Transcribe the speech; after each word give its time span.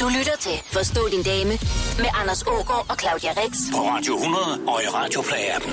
Du 0.00 0.08
lytter 0.18 0.36
til 0.40 0.52
Forstå 0.64 1.00
din 1.10 1.22
dame 1.22 1.50
med 2.02 2.10
Anders 2.20 2.42
Ågaard 2.42 2.86
og 2.90 2.96
Claudia 3.00 3.30
Rex. 3.30 3.52
På 3.72 3.78
Radio 3.78 4.14
100 4.16 4.44
og 4.66 4.78
i 4.82 4.86
Radioplay-appen. 4.86 5.72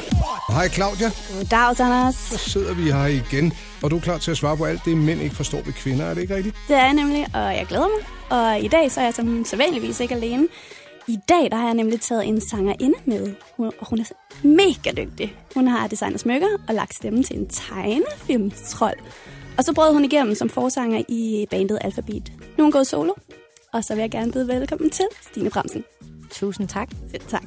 Hej 0.54 0.70
Claudia, 0.70 1.10
Dags, 1.52 1.80
Anders. 1.80 2.16
så 2.16 2.38
sidder 2.38 2.74
vi 2.74 2.92
her 2.92 3.06
igen, 3.06 3.54
og 3.84 3.92
du 3.92 3.96
er 3.98 4.00
klar 4.02 4.18
til 4.18 4.32
at 4.32 4.38
svare 4.38 4.58
på 4.58 4.66
alt 4.66 4.82
det, 4.86 4.98
mænd 4.98 5.22
ikke 5.22 5.36
forstår 5.36 5.62
ved 5.66 5.74
kvinder, 5.74 6.06
er 6.06 6.14
det 6.14 6.22
ikke 6.22 6.36
rigtigt? 6.36 6.56
Det 6.68 6.76
er 6.76 6.84
jeg 6.84 6.94
nemlig, 6.94 7.28
og 7.34 7.42
jeg 7.42 7.66
glæder 7.70 7.88
mig. 7.88 8.02
Og 8.40 8.60
i 8.60 8.68
dag 8.68 8.92
så 8.92 9.00
er 9.00 9.04
jeg 9.04 9.14
som 9.14 9.46
sædvanligvis 9.46 10.00
ikke 10.00 10.16
alene. 10.16 10.48
I 11.08 11.18
dag 11.30 11.52
der 11.52 11.58
har 11.58 11.66
jeg 11.66 11.74
nemlig 11.74 12.02
taget 12.02 12.28
en 12.28 12.42
sangerinde 12.50 12.98
med, 13.06 13.34
Hun- 13.58 13.72
og 13.80 13.88
hun 13.90 14.00
er 14.00 14.06
mega 14.48 14.92
dygtig. 14.92 15.36
Hun 15.54 15.68
har 15.68 15.88
designet 15.88 16.20
smykker 16.20 16.48
og 16.68 16.74
lagt 16.74 16.96
stemmen 16.96 17.24
til 17.24 17.36
en 17.38 17.48
tegnefilmstrold. 17.50 18.98
Og 19.58 19.64
så 19.64 19.74
brød 19.74 19.94
hun 19.94 20.06
igennem 20.06 20.36
som 20.36 20.50
forsanger 20.50 21.02
i 21.10 21.46
bandet 21.52 21.78
Alphabet. 21.82 22.32
Nu 22.58 22.58
er 22.58 22.64
hun 22.64 22.72
gået 22.72 22.88
solo, 22.88 23.14
og 23.74 23.84
så 23.84 23.94
vil 23.96 24.02
jeg 24.02 24.12
gerne 24.12 24.32
byde 24.32 24.48
velkommen 24.48 24.90
til 24.90 25.06
Stine 25.22 25.50
Bremsen. 25.50 25.84
Tusind 26.32 26.68
tak. 26.68 26.90
Selv 27.12 27.22
tak. 27.28 27.44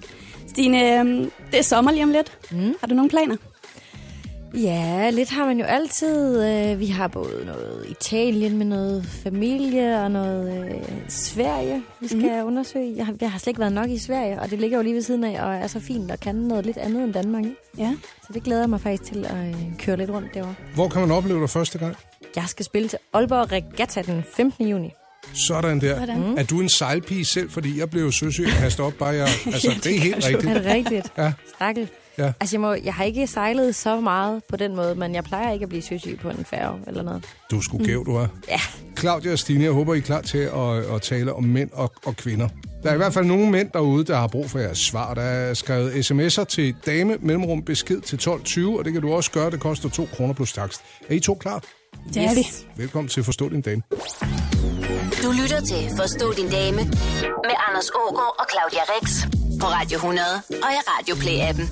Stine, 0.48 0.98
øhm, 1.00 1.30
det 1.50 1.58
er 1.58 1.62
sommer 1.62 1.90
lige 1.92 2.02
om 2.04 2.10
lidt. 2.10 2.38
Mm. 2.52 2.74
Har 2.80 2.86
du 2.86 2.94
nogle 2.94 3.10
planer? 3.10 3.36
Ja, 4.54 5.10
lidt 5.10 5.30
har 5.30 5.46
man 5.46 5.58
jo 5.58 5.64
altid. 5.64 6.44
Øh, 6.44 6.80
Vi 6.80 6.86
har 6.86 7.08
både 7.08 7.44
noget 7.46 7.86
Italien 7.90 8.58
med 8.58 8.66
noget 8.66 9.04
familie 9.06 10.00
og 10.02 10.10
noget 10.10 10.70
øh, 10.70 10.82
Sverige, 11.08 11.82
vi 12.00 12.08
skal 12.08 12.40
mm. 12.40 12.46
undersøge. 12.46 12.96
Jeg 12.96 13.06
har, 13.06 13.14
jeg 13.20 13.30
har 13.32 13.38
slet 13.38 13.48
ikke 13.50 13.60
været 13.60 13.72
nok 13.72 13.90
i 13.90 13.98
Sverige, 13.98 14.40
og 14.40 14.50
det 14.50 14.58
ligger 14.60 14.76
jo 14.76 14.82
lige 14.82 14.94
ved 14.94 15.02
siden 15.02 15.24
af, 15.24 15.42
og 15.44 15.54
er 15.54 15.66
så 15.66 15.80
fint 15.80 16.10
og 16.10 16.20
kan 16.20 16.34
noget 16.34 16.66
lidt 16.66 16.76
andet 16.76 17.04
end 17.04 17.12
Danmark. 17.12 17.44
Ikke? 17.44 17.56
Ja. 17.78 17.96
Så 18.26 18.32
det 18.32 18.42
glæder 18.42 18.62
jeg 18.62 18.70
mig 18.70 18.80
faktisk 18.80 19.12
til 19.12 19.24
at 19.24 19.36
øh, 19.48 19.78
køre 19.78 19.96
lidt 19.96 20.10
rundt 20.10 20.34
derovre. 20.34 20.54
Hvor 20.74 20.88
kan 20.88 21.00
man 21.00 21.10
opleve 21.10 21.40
dig 21.40 21.50
første 21.50 21.78
gang? 21.78 21.96
Jeg 22.36 22.44
skal 22.46 22.64
spille 22.64 22.88
til 22.88 22.98
Aalborg 23.12 23.52
Regatta 23.52 24.02
den 24.02 24.24
15. 24.36 24.68
juni. 24.68 24.90
Sådan 25.34 25.80
der. 25.80 25.98
Sådan. 25.98 26.16
Mm. 26.18 26.34
Er 26.38 26.42
du 26.42 26.60
en 26.60 26.68
sejlpige 26.68 27.24
selv, 27.24 27.50
fordi 27.50 27.78
jeg 27.78 27.90
blev 27.90 28.12
søsyg 28.12 28.44
og 28.46 28.58
kastet 28.62 28.86
op 28.86 28.92
bare 28.92 29.08
jeg... 29.08 29.28
Altså, 29.46 29.80
det 29.84 29.96
er 29.96 30.00
helt 30.00 30.24
Er 30.24 30.28
rigtigt. 30.28 30.54
det 30.54 30.64
rigtigt? 30.64 31.12
Ja. 31.18 31.32
Stakkel. 31.56 31.88
Ja. 32.18 32.32
Altså, 32.40 32.56
jeg, 32.56 32.60
må, 32.60 32.74
jeg 32.84 32.94
har 32.94 33.04
ikke 33.04 33.26
sejlet 33.26 33.74
så 33.74 34.00
meget 34.00 34.42
på 34.48 34.56
den 34.56 34.76
måde, 34.76 34.94
men 34.94 35.14
jeg 35.14 35.24
plejer 35.24 35.52
ikke 35.52 35.62
at 35.62 35.68
blive 35.68 35.82
søsyg 35.82 36.18
på 36.22 36.30
en 36.30 36.44
færge 36.44 36.78
eller 36.86 37.02
noget. 37.02 37.24
Du 37.50 37.56
er 37.58 37.60
sgu 37.62 37.78
gæv, 37.78 38.06
du 38.06 38.16
er. 38.16 38.26
Ja, 38.48 38.60
Claudia 38.98 39.32
og 39.32 39.38
Stine, 39.38 39.64
jeg 39.64 39.72
håber, 39.72 39.94
I 39.94 39.98
er 39.98 40.02
klar 40.02 40.20
til 40.20 40.38
at, 40.38 40.94
at 40.94 41.02
tale 41.02 41.32
om 41.34 41.44
mænd 41.44 41.70
og, 41.72 41.92
og 42.04 42.16
kvinder. 42.16 42.48
Der 42.82 42.90
er 42.90 42.94
i 42.94 42.96
hvert 42.96 43.14
fald 43.14 43.24
nogle 43.24 43.50
mænd 43.50 43.70
derude, 43.72 44.04
der 44.04 44.16
har 44.16 44.26
brug 44.26 44.50
for 44.50 44.58
jeres 44.58 44.78
svar. 44.78 45.14
Der 45.14 45.22
er 45.22 45.54
skrevet 45.54 46.10
sms'er 46.10 46.44
til 46.44 46.74
dame 46.86 47.16
mellemrum 47.20 47.62
besked 47.62 48.00
til 48.00 48.16
12.20, 48.16 48.78
og 48.78 48.84
det 48.84 48.92
kan 48.92 49.02
du 49.02 49.12
også 49.12 49.30
gøre. 49.30 49.50
Det 49.50 49.60
koster 49.60 49.88
2 49.88 50.08
kroner 50.16 50.34
plus 50.34 50.52
takst. 50.52 50.80
Er 51.08 51.14
I 51.14 51.20
to 51.20 51.34
klar? 51.34 51.62
Det 52.14 52.22
er 52.24 52.34
vi. 52.34 52.46
Velkommen 52.76 53.08
til 53.08 53.24
Forstå 53.24 53.48
din 53.48 53.60
dame. 53.60 53.82
Du 55.22 55.30
lytter 55.42 55.60
til 55.60 55.96
Forstå 55.96 56.32
din 56.32 56.50
dame 56.50 56.76
med 57.46 57.54
Anders 57.68 57.90
Ågaard 57.94 58.34
og 58.40 58.46
Claudia 58.52 58.82
Rex. 58.92 59.10
På 59.60 59.66
Radio 59.66 59.96
100 59.96 60.26
og 60.36 60.70
i 60.76 60.80
Radioplay-appen. 60.90 61.66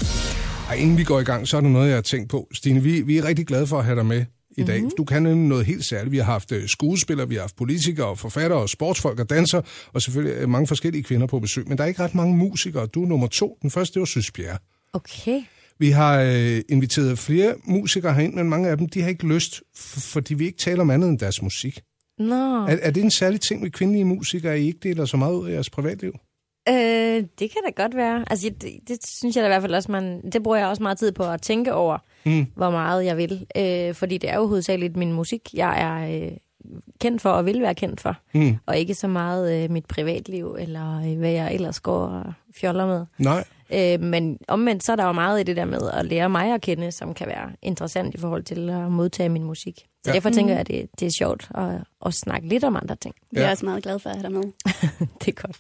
Og 0.70 0.76
inden 0.76 0.98
vi 0.98 1.04
går 1.04 1.20
i 1.20 1.24
gang, 1.24 1.48
så 1.48 1.56
er 1.56 1.60
der 1.60 1.68
noget, 1.68 1.88
jeg 1.88 1.96
har 1.96 2.02
tænkt 2.02 2.30
på. 2.30 2.48
Stine, 2.54 2.82
vi, 2.82 3.00
vi 3.00 3.16
er 3.18 3.24
rigtig 3.24 3.46
glade 3.46 3.66
for 3.66 3.78
at 3.78 3.84
have 3.84 3.96
dig 3.96 4.06
med 4.06 4.24
i 4.56 4.64
dag. 4.64 4.78
Mm-hmm. 4.78 4.90
Du 4.96 5.04
kan 5.04 5.22
nemlig 5.22 5.48
noget 5.48 5.66
helt 5.66 5.84
særligt. 5.84 6.12
Vi 6.12 6.16
har 6.16 6.24
haft 6.24 6.52
øh, 6.52 6.68
skuespillere, 6.68 7.28
vi 7.28 7.34
har 7.34 7.40
haft 7.42 7.56
politikere 7.56 8.06
og 8.06 8.18
forfattere 8.18 8.58
og 8.58 8.68
sportsfolk 8.68 9.20
og 9.20 9.30
danser, 9.30 9.62
og 9.92 10.02
selvfølgelig 10.02 10.36
øh, 10.42 10.48
mange 10.48 10.66
forskellige 10.66 11.02
kvinder 11.02 11.26
på 11.26 11.40
besøg. 11.40 11.68
Men 11.68 11.78
der 11.78 11.84
er 11.84 11.88
ikke 11.88 12.02
ret 12.02 12.14
mange 12.14 12.36
musikere. 12.36 12.86
Du 12.86 13.02
er 13.04 13.08
nummer 13.08 13.26
to. 13.26 13.58
Den 13.62 13.70
første, 13.70 13.94
det 13.94 14.00
var 14.00 14.06
Søs 14.06 14.30
Bjerre. 14.30 14.58
okay. 14.92 15.40
Vi 15.80 15.90
har 15.90 16.20
øh, 16.20 16.60
inviteret 16.68 17.18
flere 17.18 17.54
musikere 17.64 18.14
herind, 18.14 18.34
men 18.34 18.48
mange 18.48 18.68
af 18.68 18.76
dem, 18.76 18.88
de 18.88 19.02
har 19.02 19.08
ikke 19.08 19.26
lyst, 19.26 19.54
f- 19.78 20.00
for 20.12 20.20
de 20.20 20.38
vil 20.38 20.46
ikke 20.46 20.58
tale 20.58 20.80
om 20.80 20.90
andet 20.90 21.08
end 21.08 21.18
deres 21.18 21.42
musik. 21.42 21.80
Nå. 22.18 22.66
Er, 22.66 22.76
er 22.82 22.90
det 22.90 23.02
en 23.02 23.10
særlig 23.10 23.40
ting 23.40 23.62
med 23.62 23.70
kvindelige 23.70 24.04
musikere, 24.04 24.60
I 24.60 24.66
ikke 24.66 24.78
deler 24.82 25.04
så 25.04 25.16
meget 25.16 25.34
ud 25.34 25.48
af 25.48 25.52
jeres 25.52 25.70
privatliv? 25.70 26.12
Øh, 26.68 27.24
det 27.38 27.50
kan 27.50 27.62
da 27.66 27.82
godt 27.82 27.96
være. 27.96 28.24
Altså, 28.30 28.50
det, 28.60 28.88
det 28.88 29.06
synes 29.06 29.36
jeg 29.36 29.42
da 29.42 29.48
i 29.48 29.50
hvert 29.50 29.62
fald 29.62 29.74
også, 29.74 29.92
man, 29.92 30.30
det 30.30 30.42
bruger 30.42 30.58
jeg 30.58 30.66
også 30.66 30.82
meget 30.82 30.98
tid 30.98 31.12
på 31.12 31.24
at 31.24 31.42
tænke 31.42 31.74
over, 31.74 31.98
mm. 32.26 32.46
hvor 32.56 32.70
meget 32.70 33.04
jeg 33.04 33.16
vil. 33.16 33.46
Øh, 33.56 33.94
fordi 33.94 34.18
det 34.18 34.30
er 34.30 34.36
jo 34.36 34.46
hovedsageligt 34.46 34.96
min 34.96 35.12
musik, 35.12 35.54
jeg 35.54 35.82
er 35.82 36.22
øh, 36.22 36.36
kendt 37.00 37.22
for 37.22 37.30
og 37.30 37.46
vil 37.46 37.62
være 37.62 37.74
kendt 37.74 38.00
for. 38.00 38.16
Mm. 38.34 38.56
Og 38.66 38.78
ikke 38.78 38.94
så 38.94 39.08
meget 39.08 39.64
øh, 39.64 39.70
mit 39.70 39.86
privatliv, 39.86 40.56
eller 40.58 40.98
øh, 41.12 41.18
hvad 41.18 41.30
jeg 41.30 41.54
ellers 41.54 41.80
går 41.80 42.06
og 42.06 42.32
fjoller 42.60 42.86
med. 42.86 43.06
Nej. 43.18 43.44
Øh, 43.72 44.00
men 44.00 44.38
omvendt, 44.48 44.84
så 44.84 44.92
er 44.92 44.96
der 44.96 45.04
jo 45.06 45.12
meget 45.12 45.40
i 45.40 45.42
det 45.42 45.56
der 45.56 45.64
med 45.64 45.80
at 45.92 46.04
lære 46.06 46.28
mig 46.28 46.54
at 46.54 46.60
kende, 46.60 46.92
som 46.92 47.14
kan 47.14 47.26
være 47.26 47.50
interessant 47.62 48.14
i 48.14 48.18
forhold 48.18 48.42
til 48.42 48.70
at 48.70 48.92
modtage 48.92 49.28
min 49.28 49.44
musik. 49.44 49.74
Så 49.78 49.84
Ja. 50.06 50.10
ja. 50.10 50.14
derfor 50.14 50.30
tænker 50.30 50.52
jeg, 50.52 50.60
at 50.60 50.66
det, 50.68 50.86
det 51.00 51.06
er 51.06 51.10
sjovt 51.18 51.48
at, 51.54 51.64
at 52.06 52.14
snakke 52.14 52.48
lidt 52.48 52.64
om 52.64 52.76
andre 52.76 52.96
ting. 52.96 53.14
Vi 53.32 53.38
er 53.40 53.44
Ja. 53.44 53.50
også 53.50 53.64
meget 53.64 53.82
glade 53.82 53.98
for 53.98 54.10
at 54.10 54.16
have 54.16 54.22
dig 54.22 54.32
med. 54.32 54.42
det 55.24 55.28
er 55.28 55.42
godt. 55.46 55.56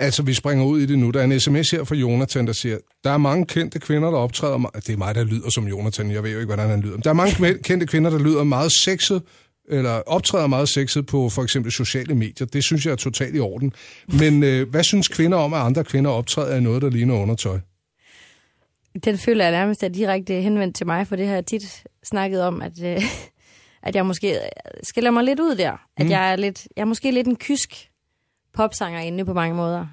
Altså, 0.00 0.22
vi 0.22 0.34
springer 0.34 0.64
ud 0.64 0.80
i 0.80 0.86
det 0.86 0.98
nu. 0.98 1.10
Der 1.10 1.20
er 1.20 1.24
en 1.24 1.40
sms 1.40 1.70
her 1.70 1.84
fra 1.84 1.94
Jonathan, 1.94 2.46
der 2.46 2.52
siger, 2.52 2.78
der 3.04 3.10
er 3.10 3.16
mange 3.16 3.46
kendte 3.46 3.78
kvinder, 3.78 4.10
der 4.10 4.18
optræder... 4.18 4.58
me- 4.58 4.80
Det 4.80 4.88
er 4.92 4.96
mig, 4.96 5.14
der 5.14 5.24
lyder 5.24 5.50
som 5.50 5.68
Jonathan. 5.68 6.10
Jeg 6.10 6.22
ved 6.22 6.30
jo 6.32 6.38
ikke, 6.38 6.46
hvordan 6.54 6.70
han 6.70 6.80
lyder. 6.80 6.96
Der 6.96 7.10
er 7.10 7.14
mange 7.14 7.58
kendte 7.62 7.86
kvinder, 7.86 8.10
der 8.10 8.18
lyder 8.18 8.44
meget 8.44 8.72
sexet, 8.72 9.22
eller 9.70 9.90
optræder 10.06 10.46
meget 10.46 10.68
sexet 10.68 11.06
på 11.06 11.28
for 11.28 11.42
eksempel 11.42 11.72
sociale 11.72 12.14
medier. 12.14 12.46
Det 12.46 12.64
synes 12.64 12.86
jeg 12.86 12.92
er 12.92 12.96
totalt 12.96 13.36
i 13.36 13.40
orden. 13.40 13.72
Men 14.08 14.42
øh, 14.42 14.68
hvad 14.70 14.82
synes 14.82 15.08
kvinder 15.08 15.38
om, 15.38 15.54
at 15.54 15.60
andre 15.60 15.84
kvinder 15.84 16.10
optræder 16.10 16.56
i 16.56 16.60
noget, 16.60 16.82
der 16.82 16.90
ligner 16.90 17.14
undertøj? 17.14 17.58
Den 19.04 19.18
føler 19.18 19.44
jeg 19.44 19.52
nærmest 19.52 19.82
er 19.82 19.88
direkte 19.88 20.34
henvendt 20.34 20.76
til 20.76 20.86
mig, 20.86 21.06
for 21.06 21.16
det 21.16 21.26
har 21.26 21.34
jeg 21.34 21.46
tit 21.46 21.84
snakket 22.04 22.42
om, 22.42 22.62
at, 22.62 22.82
øh, 22.84 23.02
at 23.82 23.94
jeg 23.96 24.06
måske 24.06 24.38
skiller 24.82 25.10
mig 25.10 25.24
lidt 25.24 25.40
ud 25.40 25.56
der. 25.56 25.72
At 25.96 26.04
Mm. 26.06 26.10
jeg, 26.10 26.32
er 26.32 26.36
lidt, 26.36 26.68
jeg 26.76 26.82
er 26.82 26.86
måske 26.86 27.10
lidt 27.10 27.26
en 27.26 27.36
kysk 27.36 27.88
popsanger 28.54 29.00
inde 29.00 29.24
på 29.24 29.32
mange 29.34 29.54
måder. 29.56 29.86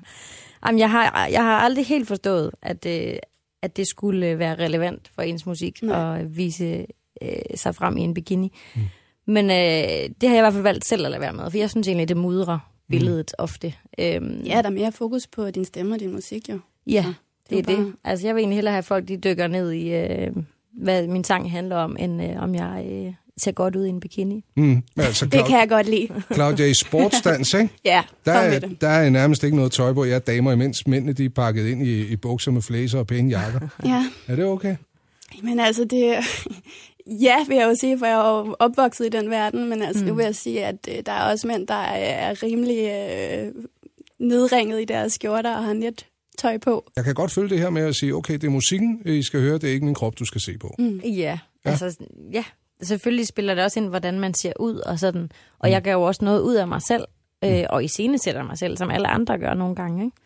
Jamen, 0.65 0.79
jeg, 0.79 0.91
har, 0.91 1.27
jeg 1.27 1.43
har 1.43 1.59
aldrig 1.59 1.85
helt 1.85 2.07
forstået, 2.07 2.51
at, 2.61 2.85
øh, 2.85 3.13
at 3.61 3.77
det 3.77 3.87
skulle 3.87 4.39
være 4.39 4.55
relevant 4.55 5.11
for 5.15 5.21
ens 5.21 5.45
musik 5.45 5.81
Nej. 5.83 6.19
at 6.19 6.37
vise 6.37 6.85
øh, 7.21 7.29
sig 7.55 7.75
frem 7.75 7.97
i 7.97 8.01
en 8.01 8.13
bikini. 8.13 8.53
Mm. 8.75 8.81
Men 9.27 9.45
øh, 9.45 10.09
det 10.21 10.29
har 10.29 10.35
jeg 10.35 10.37
i 10.37 10.41
hvert 10.41 10.53
fald 10.53 10.63
valgt 10.63 10.85
selv 10.85 11.05
at 11.05 11.11
lade 11.11 11.21
være 11.21 11.33
med, 11.33 11.51
for 11.51 11.57
jeg 11.57 11.69
synes 11.69 11.87
egentlig, 11.87 12.09
det 12.09 12.17
mudrer 12.17 12.59
billedet 12.89 13.31
mm. 13.39 13.43
ofte. 13.43 13.73
Øhm, 13.99 14.41
Ja, 14.45 14.57
der 14.57 14.63
er 14.63 14.69
mere 14.69 14.91
fokus 14.91 15.27
på 15.27 15.51
din 15.51 15.65
stemme 15.65 15.95
og 15.95 15.99
din 15.99 16.11
musik, 16.13 16.49
jo. 16.49 16.59
Ja, 16.87 17.03
Så 17.03 17.13
det 17.49 17.57
er 17.57 17.61
det 17.61 17.71
er 17.73 17.75
det. 17.77 17.85
bare- 17.85 17.93
Altså, 18.11 18.27
jeg 18.27 18.35
vil 18.35 18.41
egentlig 18.41 18.57
hellere 18.57 18.73
have 18.73 18.83
folk, 18.83 19.07
de 19.07 19.17
dykker 19.17 19.47
ned 19.47 19.71
i, 19.71 19.93
øh, 19.93 20.31
hvad 20.83 21.07
min 21.07 21.23
sang 21.23 21.51
handler 21.51 21.75
om, 21.75 21.95
end 21.99 22.23
øh, 22.23 22.43
om 22.43 22.55
jeg 22.55 22.85
øh, 22.91 23.13
ser 23.43 23.51
godt 23.51 23.75
ud 23.75 23.85
i 23.85 23.89
en 23.89 23.99
bikini. 23.99 24.43
Mm. 24.57 24.83
Altså, 24.97 25.25
Det 25.25 25.45
kan 25.45 25.59
jeg 25.59 25.69
godt 25.69 25.89
lide. 25.89 26.07
Claudia, 26.33 26.65
i 26.65 26.73
sportsdans, 26.73 27.53
ikke? 27.53 27.69
Ja, 27.85 28.03
Der 28.25 28.31
er, 28.31 28.59
det. 28.59 28.81
der 28.81 28.87
er 28.87 29.09
nærmest 29.09 29.43
ikke 29.43 29.55
noget 29.57 29.71
tøj 29.71 29.93
på. 29.93 30.05
Jeg 30.05 30.15
er 30.15 30.19
damer, 30.19 30.51
imens 30.51 30.87
mændene 30.87 31.13
de 31.13 31.25
er 31.25 31.29
pakket 31.29 31.67
ind 31.67 31.87
i, 31.87 32.07
i 32.07 32.15
bukser 32.15 32.51
med 32.51 32.61
flæser 32.61 32.99
og 32.99 33.07
pæne 33.07 33.29
jakker. 33.29 33.59
Ja, 33.85 34.05
Er 34.27 34.35
det 34.35 34.45
okay? 34.45 34.75
men 35.43 35.59
altså 35.59 35.83
det... 35.85 36.15
Ja, 37.07 37.35
vil 37.47 37.57
jeg 37.57 37.67
jo 37.69 37.75
sige, 37.81 37.99
for 37.99 38.05
jeg 38.05 38.15
er 38.15 38.37
jo 38.37 38.55
opvokset 38.59 39.05
i 39.05 39.09
den 39.09 39.29
verden, 39.29 39.69
men 39.69 39.81
altså 39.81 40.03
mm. 40.03 40.09
nu 40.09 40.15
vil 40.15 40.23
jeg 40.23 40.35
sige, 40.35 40.65
at 40.65 40.89
øh, 40.91 41.03
der 41.05 41.11
er 41.11 41.31
også 41.31 41.47
mænd, 41.47 41.67
der 41.67 41.73
er, 41.73 42.29
er 42.29 42.43
rimelig 42.43 42.77
øh, 42.77 43.63
nedringet 44.19 44.81
i 44.81 44.85
deres 44.85 45.13
skjorter 45.13 45.55
og 45.55 45.63
har 45.63 45.73
net 45.73 46.05
tøj 46.37 46.57
på. 46.57 46.91
Jeg 46.95 47.03
kan 47.03 47.13
godt 47.13 47.31
følge 47.31 47.49
det 47.49 47.59
her 47.59 47.69
med 47.69 47.81
at 47.81 47.95
sige, 47.95 48.15
okay, 48.15 48.33
det 48.33 48.43
er 48.43 48.49
musikken, 48.49 49.01
I 49.05 49.23
skal 49.23 49.39
høre, 49.39 49.53
det 49.53 49.63
er 49.63 49.73
ikke 49.73 49.85
min 49.85 49.93
krop, 49.93 50.19
du 50.19 50.25
skal 50.25 50.41
se 50.41 50.57
på. 50.57 50.75
Mm. 50.79 50.99
Ja, 50.99 51.09
ja. 51.65 51.69
altså, 51.69 51.97
ja. 52.33 52.43
Selvfølgelig 52.81 53.27
spiller 53.27 53.55
det 53.55 53.63
også 53.63 53.79
ind, 53.79 53.89
hvordan 53.89 54.19
man 54.19 54.33
ser 54.33 54.53
ud 54.59 54.75
og 54.75 54.99
sådan. 54.99 55.31
Og 55.59 55.69
mm. 55.69 55.71
jeg 55.71 55.81
gør 55.81 55.91
jo 55.91 56.01
også 56.01 56.25
noget 56.25 56.41
ud 56.41 56.55
af 56.55 56.67
mig 56.67 56.81
selv, 56.81 57.05
øh, 57.43 57.63
og 57.69 57.83
i 57.83 57.87
scene 57.87 58.17
sætter 58.17 58.43
mig 58.43 58.57
selv, 58.57 58.77
som 58.77 58.91
alle 58.91 59.07
andre 59.07 59.39
gør 59.39 59.53
nogle 59.53 59.75
gange, 59.75 60.05
ikke? 60.05 60.17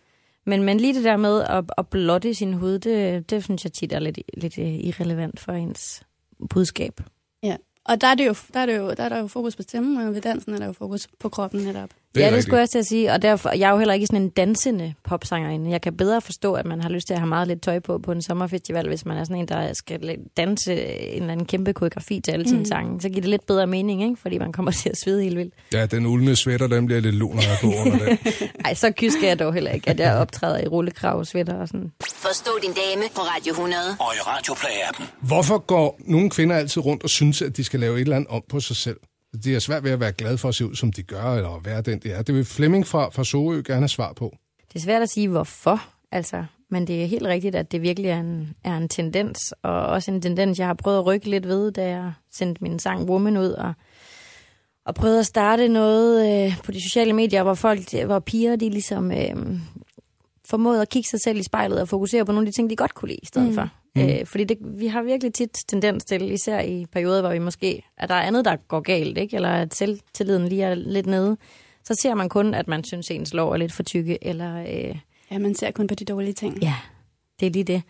Men, 0.45 0.63
men 0.63 0.79
lige 0.79 0.93
det 0.93 1.03
der 1.03 1.17
med 1.17 1.41
at, 1.41 1.63
at 1.77 1.87
blotte 1.87 2.33
sin 2.33 2.53
hud, 2.53 2.79
det, 2.79 3.29
det 3.29 3.43
synes 3.43 3.63
jeg 3.63 3.73
tit 3.73 3.93
er 3.93 3.99
lidt, 3.99 4.19
lidt 4.33 4.57
øh, 4.57 4.65
irrelevant 4.65 5.39
for 5.39 5.51
ens 5.51 6.03
budskab. 6.49 7.01
Ja. 7.43 7.57
Og 7.85 8.01
der 8.01 8.07
er, 8.07 8.15
det 8.15 8.27
jo, 8.27 8.35
der, 8.53 8.59
er 8.59 8.65
det 8.65 8.77
jo, 8.77 8.93
der 8.93 9.03
er 9.03 9.09
der 9.09 9.17
jo 9.17 9.27
fokus 9.27 9.55
på 9.55 9.61
stemmen, 9.61 10.07
og 10.07 10.13
ved 10.13 10.21
dansen 10.21 10.53
er 10.53 10.57
der 10.57 10.65
jo 10.65 10.73
fokus 10.73 11.07
på 11.19 11.29
kroppen 11.29 11.61
netop. 11.61 11.89
Det 12.15 12.21
er 12.21 12.25
ja, 12.25 12.29
det 12.31 12.33
rigtigt. 12.33 12.47
skulle 12.49 12.59
jeg 12.59 12.69
til 12.69 12.79
at 12.79 12.85
sige, 12.85 13.11
og 13.11 13.21
derfor, 13.21 13.51
jeg 13.51 13.67
er 13.67 13.71
jo 13.71 13.77
heller 13.77 13.93
ikke 13.93 14.07
sådan 14.07 14.21
en 14.21 14.29
dansende 14.29 14.93
popsangerinde. 15.03 15.71
Jeg 15.71 15.81
kan 15.81 15.97
bedre 15.97 16.21
forstå, 16.21 16.53
at 16.53 16.65
man 16.65 16.81
har 16.81 16.89
lyst 16.89 17.07
til 17.07 17.13
at 17.13 17.19
have 17.19 17.27
meget 17.29 17.47
lidt 17.47 17.61
tøj 17.61 17.79
på 17.79 17.97
på 17.97 18.11
en 18.11 18.21
sommerfestival, 18.21 18.87
hvis 18.87 19.05
man 19.05 19.17
er 19.17 19.23
sådan 19.23 19.35
en, 19.35 19.47
der 19.47 19.73
skal 19.73 20.17
danse 20.37 20.73
en 20.85 21.21
eller 21.21 21.31
anden 21.31 21.45
kæmpe 21.45 21.73
koreografi 21.73 22.19
til 22.19 22.31
alle 22.31 22.49
sine 22.49 22.65
sange. 22.65 23.01
Så 23.01 23.09
giver 23.09 23.21
det 23.21 23.29
lidt 23.29 23.45
bedre 23.47 23.67
mening, 23.67 24.03
ikke? 24.03 24.15
fordi 24.21 24.37
man 24.37 24.51
kommer 24.51 24.71
til 24.81 24.89
at 24.89 24.97
svede 25.03 25.23
helt 25.23 25.37
vildt. 25.37 25.53
Ja, 25.73 25.85
den 25.85 26.05
ulmede 26.05 26.35
sweater, 26.35 26.67
den 26.67 26.85
bliver 26.85 27.01
lidt 27.01 27.15
lun, 27.15 27.35
når 27.35 27.41
jeg 27.41 27.57
på 27.61 27.67
under 27.67 28.05
den. 28.05 28.17
Ej, 28.65 28.73
så 28.73 28.91
kysk 28.97 29.23
er 29.23 29.27
jeg 29.27 29.39
dog 29.39 29.53
heller 29.53 29.71
ikke, 29.71 29.89
at 29.89 29.99
jeg 29.99 30.15
optræder 30.15 30.63
i 30.63 30.67
rullekrav, 30.67 31.25
sweater 31.25 31.55
og 31.55 31.67
sådan. 31.67 31.91
Forstå 32.05 32.51
din 32.63 32.71
dame 32.71 33.05
på 33.15 33.21
Radio 33.21 33.51
100. 33.51 33.81
Og 33.99 34.13
i 34.15 34.19
Radioplay-appen. 34.19 35.03
Hvorfor 35.21 35.57
går 35.57 35.99
nogle 36.05 36.29
kvinder 36.29 36.55
altid 36.55 36.85
rundt 36.85 37.03
og 37.03 37.09
synes, 37.09 37.41
at 37.41 37.57
de 37.57 37.63
skal 37.63 37.79
lave 37.79 37.95
et 37.95 38.01
eller 38.01 38.15
andet 38.15 38.29
om 38.29 38.41
på 38.49 38.59
sig 38.59 38.75
selv? 38.75 38.97
De 39.43 39.55
er 39.55 39.59
svært 39.59 39.83
ved 39.83 39.91
at 39.91 39.99
være 39.99 40.11
glade 40.11 40.37
for 40.37 40.49
at 40.49 40.55
se 40.55 40.65
ud, 40.65 40.75
som 40.75 40.91
de 40.91 41.03
gør, 41.03 41.23
eller 41.23 41.49
at 41.49 41.65
være 41.65 41.81
den, 41.81 41.99
de 41.99 42.11
er. 42.11 42.21
Det 42.21 42.35
vil 42.35 42.45
Flemming 42.45 42.87
fra, 42.87 43.09
fra 43.09 43.23
Sorø 43.23 43.61
gerne 43.65 43.79
have 43.81 43.87
svar 43.87 44.13
på. 44.13 44.35
Det 44.67 44.75
er 44.75 44.83
svært 44.83 45.01
at 45.01 45.09
sige, 45.09 45.27
hvorfor, 45.27 45.83
altså. 46.11 46.45
Men 46.71 46.87
det 46.87 47.03
er 47.03 47.07
helt 47.07 47.25
rigtigt, 47.25 47.55
at 47.55 47.71
det 47.71 47.81
virkelig 47.81 48.09
er 48.09 48.19
en, 48.19 48.55
er 48.63 48.77
en 48.77 48.89
tendens, 48.89 49.53
og 49.63 49.85
også 49.85 50.11
en 50.11 50.21
tendens, 50.21 50.59
jeg 50.59 50.67
har 50.67 50.73
prøvet 50.73 50.97
at 50.97 51.05
rykke 51.05 51.29
lidt 51.29 51.47
ved, 51.47 51.71
da 51.71 51.87
jeg 51.89 52.13
sendte 52.31 52.63
min 52.63 52.79
sang 52.79 53.09
Woman 53.09 53.37
ud, 53.37 53.49
og, 53.49 53.73
og 54.85 54.95
prøvet 54.95 55.19
at 55.19 55.25
starte 55.25 55.67
noget 55.67 56.45
øh, 56.45 56.57
på 56.63 56.71
de 56.71 56.83
sociale 56.83 57.13
medier, 57.13 57.43
hvor 57.43 57.53
folk, 57.53 58.05
hvor 58.05 58.19
piger, 58.19 58.55
de 58.55 58.69
ligesom 58.69 59.11
øh, 59.11 59.59
formåede 60.45 60.81
at 60.81 60.89
kigge 60.89 61.09
sig 61.09 61.19
selv 61.21 61.39
i 61.39 61.43
spejlet 61.43 61.81
og 61.81 61.89
fokusere 61.89 62.25
på 62.25 62.31
nogle 62.31 62.47
af 62.47 62.51
de 62.51 62.57
ting, 62.57 62.69
de 62.69 62.75
godt 62.75 62.93
kunne 62.93 63.09
lide 63.09 63.19
i 63.23 63.25
stedet 63.25 63.47
mm. 63.47 63.55
for. 63.55 63.69
Mm. 64.03 64.09
Øh, 64.09 64.25
fordi 64.25 64.43
det, 64.43 64.57
vi 64.61 64.87
har 64.87 65.01
virkelig 65.01 65.33
tit 65.33 65.57
tendens 65.67 66.05
til, 66.05 66.31
især 66.31 66.59
i 66.61 66.85
perioder, 66.91 67.21
hvor 67.21 67.29
vi 67.31 67.39
måske, 67.39 67.83
at 67.97 68.09
der 68.09 68.15
er 68.15 68.21
andet, 68.21 68.45
der 68.45 68.55
går 68.67 68.79
galt, 68.79 69.17
ikke? 69.17 69.35
eller 69.35 69.49
at 69.49 69.75
selvtilliden 69.75 70.47
lige 70.47 70.63
er 70.63 70.75
lidt 70.75 71.05
nede, 71.05 71.37
så 71.83 71.95
ser 72.01 72.13
man 72.15 72.29
kun, 72.29 72.53
at 72.53 72.67
man 72.67 72.83
synes, 72.83 73.11
ens 73.11 73.33
lov 73.33 73.51
er 73.51 73.57
lidt 73.57 73.73
for 73.73 73.83
tykke, 73.83 74.17
eller... 74.21 74.55
Øh, 74.89 74.95
Ja, 75.31 75.37
man 75.37 75.55
ser 75.55 75.71
kun 75.71 75.87
på 75.87 75.95
de 75.95 76.05
dårlige 76.05 76.33
ting. 76.33 76.57
Ja, 76.61 76.73
det 77.39 77.45
er 77.45 77.49
lige 77.51 77.63
det. 77.63 77.81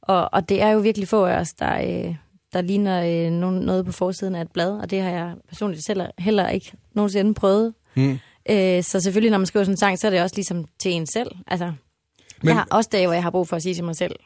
Og, 0.00 0.28
og 0.34 0.48
det 0.48 0.62
er 0.62 0.68
jo 0.68 0.78
virkelig 0.78 1.08
få 1.08 1.24
af 1.24 1.36
os, 1.40 1.48
der, 1.52 1.74
øh, 2.06 2.14
der 2.52 2.60
ligner 2.60 3.26
øh, 3.26 3.32
noget 3.32 3.86
på 3.86 3.92
forsiden 3.92 4.34
af 4.34 4.40
et 4.40 4.52
blad, 4.52 4.70
og 4.78 4.90
det 4.90 5.02
har 5.02 5.10
jeg 5.10 5.34
personligt 5.48 5.84
selv 5.86 6.00
heller 6.18 6.48
ikke 6.48 6.72
nogensinde 6.94 7.34
prøvet. 7.34 7.74
Mm. 7.94 8.18
Øh, 8.50 8.82
så 8.82 9.00
selvfølgelig, 9.00 9.30
når 9.30 9.38
man 9.38 9.46
skriver 9.46 9.64
sådan 9.64 9.72
en 9.72 9.76
sang, 9.76 9.98
så 9.98 10.06
er 10.06 10.10
det 10.10 10.22
også 10.22 10.36
ligesom 10.36 10.64
til 10.78 10.92
en 10.92 11.06
selv. 11.06 11.30
Altså. 11.46 11.66
Men- 11.66 12.48
Jeg 12.48 12.54
har 12.56 12.66
også 12.70 12.88
dage, 12.92 13.06
hvor 13.06 13.14
jeg 13.14 13.22
har 13.22 13.30
brug 13.30 13.48
for 13.48 13.56
at 13.56 13.62
sige 13.62 13.74
til 13.74 13.84
mig 13.84 13.96
selv, 13.96 14.16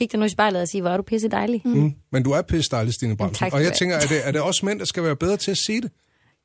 kig 0.00 0.12
dig 0.12 0.20
nu 0.20 0.26
i 0.26 0.28
spejlet 0.28 0.62
og 0.62 0.68
sige, 0.68 0.80
hvor 0.80 0.90
er 0.90 0.96
du 0.96 1.02
pisse 1.02 1.28
dejlig. 1.28 1.62
Mm. 1.64 1.70
Mm. 1.70 1.94
Men 2.12 2.22
du 2.22 2.30
er 2.30 2.42
pisse 2.42 2.70
dejlig, 2.70 2.94
Stine 2.94 3.16
Bramsen. 3.16 3.38
tak 3.44 3.52
Og 3.54 3.62
jeg 3.62 3.72
tænker, 3.72 3.96
er 3.96 4.00
det, 4.00 4.26
er 4.26 4.32
det 4.32 4.40
også 4.40 4.66
mænd, 4.66 4.78
der 4.78 4.84
skal 4.84 5.02
være 5.02 5.16
bedre 5.16 5.36
til 5.36 5.50
at 5.50 5.56
sige 5.66 5.80
det? 5.80 5.90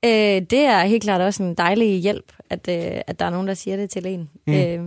Øh, 0.06 0.42
det 0.50 0.54
er 0.60 0.84
helt 0.86 1.04
klart 1.04 1.22
også 1.22 1.44
en 1.44 1.56
dejlig 1.56 2.00
hjælp, 2.02 2.34
at, 2.50 2.68
øh, 2.69 3.02
at 3.07 3.19
der 3.19 3.25
er 3.25 3.30
nogen, 3.30 3.48
der 3.48 3.54
siger 3.54 3.78
det 3.78 3.90
til 3.90 4.06
en. 4.06 4.30
Mm. 4.48 4.54
Øh, 4.54 4.80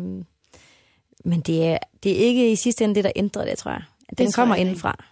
men 1.25 1.41
det 1.41 1.67
er, 1.67 1.79
det 2.03 2.13
er 2.13 2.17
ikke 2.17 2.53
i 2.53 2.57
sidste 2.57 2.85
ende 2.85 2.95
det, 2.95 3.05
der 3.05 3.13
ændrer 3.17 3.45
det, 3.45 3.59
tror 3.59 3.71
jeg. 3.71 3.83
Den 4.19 4.33
tror 4.33 4.43
kommer 4.43 4.55
jeg 4.55 4.61
ikke. 4.61 4.69
indenfra. 4.69 4.97
Ja, 4.99 5.05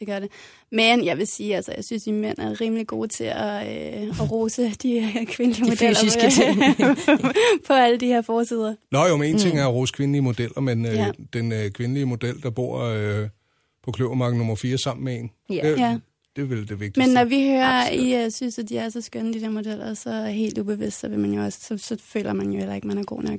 det 0.00 0.08
gør 0.08 0.18
det. 0.18 0.30
Men 0.72 1.04
jeg 1.04 1.18
vil 1.18 1.26
sige, 1.26 1.56
altså, 1.56 1.72
jeg 1.76 1.84
synes, 1.84 2.06
at 2.08 2.14
mænd 2.14 2.38
er 2.38 2.60
rimelig 2.60 2.86
gode 2.86 3.08
til 3.08 3.24
at, 3.24 3.66
øh, 3.66 4.08
at 4.08 4.30
rose 4.30 4.70
de 4.82 5.00
her 5.00 5.24
kvindelige 5.24 5.64
De 5.64 5.70
modeller 5.70 6.00
fysiske 6.00 6.54
med- 6.58 6.96
på 7.66 7.72
alle 7.72 7.98
de 7.98 8.06
her 8.06 8.22
forsider. 8.22 8.74
Nå 8.92 9.06
jo, 9.06 9.16
men 9.16 9.30
en 9.30 9.38
ting 9.38 9.58
er 9.58 9.66
at 9.68 9.74
rose 9.74 9.92
kvindelige 9.92 10.22
modeller, 10.22 10.60
men 10.60 10.86
øh, 10.86 10.92
Ja. 10.94 11.10
den 11.32 11.52
øh, 11.52 11.70
kvindelige 11.70 12.06
model, 12.06 12.42
der 12.42 12.50
bor 12.50 12.78
øh, 12.82 13.28
på 13.84 13.90
Kløvermarken 13.92 14.38
nummer 14.38 14.54
4 14.54 14.78
sammen 14.78 15.04
med 15.04 15.18
en, 15.18 15.30
Ja. 15.50 15.70
det, 15.70 15.78
Ja. 15.78 15.98
det 16.36 16.42
er 16.42 16.46
vel 16.46 16.68
det 16.68 16.80
vigtigste. 16.80 17.00
Men 17.00 17.14
når 17.14 17.24
vi 17.24 17.42
hører, 17.48 17.66
Absolut. 17.86 18.14
at 18.14 18.22
I 18.22 18.26
uh, 18.26 18.32
synes, 18.32 18.58
at 18.58 18.68
de 18.68 18.78
er 18.78 18.88
så 18.88 19.00
skønne, 19.00 19.32
de 19.34 19.40
der 19.40 19.50
modeller, 19.50 19.94
så 19.94 20.24
helt 20.24 20.58
ubevidst, 20.58 21.00
så, 21.00 21.08
vil 21.08 21.18
man 21.18 21.32
jo 21.34 21.42
også, 21.44 21.58
så, 21.62 21.78
så 21.78 21.96
føler 22.04 22.32
man 22.32 22.50
jo 22.50 22.58
heller 22.58 22.74
ikke, 22.74 22.84
at 22.84 22.88
man 22.88 22.98
er 22.98 23.04
god 23.04 23.22
nok. 23.22 23.38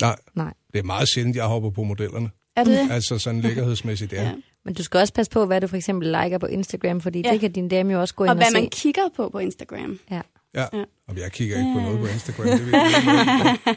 Nej, 0.00 0.16
Nej. 0.34 0.52
det 0.72 0.78
er 0.78 0.82
meget 0.82 1.08
sjældent, 1.14 1.36
jeg 1.36 1.44
hopper 1.44 1.70
på 1.70 1.82
modellerne. 1.82 2.30
Er 2.56 2.64
det 2.64 2.78
det? 2.78 2.90
Altså 2.92 3.18
sådan 3.18 3.40
lækkerhedsmæssigt, 3.46 4.12
ja. 4.12 4.22
Ja. 4.22 4.32
Men 4.64 4.74
du 4.74 4.82
skal 4.82 5.00
også 5.00 5.12
passe 5.12 5.30
på, 5.32 5.46
hvad 5.46 5.60
du 5.60 5.66
for 5.66 5.76
eksempel 5.76 6.08
liker 6.22 6.38
på 6.38 6.46
Instagram, 6.46 7.00
fordi 7.00 7.22
ja. 7.24 7.32
Det 7.32 7.40
kan 7.40 7.52
din 7.52 7.68
dame 7.68 7.92
jo 7.92 8.00
også 8.00 8.14
gå 8.14 8.24
ind 8.24 8.28
Og 8.30 8.32
og, 8.32 8.36
hvad 8.36 8.46
se. 8.46 8.52
man 8.52 8.68
kigger 8.68 9.02
på 9.16 9.28
på 9.28 9.38
Instagram. 9.38 9.98
Ja. 10.10 10.20
Ja, 10.54 10.66
Ja. 10.72 10.84
og 11.08 11.16
jeg 11.18 11.32
kigger 11.32 11.58
ikke 11.58 11.72
på 11.74 11.80
noget 11.80 11.98
på 12.00 12.06
Instagram. 12.06 12.46
Det 12.46 12.66
vil 12.66 12.72
jeg 12.72 12.86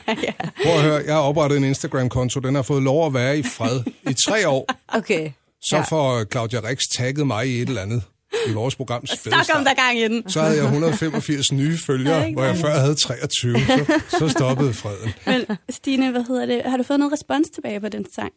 ikke. 0.08 0.34
Prøv 0.64 0.74
at 0.74 0.82
høre, 0.82 1.02
jeg 1.06 1.14
har 1.14 1.22
oprettet 1.22 1.58
en 1.58 1.64
Instagram-konto. 1.64 2.40
Den 2.40 2.56
har 2.56 2.62
fået 2.62 2.84
lov 2.84 3.06
at 3.08 3.14
være 3.14 3.40
i 3.40 3.44
fred 3.44 3.80
i 4.10 4.14
tre 4.14 4.48
år. 4.48 4.66
Okay. 4.88 5.32
Så 5.62 5.76
Ja. 5.76 5.82
får 5.82 6.24
Claudia 6.32 6.60
Rix 6.70 6.80
tagget 6.98 7.28
mig 7.28 7.48
i 7.48 7.62
et 7.62 7.68
eller 7.70 7.82
andet 7.82 8.04
i 8.50 8.54
vores 8.54 8.76
programs 8.76 9.10
Stak 9.10 9.18
om 9.26 9.32
spædestart. 9.34 9.66
der 9.66 9.74
gang 9.74 10.00
i 10.00 10.04
den. 10.04 10.30
Så 10.30 10.42
havde 10.42 10.56
jeg 10.56 10.64
185 10.64 11.52
nye 11.52 11.74
Er 11.74 11.78
følgere, 11.86 12.32
hvor 12.34 12.44
jeg 12.44 12.56
før 12.58 12.80
havde 12.80 12.96
23. 12.96 13.60
Så, 13.60 14.02
så 14.20 14.30
stoppede 14.30 14.74
freden. 14.74 15.14
Men 15.26 15.58
Stine, 15.70 16.12
hvad 16.12 16.24
hedder 16.28 16.46
det? 16.46 16.62
Har 16.66 16.78
du 16.78 16.84
fået 16.84 17.00
noget 17.00 17.14
respons 17.14 17.48
tilbage 17.50 17.80
på 17.80 17.90
den 17.90 18.06
sang? 18.16 18.32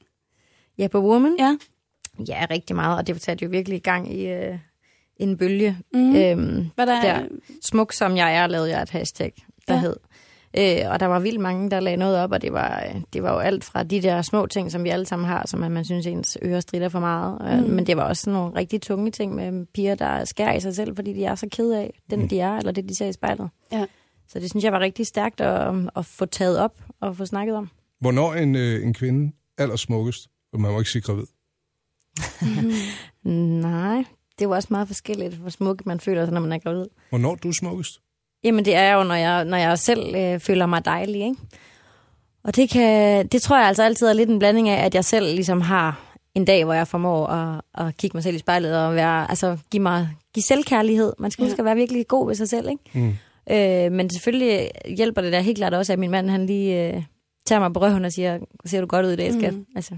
Ja, 0.79 0.89
på 0.89 1.01
Woman? 1.01 1.37
Ja. 1.39 1.57
Ja, 2.29 2.47
rigtig 2.51 2.77
meget, 2.77 2.99
og 2.99 3.07
det 3.07 3.23
satte 3.23 3.45
jo 3.45 3.51
virkelig 3.51 3.77
i 3.77 3.81
gang 3.81 4.15
i 4.15 4.27
øh, 4.27 4.59
en 5.17 5.37
bølge. 5.37 5.79
Mhm. 5.93 6.17
Øhm, 6.17 6.71
Hvad 6.75 6.87
der, 6.87 7.01
der, 7.03 7.29
smuk 7.71 7.93
som 7.93 8.17
jeg 8.17 8.37
er, 8.37 8.47
lavede 8.47 8.71
jeg 8.71 8.83
et 8.83 8.91
hashtag, 8.91 9.33
der 9.69 9.75
ja. 9.75 9.81
Hed. 9.81 9.97
Øh, 10.59 10.91
og 10.93 11.01
der 11.01 11.07
var 11.07 11.19
vildt 11.19 11.41
mange, 11.41 11.71
der 11.71 11.81
lagde 11.81 11.97
noget 11.97 12.19
op, 12.19 12.33
og 12.33 12.43
det 12.43 12.53
var, 12.53 12.85
det 13.13 13.23
var 13.23 13.33
jo 13.33 13.39
alt 13.39 13.65
fra 13.65 13.83
de 13.83 14.03
der 14.03 14.23
små 14.23 14.47
ting, 14.47 14.73
som 14.73 14.85
vi 14.85 14.89
alle 14.89 15.07
sammen 15.07 15.29
har, 15.29 15.47
som 15.47 15.63
at 15.63 15.71
man 15.71 15.85
synes, 15.85 16.07
ens 16.07 16.39
ører 16.43 16.61
strider 16.61 16.89
for 16.89 17.01
meget. 17.01 17.63
Mm. 17.65 17.71
Men 17.71 17.87
det 17.87 17.97
var 17.97 18.03
også 18.03 18.23
sådan 18.23 18.33
nogle 18.33 18.57
rigtig 18.57 18.83
tunge 18.83 19.11
ting 19.11 19.35
med 19.35 19.67
piger, 19.67 19.95
der 19.95 20.25
skærer 20.25 20.55
i 20.55 20.61
sig 20.61 20.75
selv, 20.75 20.97
fordi 20.97 21.13
de 21.13 21.25
er 21.25 21.35
så 21.35 21.49
kede 21.53 21.79
af 21.79 22.01
den, 22.11 22.31
de 22.31 22.41
er, 22.41 22.57
eller 22.57 22.73
det, 22.73 22.89
de 22.89 22.97
ser 22.97 23.07
i 23.07 23.13
spejlet. 23.13 23.51
Ja. 23.73 23.87
Så 24.29 24.39
det 24.39 24.51
synes 24.51 24.65
jeg 24.65 24.73
var 24.73 24.81
rigtig 24.81 25.07
stærkt 25.07 25.41
at, 25.41 25.75
at 25.97 26.07
få 26.07 26.27
taget 26.27 26.59
op 26.59 26.81
og 27.01 27.17
få 27.17 27.27
snakket 27.27 27.57
om. 27.57 27.71
Hvornår 28.01 28.35
en, 28.35 28.55
øh, 28.55 28.85
en 28.85 28.95
kvinde 28.95 29.33
allersmukkest? 29.59 30.29
Og 30.53 30.61
man 30.61 30.73
må 30.73 30.79
ikke 30.79 30.91
sige 30.91 31.03
gravid. 31.03 31.25
Nej, 33.63 34.05
det 34.39 34.49
var 34.49 34.55
også 34.57 34.69
meget 34.71 34.87
forskelligt, 34.89 35.35
hvor 35.35 35.51
smuk 35.51 35.87
man 35.87 36.01
føler 36.01 36.25
sig, 36.25 36.35
når 36.35 36.41
man 36.41 36.53
er 36.53 36.59
gravid. 36.59 36.87
Hvornår 37.09 37.31
er 37.33 37.35
du 37.37 37.53
smukkest? 37.53 38.01
Jamen, 38.45 38.65
det 38.65 38.75
er 38.75 38.93
jo, 38.95 39.03
når 39.03 39.15
jeg, 39.15 39.45
når 39.45 39.57
jeg 39.57 39.79
selv 39.79 40.15
øh, 40.17 40.41
føler 40.41 40.67
mig 40.67 40.85
dejlig, 40.85 41.21
ikke? 41.21 41.37
Og 42.45 42.57
det, 42.57 42.71
kan, 42.71 43.27
det 43.27 43.43
tror 43.43 43.59
jeg 43.59 43.67
altså 43.67 43.83
altid 43.83 44.07
er 44.07 44.13
lidt 44.13 44.31
en 44.31 44.39
blanding 44.39 44.69
af, 44.69 44.85
at 44.85 44.95
jeg 44.95 45.05
selv 45.05 45.27
ligesom 45.35 45.61
har 45.61 46.01
en 46.35 46.45
dag, 46.45 46.65
hvor 46.65 46.75
jeg 46.75 46.89
formår 46.89 47.27
at, 47.27 47.61
at 47.75 47.97
kigge 47.97 48.17
mig 48.17 48.23
selv 48.23 48.37
i 48.37 48.39
spejlet 48.39 48.77
og 48.87 48.95
være, 48.95 49.29
altså, 49.31 49.59
give, 49.71 49.83
mig, 49.83 50.09
give 50.35 50.43
selvkærlighed. 50.43 51.13
Man 51.19 51.31
skal 51.31 51.43
Ja. 51.43 51.49
huske 51.49 51.59
at 51.61 51.65
være 51.65 51.75
virkelig 51.77 52.07
god 52.09 52.27
ved 52.27 52.35
sig 52.35 52.49
selv, 52.49 52.69
ikke? 52.69 52.83
Mm. 52.95 53.15
Øh, 53.51 53.93
men 53.93 54.11
selvfølgelig 54.11 54.71
hjælper 54.97 55.23
det 55.23 55.33
da 55.33 55.41
helt 55.41 55.59
klart 55.59 55.75
også, 55.75 55.93
at 55.93 55.99
min 55.99 56.11
mand 56.11 56.31
han 56.31 56.47
lige 56.47 56.95
øh, 56.95 57.03
tager 57.47 57.61
mig 57.61 57.73
på 57.73 57.81
røven 57.81 58.05
og 58.05 58.13
siger, 58.13 58.39
ser 58.65 58.81
du 58.81 58.87
godt 58.87 59.07
ud 59.07 59.11
i 59.11 59.17
dag, 59.17 59.33
skat? 59.33 59.55
Mm. 59.55 59.67
Altså, 59.77 59.97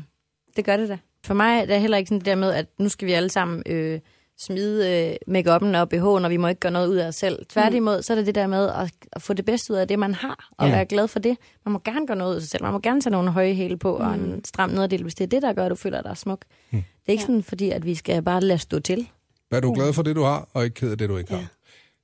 det 0.57 0.65
gør 0.65 0.77
det 0.77 0.89
da. 0.89 0.99
For 1.27 1.35
mig 1.35 1.61
er 1.61 1.67
det 1.67 1.81
heller 1.81 1.97
ikke 1.97 2.09
sådan 2.09 2.19
det 2.19 2.27
der 2.27 2.35
med, 2.35 2.51
at 2.53 2.67
nu 2.79 2.89
skal 2.89 3.09
vi 3.09 3.13
alle 3.13 3.29
sammen 3.31 3.63
øh, 3.67 4.01
smide 4.41 5.09
øh, 5.29 5.37
make-up'en 5.37 5.77
og 5.77 5.89
BH'en, 5.95 6.25
og 6.25 6.31
vi 6.31 6.37
må 6.37 6.49
ikke 6.49 6.61
gøre 6.61 6.73
noget 6.73 6.89
ud 6.89 6.97
af 6.97 7.07
os 7.09 7.15
selv. 7.15 7.47
Tværtimod, 7.49 8.03
så 8.03 8.13
er 8.13 8.15
det 8.17 8.27
det 8.27 8.35
der 8.35 8.47
med 8.47 8.69
at, 8.69 8.91
at 9.13 9.23
få 9.23 9.33
det 9.33 9.45
bedste 9.45 9.73
ud 9.73 9.79
af 9.79 9.89
det, 9.89 9.99
man 9.99 10.15
har, 10.15 10.49
og 10.59 10.67
Mm. 10.67 10.73
være 10.73 10.85
glad 10.85 11.09
for 11.09 11.19
det. 11.19 11.37
Man 11.65 11.73
må 11.73 11.81
gerne 11.85 12.07
gøre 12.07 12.17
noget 12.17 12.31
ud 12.31 12.37
af 12.37 12.43
sig 12.43 12.51
selv. 12.51 12.63
Man 12.63 12.73
må 12.73 12.79
gerne 12.79 13.01
tage 13.01 13.11
nogle 13.11 13.31
høje 13.31 13.55
hæle 13.55 13.77
på 13.79 13.93
og 13.97 14.15
en 14.15 14.45
stram 14.45 14.71
nederdel, 14.71 15.03
hvis 15.03 15.15
det 15.15 15.25
er 15.25 15.29
det, 15.29 15.43
der 15.43 15.53
gør, 15.53 15.65
at 15.65 15.71
du 15.71 15.77
føler 15.77 16.03
dig 16.03 16.17
smuk. 16.17 16.41
Det 16.71 16.79
er 17.07 17.13
ikke 17.13 17.23
Ja. 17.23 17.27
sådan, 17.27 17.43
fordi 17.43 17.71
at 17.71 17.85
vi 17.87 17.95
skal 17.95 18.23
bare 18.23 18.41
lade 18.41 18.59
stå 18.59 18.81
til. 18.81 19.09
Er 19.53 19.61
du 19.61 19.75
glad 19.75 19.93
for 19.93 20.03
det, 20.03 20.17
du 20.17 20.23
har, 20.23 20.49
og 20.55 20.65
ikke 20.65 20.75
ked 20.75 20.91
af 20.91 20.99
det, 20.99 21.09
du 21.09 21.17
ikke 21.17 21.31
har? 21.31 21.39
Ja. 21.39 21.47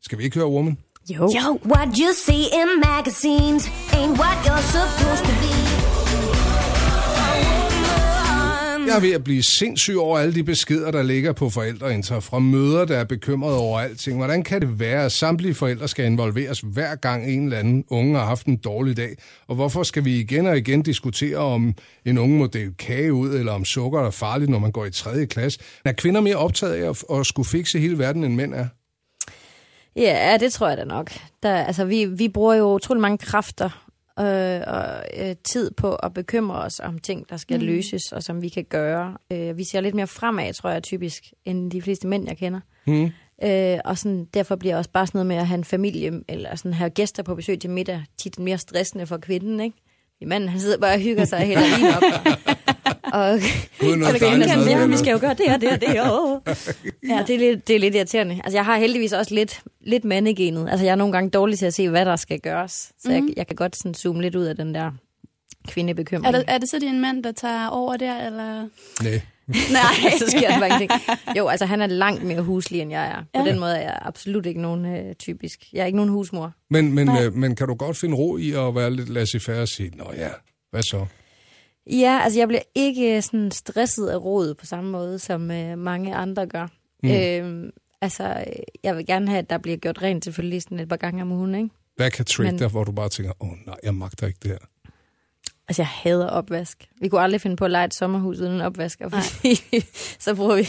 Skal 0.02 0.18
vi 0.18 0.24
ikke 0.24 0.36
høre 0.38 0.48
Woman? 0.48 0.78
Jo. 1.10 1.22
Yo, 1.22 1.58
what 1.74 1.88
you 1.98 2.12
see 2.26 2.44
in 2.60 2.80
magazines 2.94 3.66
ain't 3.68 4.18
what 4.20 4.38
you're 4.46 4.66
supposed 4.76 5.24
to 5.24 5.32
be. 5.42 5.73
Jeg 8.86 8.96
er 8.96 9.00
ved 9.00 9.12
at 9.12 9.24
blive 9.24 9.42
sindssyg 9.42 9.96
over 9.96 10.18
alle 10.18 10.34
de 10.34 10.44
beskeder, 10.44 10.90
der 10.90 11.02
ligger 11.02 11.32
på 11.32 11.50
forældreinter 11.50 12.20
fra 12.20 12.38
møder, 12.38 12.84
der 12.84 12.96
er 12.96 13.04
bekymrede 13.04 13.58
over 13.58 13.80
alting. 13.80 14.16
Hvordan 14.16 14.42
kan 14.42 14.60
det 14.60 14.80
være, 14.80 15.04
at 15.04 15.12
samtlige 15.12 15.54
forældre 15.54 15.88
skal 15.88 16.04
involveres 16.04 16.60
hver 16.60 16.94
gang 16.94 17.32
en 17.32 17.44
eller 17.44 17.58
anden 17.58 17.84
unge 17.88 18.18
har 18.18 18.26
haft 18.26 18.46
en 18.46 18.56
dårlig 18.56 18.96
dag? 18.96 19.16
Og 19.48 19.54
hvorfor 19.54 19.82
skal 19.82 20.04
vi 20.04 20.20
igen 20.20 20.46
og 20.46 20.56
igen 20.56 20.82
diskutere, 20.82 21.36
om 21.36 21.74
en 22.04 22.18
unge 22.18 22.38
må 22.38 22.46
dele 22.46 22.72
kage 22.78 23.12
ud, 23.12 23.34
eller 23.34 23.52
om 23.52 23.64
sukker 23.64 24.00
er 24.00 24.10
farligt, 24.10 24.50
når 24.50 24.58
man 24.58 24.72
går 24.72 24.84
i 24.84 24.90
3. 24.90 25.26
klasse? 25.26 25.60
Er 25.84 25.92
kvinder 25.92 26.20
mere 26.20 26.36
optaget 26.36 26.72
af 26.72 26.90
at, 26.90 27.18
at 27.18 27.26
skulle 27.26 27.48
fikse 27.48 27.78
hele 27.78 27.98
verden, 27.98 28.24
end 28.24 28.34
mænd 28.34 28.54
er? 28.54 28.66
Ja, 29.96 30.36
det 30.40 30.52
tror 30.52 30.68
jeg 30.68 30.76
da 30.76 30.84
nok. 30.84 31.12
Der, 31.42 31.54
altså, 31.56 31.84
vi, 31.84 32.04
vi 32.04 32.28
bruger 32.28 32.54
jo 32.54 32.74
utrolig 32.74 33.00
mange 33.00 33.18
kræfter 33.18 33.83
øh, 34.20 34.60
og 34.66 35.04
øh, 35.16 35.36
tid 35.44 35.70
på 35.70 35.94
at 35.94 36.14
bekymre 36.14 36.58
os 36.58 36.80
om 36.80 36.98
ting, 36.98 37.28
der 37.30 37.36
skal 37.36 37.60
mm. 37.60 37.66
løses, 37.66 38.12
og 38.12 38.22
som 38.22 38.42
vi 38.42 38.48
kan 38.48 38.64
gøre. 38.64 39.16
Øh, 39.32 39.58
vi 39.58 39.64
ser 39.64 39.80
lidt 39.80 39.94
mere 39.94 40.06
fremad, 40.06 40.52
tror 40.52 40.70
jeg, 40.70 40.82
typisk, 40.82 41.32
end 41.44 41.70
de 41.70 41.82
fleste 41.82 42.08
mænd, 42.08 42.28
jeg 42.28 42.36
kender. 42.36 42.60
Hmm. 42.86 43.10
Øh, 43.42 43.78
og 43.84 43.98
sådan, 43.98 44.24
derfor 44.34 44.56
bliver 44.56 44.76
også 44.76 44.90
bare 44.90 45.06
sådan 45.06 45.18
noget 45.18 45.26
med 45.26 45.36
at 45.36 45.46
have 45.46 45.58
en 45.58 45.64
familie, 45.64 46.20
eller 46.28 46.54
sådan 46.54 46.72
have 46.72 46.90
gæster 46.90 47.22
på 47.22 47.34
besøg 47.34 47.60
til 47.60 47.70
middag, 47.70 48.04
tit 48.18 48.38
mere 48.38 48.58
stressende 48.58 49.06
for 49.06 49.16
kvinden, 49.16 49.60
ikke? 49.60 49.76
Min 50.20 50.28
mand, 50.28 50.48
han 50.48 50.60
sidder 50.60 50.78
bare 50.78 50.94
og 50.94 51.00
hygger 51.00 51.24
sig 51.24 51.38
hele 51.38 51.60
tiden 51.60 51.94
op. 51.94 52.02
Og, 52.02 52.53
og 53.14 53.40
Uden 53.86 53.98
noget 53.98 54.20
kan, 54.20 54.38
mad, 54.38 54.46
ja, 54.48 54.54
eller? 54.54 54.86
vi 54.86 54.96
skal 54.96 55.12
jo 55.12 55.18
gøre 55.20 55.34
det 55.34 55.54
og 55.54 55.60
det 55.60 55.72
og 55.72 55.80
det. 55.80 56.00
Og... 56.00 56.42
Ja, 57.10 57.24
det 57.26 57.34
er, 57.34 57.38
lidt, 57.38 57.68
det 57.68 57.76
er 57.76 57.80
lidt 57.80 57.94
irriterende. 57.94 58.40
Altså, 58.44 58.56
jeg 58.56 58.64
har 58.64 58.78
heldigvis 58.78 59.12
også 59.12 59.34
lidt, 59.34 59.60
lidt 59.80 60.04
mandegenet. 60.04 60.68
Altså, 60.70 60.84
jeg 60.84 60.92
er 60.92 60.96
nogle 60.96 61.12
gange 61.12 61.30
dårlig 61.30 61.58
til 61.58 61.66
at 61.66 61.74
se, 61.74 61.88
hvad 61.88 62.04
der 62.04 62.16
skal 62.16 62.40
gøres. 62.40 62.92
Så 62.98 63.08
mm. 63.08 63.14
jeg, 63.14 63.22
jeg 63.36 63.46
kan 63.46 63.56
godt 63.56 63.76
sådan 63.76 63.94
zoome 63.94 64.22
lidt 64.22 64.34
ud 64.34 64.44
af 64.44 64.56
den 64.56 64.74
der 64.74 64.90
kvindebekymring. 65.68 66.26
Er 66.34 66.38
det, 66.38 66.44
er 66.48 66.58
det 66.58 66.68
så 66.68 66.78
din 66.78 67.00
mand, 67.00 67.24
der 67.24 67.32
tager 67.32 67.68
over 67.68 67.96
der, 67.96 68.26
eller? 68.26 68.68
Nej. 69.02 69.20
Nej. 69.72 70.10
så 70.18 70.24
sker 70.28 70.48
der 70.48 70.58
bare 70.58 70.68
ingenting. 70.68 70.90
Jo, 71.36 71.48
altså 71.48 71.66
han 71.66 71.80
er 71.80 71.86
langt 71.86 72.22
mere 72.24 72.42
huslig, 72.42 72.80
end 72.80 72.90
jeg 72.90 73.06
er. 73.06 73.22
På 73.38 73.44
Ja. 73.44 73.50
den 73.50 73.58
måde 73.60 73.76
er 73.76 73.82
jeg 73.82 73.98
absolut 74.02 74.46
ikke 74.46 74.60
nogen 74.60 74.86
øh, 74.86 75.14
typisk. 75.14 75.64
Jeg 75.72 75.80
er 75.82 75.86
ikke 75.86 75.96
nogen 75.96 76.10
husmor. 76.10 76.52
Men, 76.70 76.92
men, 76.92 77.06
Nej. 77.06 77.24
øh, 77.24 77.34
men 77.34 77.56
kan 77.56 77.68
du 77.68 77.74
godt 77.74 77.96
finde 77.96 78.16
ro 78.16 78.36
i 78.36 78.52
at 78.52 78.74
være 78.74 78.90
lidt 78.90 79.08
laissez-faire 79.08 79.60
og 79.60 79.68
sige, 79.68 79.92
nå 79.96 80.12
ja, 80.16 80.28
hvad 80.70 80.82
så? 80.82 81.06
Ja, 81.90 82.20
altså 82.24 82.38
jeg 82.38 82.48
bliver 82.48 82.62
ikke 82.74 83.22
sådan 83.22 83.50
stresset 83.50 84.08
af 84.08 84.16
råd 84.24 84.54
på 84.54 84.66
samme 84.66 84.90
måde, 84.90 85.18
som 85.18 85.50
øh, 85.50 85.78
mange 85.78 86.14
andre 86.14 86.46
gør. 86.46 86.66
Mm. 87.02 87.10
Øhm, 87.10 87.70
altså, 88.00 88.24
øh, 88.46 88.52
jeg 88.82 88.96
vil 88.96 89.06
gerne 89.06 89.28
have, 89.28 89.38
at 89.38 89.50
der 89.50 89.58
bliver 89.58 89.76
gjort 89.76 90.02
rent 90.02 90.24
selvfølgelig 90.24 90.62
sådan 90.62 90.80
et 90.80 90.88
par 90.88 90.96
gange 90.96 91.22
om 91.22 91.32
ugen, 91.32 91.54
ikke? 91.54 91.68
Hvad 91.96 92.10
kan 92.10 92.24
trick 92.24 92.50
Men- 92.50 92.58
dig, 92.58 92.68
hvor 92.68 92.84
du 92.84 92.92
bare 92.92 93.08
tænker, 93.08 93.32
åh 93.40 93.48
oh, 93.48 93.54
nej, 93.66 93.76
jeg 93.82 93.94
magter 93.94 94.26
ikke 94.26 94.38
det 94.42 94.50
her? 94.50 94.58
Altså, 95.68 95.82
jeg 95.82 95.86
hader 95.88 96.28
opvask. 96.28 96.88
Vi 97.00 97.08
kunne 97.08 97.20
aldrig 97.20 97.40
finde 97.40 97.56
på 97.56 97.64
at 97.64 97.70
lege 97.70 97.84
et 97.84 97.94
sommerhus 97.94 98.40
uden 98.40 98.52
en 98.52 98.60
opvask, 98.60 99.00
fordi 99.10 99.60
så 100.24 100.34
bruger 100.34 100.56
vi 100.56 100.68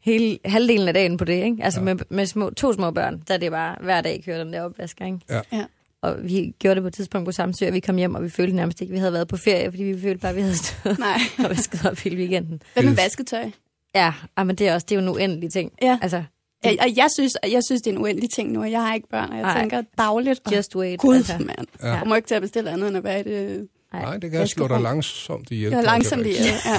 hele 0.00 0.38
halvdelen 0.44 0.88
af 0.88 0.94
dagen 0.94 1.16
på 1.16 1.24
det, 1.24 1.44
ikke? 1.44 1.64
Altså 1.64 1.80
ja. 1.80 1.84
med, 1.84 1.96
med 2.08 2.26
små, 2.26 2.50
to 2.50 2.72
små 2.72 2.90
børn, 2.90 3.22
der 3.28 3.34
er 3.34 3.38
det 3.38 3.50
bare 3.50 3.76
hver 3.80 4.00
dag 4.00 4.22
kører 4.24 4.44
den 4.44 4.52
der 4.52 4.62
opvasker, 4.62 5.06
ikke? 5.06 5.18
Ja. 5.30 5.40
Ja. 5.52 5.64
Og 6.04 6.16
vi 6.24 6.54
gjorde 6.58 6.74
det 6.74 6.82
på 6.82 6.86
et 6.86 6.94
tidspunkt 6.94 7.24
på 7.26 7.32
Samsø, 7.32 7.66
og 7.66 7.72
vi 7.74 7.80
kom 7.80 7.96
hjem, 7.96 8.14
og 8.14 8.22
vi 8.22 8.28
følte 8.28 8.56
nærmest 8.56 8.80
ikke, 8.80 8.90
at 8.90 8.94
vi 8.94 8.98
havde 8.98 9.12
været 9.12 9.28
på 9.28 9.36
ferie, 9.36 9.70
fordi 9.72 9.82
vi 9.82 10.00
følte 10.00 10.18
bare, 10.20 10.30
at 10.30 10.36
vi 10.36 10.40
havde 10.40 10.56
stået 10.56 10.98
Nej. 10.98 11.18
og 11.44 11.50
vasket 11.50 11.86
op 11.86 11.96
hele 11.98 12.16
weekenden. 12.16 12.62
Hvad 12.72 12.82
med 12.82 12.92
vasketøj? 12.94 13.50
Ja, 13.94 14.12
men 14.36 14.56
det 14.56 14.68
er 14.68 14.74
også 14.74 14.86
det 14.90 14.96
er 14.96 15.00
jo 15.00 15.02
en 15.02 15.08
uendelig 15.14 15.52
ting. 15.52 15.72
Ja. 15.82 15.98
Altså, 16.02 16.22
Jeg, 16.64 16.76
og 16.80 16.96
jeg 16.96 17.06
synes, 17.18 17.32
jeg 17.50 17.62
synes, 17.66 17.82
det 17.82 17.90
er 17.90 17.94
en 17.94 18.00
uendelig 18.02 18.30
ting 18.30 18.52
nu, 18.52 18.60
og 18.60 18.70
jeg 18.70 18.82
har 18.82 18.94
ikke 18.94 19.08
børn, 19.08 19.30
og 19.30 19.36
jeg 19.36 19.42
Nej. 19.42 19.60
tænker 19.60 19.82
dagligt, 19.98 20.40
just 20.56 20.76
wait. 20.76 21.00
gud, 21.00 21.16
altså. 21.16 21.38
mand. 21.38 21.66
Ja. 21.82 21.92
Jeg 21.94 22.02
må 22.06 22.14
ikke 22.14 22.28
til 22.28 22.34
at 22.34 22.42
bestille 22.42 22.70
andet, 22.70 22.88
end 22.88 22.96
at 22.96 23.04
være 23.04 23.20
i 23.20 23.22
det. 23.22 23.68
Nej, 23.92 24.16
det 24.16 24.30
kan 24.30 24.46
slå 24.46 24.68
dig 24.68 24.80
langsomt 24.80 25.50
ihjel. 25.50 25.70
Jeg 25.70 25.78
er 25.78 25.82
langsomt 25.82 26.22
Claudia 26.22 26.42
i 26.42 26.52
Rix. 26.52 26.62
det. 26.62 26.70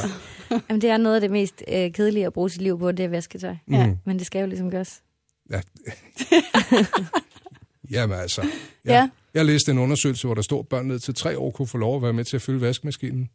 Ja. 0.52 0.58
Jamen, 0.70 0.82
det 0.82 0.90
er 0.90 0.98
noget 0.98 1.16
af 1.16 1.22
det 1.22 1.32
mest 1.32 1.64
øh, 1.68 1.92
kedelige 1.92 2.26
at 2.26 2.34
bruge 2.34 2.50
sit 2.50 2.62
liv 2.62 2.80
på, 2.80 2.92
det 2.92 3.06
er 3.06 3.10
vasketøj. 3.10 3.56
Ja. 3.72 3.86
Mm. 3.86 3.98
Men 4.06 4.20
det 4.20 4.28
skal 4.28 4.40
jo 4.40 4.48
ligesom 4.48 4.72
gøres. 4.72 5.02
Ja. 5.52 5.62
Jamen 7.92 8.18
altså. 8.20 8.42
Ja. 8.86 9.10
Jeg 9.34 9.46
læste 9.46 9.72
en 9.72 9.78
undersøgelse, 9.78 10.28
hvor 10.28 10.36
der 10.36 10.42
stod, 10.42 10.60
at 10.60 10.68
børn 10.68 10.86
ned 10.88 11.00
til 11.00 11.16
tre 11.16 11.38
år 11.38 11.52
kunne 11.52 11.68
få 11.68 11.78
lov 11.78 11.96
at 11.96 12.02
være 12.02 12.14
med 12.14 12.24
til 12.26 12.36
at 12.36 12.42
fylde 12.42 12.62
vaskemaskinen. 12.62 13.30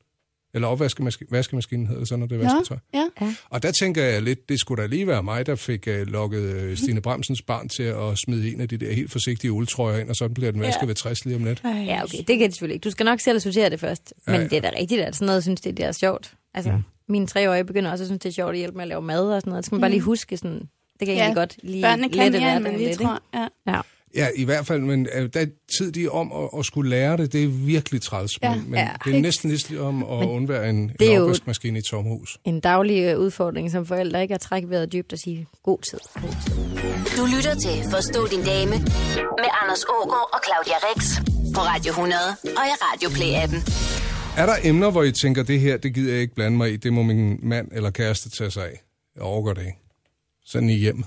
Eller 0.54 0.68
opvaskemaskinen, 0.68 1.32
vaskemaskinen 1.32 1.86
hedder 1.86 2.00
det 2.00 2.08
så, 2.08 2.16
når 2.16 2.26
det 2.26 2.40
er 2.42 2.52
vasketøj. 2.52 2.76
ja. 2.94 3.04
Ja. 3.20 3.34
Og 3.50 3.62
der 3.62 3.70
tænker 3.72 4.02
jeg 4.04 4.22
lidt, 4.22 4.48
det 4.48 4.60
skulle 4.60 4.82
da 4.82 4.86
lige 4.88 5.06
være 5.06 5.22
mig, 5.22 5.46
der 5.46 5.54
fik 5.54 5.86
uh, 5.86 5.94
lukket 6.06 6.70
uh, 6.70 6.76
Stine 6.76 7.00
Bremsens 7.00 7.42
barn 7.42 7.68
til 7.68 7.82
at 7.82 8.18
smide 8.26 8.52
en 8.52 8.60
af 8.60 8.68
de 8.68 8.76
der 8.76 8.92
helt 8.92 9.10
forsigtige 9.12 9.52
uldtrøjer 9.52 9.98
ind, 9.98 10.08
og 10.08 10.16
så 10.16 10.28
bliver 10.28 10.50
den 10.52 10.60
vasket 10.60 10.82
Ja. 10.82 10.86
ved 10.86 10.94
60 10.94 11.24
lige 11.24 11.36
om 11.36 11.44
lidt. 11.44 11.60
Ja, 11.64 12.00
okay, 12.04 12.18
det 12.18 12.26
kan 12.26 12.40
det 12.40 12.52
selvfølgelig 12.54 12.74
ikke. 12.74 12.84
Du 12.84 12.90
skal 12.90 13.04
nok 13.04 13.20
selv 13.20 13.40
sortere 13.40 13.70
det 13.70 13.80
først. 13.80 14.14
Ja, 14.26 14.32
Men 14.32 14.40
ja. 14.40 14.46
det 14.48 14.56
er 14.56 14.60
da 14.70 14.70
rigtigt, 14.80 15.00
at 15.00 15.14
sådan 15.14 15.26
noget 15.26 15.42
synes, 15.42 15.60
det, 15.60 15.76
det 15.76 15.84
er 15.84 15.92
sjovt. 15.92 16.34
Altså, 16.54 16.72
Mm. 16.72 16.82
mine 17.08 17.26
treårige 17.26 17.64
begynder 17.64 17.90
også 17.90 18.04
at 18.04 18.08
synes, 18.08 18.20
det 18.20 18.28
er 18.28 18.32
sjovt 18.32 18.50
at 18.50 18.58
hjælpe 18.58 18.76
med 18.76 18.82
at 18.84 18.88
lave 18.88 19.02
mad 19.02 19.20
og 19.34 19.40
sådan 19.40 19.50
noget. 19.50 19.62
Det 19.62 19.66
skal 19.66 19.74
man 19.76 19.80
bare 19.80 19.90
lige 19.90 20.00
huske 20.00 20.36
sådan, 20.36 20.52
det 21.00 21.06
kan 21.06 21.08
Ja, 21.08 21.12
egentlig 21.20 21.36
godt 21.36 21.56
lige 21.62 21.82
Børnene 21.82 22.08
kan 22.08 22.18
lette 22.32 22.38
mere, 22.40 22.56
end 22.56 22.62
man 22.64 22.72
lige 22.76 22.86
lidt, 22.88 22.98
tror. 23.00 23.22
Ja. 23.34 23.42
ikke? 23.44 23.52
Ja. 23.66 23.72
Ja, 23.76 23.80
i 24.36 24.44
hvert 24.44 24.66
fald, 24.66 24.80
men 24.80 25.00
uh, 25.16 25.26
der 25.34 25.40
er 25.40 25.46
tid 25.78 25.92
de 25.92 26.04
er 26.04 26.10
om 26.10 26.32
at, 26.32 26.58
at 26.58 26.64
skulle 26.66 26.90
lære 26.90 27.16
det, 27.16 27.32
det 27.32 27.44
er 27.44 27.48
virkelig 27.48 28.02
træls. 28.02 28.32
Ja. 28.42 28.54
Men, 28.54 28.70
men 28.70 28.78
Ja. 28.80 28.88
det 29.04 29.16
er 29.16 29.20
næsten 29.20 29.50
lige 29.50 29.80
om 29.80 30.02
at 30.02 30.26
undvære 30.28 30.70
en, 30.70 30.92
en 31.00 31.20
opvaskemaskine 31.22 31.78
i 31.78 31.82
tomhus. 31.82 32.38
En 32.44 32.60
daglig 32.60 33.02
øh, 33.02 33.18
udfordring 33.18 33.70
som 33.70 33.86
forældre, 33.86 34.22
ikke 34.22 34.34
at 34.34 34.40
trække 34.40 34.70
vejret 34.70 34.92
dybt 34.92 35.12
og 35.12 35.18
sige, 35.18 35.46
god 35.62 35.78
tid, 35.90 35.98
god 36.14 36.22
tid. 36.46 36.52
Du 37.16 37.26
lytter 37.36 37.54
til 37.54 37.90
Forstå 37.90 38.26
din 38.26 38.44
dame 38.44 38.70
med 39.42 39.48
Anders 39.62 39.84
Ågaard 39.88 40.28
og 40.32 40.40
Claudia 40.46 40.76
Rex 40.86 41.16
på 41.54 41.60
Radio 41.60 41.90
100 41.90 42.20
og 42.44 42.64
i 42.70 42.74
Radio 42.82 43.08
Play-appen. 43.08 43.60
Er 44.36 44.46
der 44.46 44.54
emner, 44.64 44.90
hvor 44.90 45.02
I 45.02 45.12
tænker, 45.12 45.42
det 45.42 45.60
her, 45.60 45.76
det 45.76 45.94
gider 45.94 46.12
jeg 46.12 46.20
ikke 46.22 46.34
blande 46.34 46.56
mig 46.56 46.72
i, 46.72 46.76
det 46.76 46.92
må 46.92 47.02
min 47.02 47.38
mand 47.42 47.68
eller 47.72 47.90
kæreste 47.90 48.30
tage 48.30 48.50
sig 48.50 48.64
af? 48.64 48.80
Jeg 49.14 49.22
overgår 49.22 49.52
det 49.54 49.60
ikke. 49.60 49.78
Sådan 50.46 50.70
i 50.70 50.74
hjem. 50.76 51.04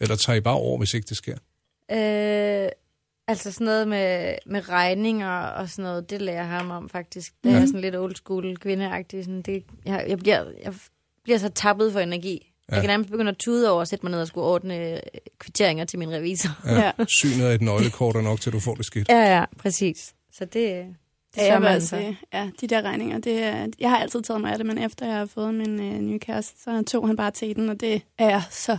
Eller 0.00 0.16
tager 0.16 0.36
I 0.36 0.40
bare 0.40 0.54
over, 0.54 0.78
hvis 0.78 0.94
ikke 0.94 1.06
det 1.08 1.16
sker? 1.16 1.36
Øh, 1.92 2.68
altså 3.28 3.52
sådan 3.52 3.64
noget 3.64 3.88
med, 3.88 4.34
med 4.46 4.68
regninger 4.68 5.40
og 5.40 5.68
sådan 5.68 5.82
noget, 5.82 6.10
det 6.10 6.22
lærer 6.22 6.36
jeg 6.36 6.46
ham 6.46 6.70
om 6.70 6.88
faktisk. 6.88 7.34
Det 7.44 7.52
er 7.52 7.66
sådan 7.66 7.80
lidt 7.80 7.96
old 7.96 8.14
school, 8.14 8.56
kvindeagtig. 8.56 9.24
Sådan 9.24 9.42
det, 9.42 9.64
jeg, 9.84 10.04
jeg, 10.08 10.18
bliver, 10.18 10.44
jeg 10.64 10.74
bliver 11.24 11.38
så 11.38 11.48
tappet 11.48 11.92
for 11.92 12.00
energi. 12.00 12.52
Ja. 12.70 12.74
Ja. 12.74 12.76
Jeg 12.76 12.82
kan 12.82 12.88
nærmest 12.88 13.10
begynde 13.10 13.28
at 13.28 13.36
tude 13.36 13.70
over 13.72 13.82
at 13.82 13.88
sætte 13.88 14.04
mig 14.04 14.10
ned 14.10 14.20
og 14.20 14.26
skulle 14.26 14.46
ordne 14.46 14.92
øh, 14.92 14.98
kvitteringer 15.38 15.84
til 15.84 15.98
min 15.98 16.10
revisor. 16.10 16.50
Ja. 16.66 16.92
Synet 17.08 17.44
af 17.44 17.54
et 17.54 17.62
nøglekort 17.68 18.16
er 18.16 18.20
nok 18.20 18.40
til, 18.40 18.52
du 18.52 18.60
får 18.60 18.74
det 18.74 18.86
skidt. 18.86 19.08
Ja, 19.08 19.36
ja, 19.36 19.44
præcis. 19.58 20.14
Så 20.32 20.44
det, 20.44 20.52
det 20.54 20.96
Ja, 21.36 21.44
jeg 21.44 21.54
vil 21.54 21.62
man 21.62 21.72
altså 21.72 21.96
sige, 21.96 22.18
ja, 22.32 22.50
de 22.60 22.66
der 22.66 22.82
regninger, 22.82 23.18
det 23.18 23.42
er, 23.42 23.66
jeg 23.78 23.90
har 23.90 23.98
altid 23.98 24.22
taget 24.22 24.40
mig 24.40 24.50
af 24.52 24.58
det, 24.58 24.66
men 24.66 24.78
efter 24.78 25.06
jeg 25.06 25.16
har 25.16 25.26
fået 25.26 25.54
min 25.54 25.80
øh, 25.80 26.00
nye 26.00 26.18
kæreste, 26.18 26.62
så 26.62 26.82
tog 26.86 27.06
han 27.06 27.16
bare 27.16 27.30
til 27.30 27.56
den, 27.56 27.68
og 27.68 27.80
det 27.80 28.02
er 28.18 28.28
jeg 28.28 28.42
så 28.50 28.78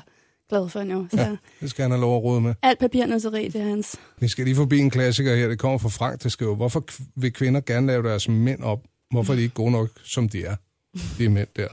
glad 0.49 0.69
for 0.69 0.83
nu. 0.83 1.07
Så 1.11 1.17
Ja. 1.21 1.35
Det 1.61 1.69
skal 1.69 1.81
han 1.83 1.91
have 1.91 2.01
lov 2.01 2.17
at 2.17 2.23
råde 2.23 2.41
med. 2.41 2.53
alt 2.61 2.79
papirnusseri, 2.79 3.47
det 3.47 3.61
er 3.61 3.65
hans. 3.65 3.95
Vi 4.19 4.27
skal 4.27 4.45
lige 4.45 4.55
forbi 4.55 4.79
en 4.79 4.89
klassiker 4.89 5.35
her. 5.35 5.47
Det 5.47 5.59
kommer 5.59 5.77
fra 5.77 5.89
Frank, 5.89 6.23
der 6.23 6.29
skriver, 6.29 6.55
hvorfor 6.55 6.83
vil 7.15 7.33
kvinder 7.33 7.61
gerne 7.61 7.87
lave 7.87 8.03
deres 8.09 8.27
mænd 8.29 8.63
op? 8.63 8.79
Hvorfor 9.11 9.33
er 9.33 9.37
de 9.37 9.43
ikke 9.43 9.55
gode 9.55 9.71
nok, 9.71 9.89
som 10.03 10.29
de 10.29 10.43
er? 10.45 10.55
De 11.17 11.25
er 11.25 11.29
mænd 11.29 11.47
der. 11.55 11.67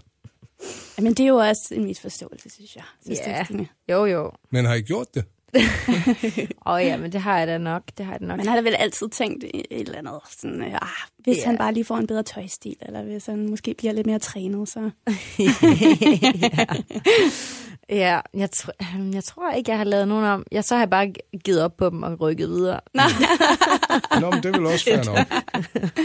Men 1.02 1.14
det 1.14 1.20
er 1.20 1.26
jo 1.28 1.36
også 1.36 1.74
en 1.74 1.84
misforståelse, 1.84 2.50
synes 2.50 2.76
jeg. 2.76 2.84
Synes 3.04 3.18
Ja. 3.26 3.44
Stine? 3.44 3.68
Jo, 3.90 4.04
jo. 4.04 4.32
Men 4.50 4.64
har 4.64 4.74
I 4.74 4.80
gjort 4.80 5.06
det? 5.14 5.24
Åh 6.66 6.72
oh, 6.74 6.82
ja, 6.82 6.96
men 6.96 7.12
det 7.12 7.20
har 7.20 7.38
jeg 7.38 7.46
da 7.46 7.58
nok. 7.58 7.82
Det 7.98 8.06
har 8.06 8.12
jeg 8.12 8.20
da 8.20 8.26
nok. 8.26 8.36
Man 8.36 8.46
har 8.46 8.56
da 8.56 8.62
vel 8.62 8.74
altid 8.78 9.08
tænkt 9.08 9.44
et 9.44 9.64
eller 9.70 9.98
andet, 9.98 10.14
sådan, 10.38 10.62
ah, 10.62 10.88
hvis 11.18 11.36
Ja. 11.38 11.44
han 11.46 11.58
bare 11.58 11.72
lige 11.72 11.84
får 11.84 11.96
en 11.96 12.06
bedre 12.06 12.22
tøjstil, 12.22 12.76
eller 12.82 13.02
hvis 13.02 13.26
han 13.26 13.50
måske 13.50 13.74
bliver 13.78 13.92
lidt 13.92 14.06
mere 14.06 14.18
trænet, 14.18 14.68
så... 14.68 14.90
ja, 17.90 18.20
jeg, 18.34 18.48
tr- 18.56 19.12
jeg 19.14 19.24
tror 19.24 19.50
ikke, 19.50 19.70
jeg 19.70 19.78
har 19.78 19.84
lavet 19.84 20.08
nogen 20.08 20.24
om. 20.24 20.44
Jeg 20.52 20.64
så 20.64 20.74
har 20.74 20.82
jeg 20.82 20.90
bare 20.90 21.12
givet 21.44 21.62
op 21.62 21.76
på 21.76 21.90
dem 21.90 22.02
og 22.02 22.20
rykket 22.20 22.48
videre. 22.48 22.80
Nej, 22.94 23.06
Nå, 24.20 24.30
men 24.30 24.42
det 24.42 24.52
vil 24.52 24.66
også 24.66 24.90
være 24.90 25.04
nok. 25.14 25.18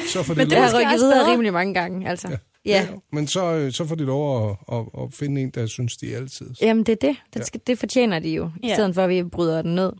Så 0.07 0.23
får 0.23 0.33
de 0.33 0.37
Men 0.37 0.49
det 0.49 0.57
har 0.57 0.77
rykket 0.79 0.93
videre 0.99 1.19
bedre. 1.19 1.31
rimelig 1.31 1.53
mange 1.53 1.73
gange, 1.73 2.09
altså. 2.09 2.27
Ja. 2.29 2.35
Ja, 2.65 2.87
ja. 2.91 2.97
men 3.11 3.27
så, 3.27 3.53
øh, 3.53 3.71
så 3.71 3.85
får 3.85 3.95
de 3.95 4.03
lov 4.03 4.49
at, 4.49 4.57
at, 4.77 4.85
at 5.03 5.13
finde 5.13 5.41
en, 5.41 5.49
der 5.49 5.65
synes, 5.65 5.97
de 5.97 6.13
er 6.13 6.17
altid. 6.17 6.49
Jamen, 6.61 6.83
det 6.83 6.91
er 6.91 7.07
det. 7.07 7.15
Det, 7.33 7.39
Ja. 7.53 7.59
det 7.67 7.77
fortjener 7.79 8.19
de 8.19 8.29
jo, 8.29 8.51
i 8.63 8.67
Ja. 8.67 8.73
stedet 8.73 8.95
for, 8.95 9.03
at 9.03 9.09
vi 9.09 9.23
bryder 9.23 9.61
den 9.61 9.75
ned. 9.75 9.91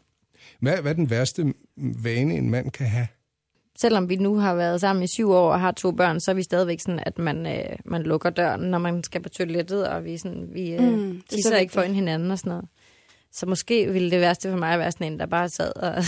Hvad, 0.59 0.77
hvad 0.81 0.91
er 0.91 0.95
den 0.95 1.09
værste 1.09 1.53
vane, 1.77 2.35
en 2.35 2.49
mand 2.49 2.71
kan 2.71 2.87
have? 2.87 3.07
Selvom 3.81 4.09
vi 4.09 4.15
nu 4.15 4.35
har 4.35 4.55
været 4.55 4.81
sammen 4.81 5.03
i 5.03 5.07
syv 5.07 5.31
år 5.31 5.51
og 5.51 5.59
har 5.59 5.71
to 5.71 5.91
børn, 5.91 6.19
så 6.19 6.31
er 6.31 6.35
vi 6.35 6.43
stadigvæk 6.43 6.79
sådan, 6.79 6.99
at 7.05 7.19
man, 7.19 7.45
øh, 7.45 7.75
man 7.85 8.03
lukker 8.03 8.29
døren, 8.29 8.61
når 8.61 8.77
man 8.77 9.03
skal 9.03 9.21
på 9.21 9.29
toilettet, 9.29 9.87
og 9.87 10.05
vi, 10.05 10.17
sådan, 10.17 10.47
vi 10.53 10.71
øh, 10.71 10.81
Mm, 10.83 10.87
mm, 10.97 11.17
er 11.17 11.21
tisser 11.29 11.57
ikke 11.57 11.73
for 11.73 11.81
hinanden 11.81 12.31
og 12.31 12.37
sådan 12.37 12.49
noget. 12.49 12.65
Så 13.33 13.45
måske 13.45 13.91
ville 13.93 14.11
det 14.11 14.19
værste 14.19 14.49
for 14.49 14.57
mig 14.57 14.79
være 14.79 14.91
sådan 14.91 15.13
en, 15.13 15.19
der 15.19 15.25
bare 15.25 15.49
sad 15.49 15.71
og 15.75 16.03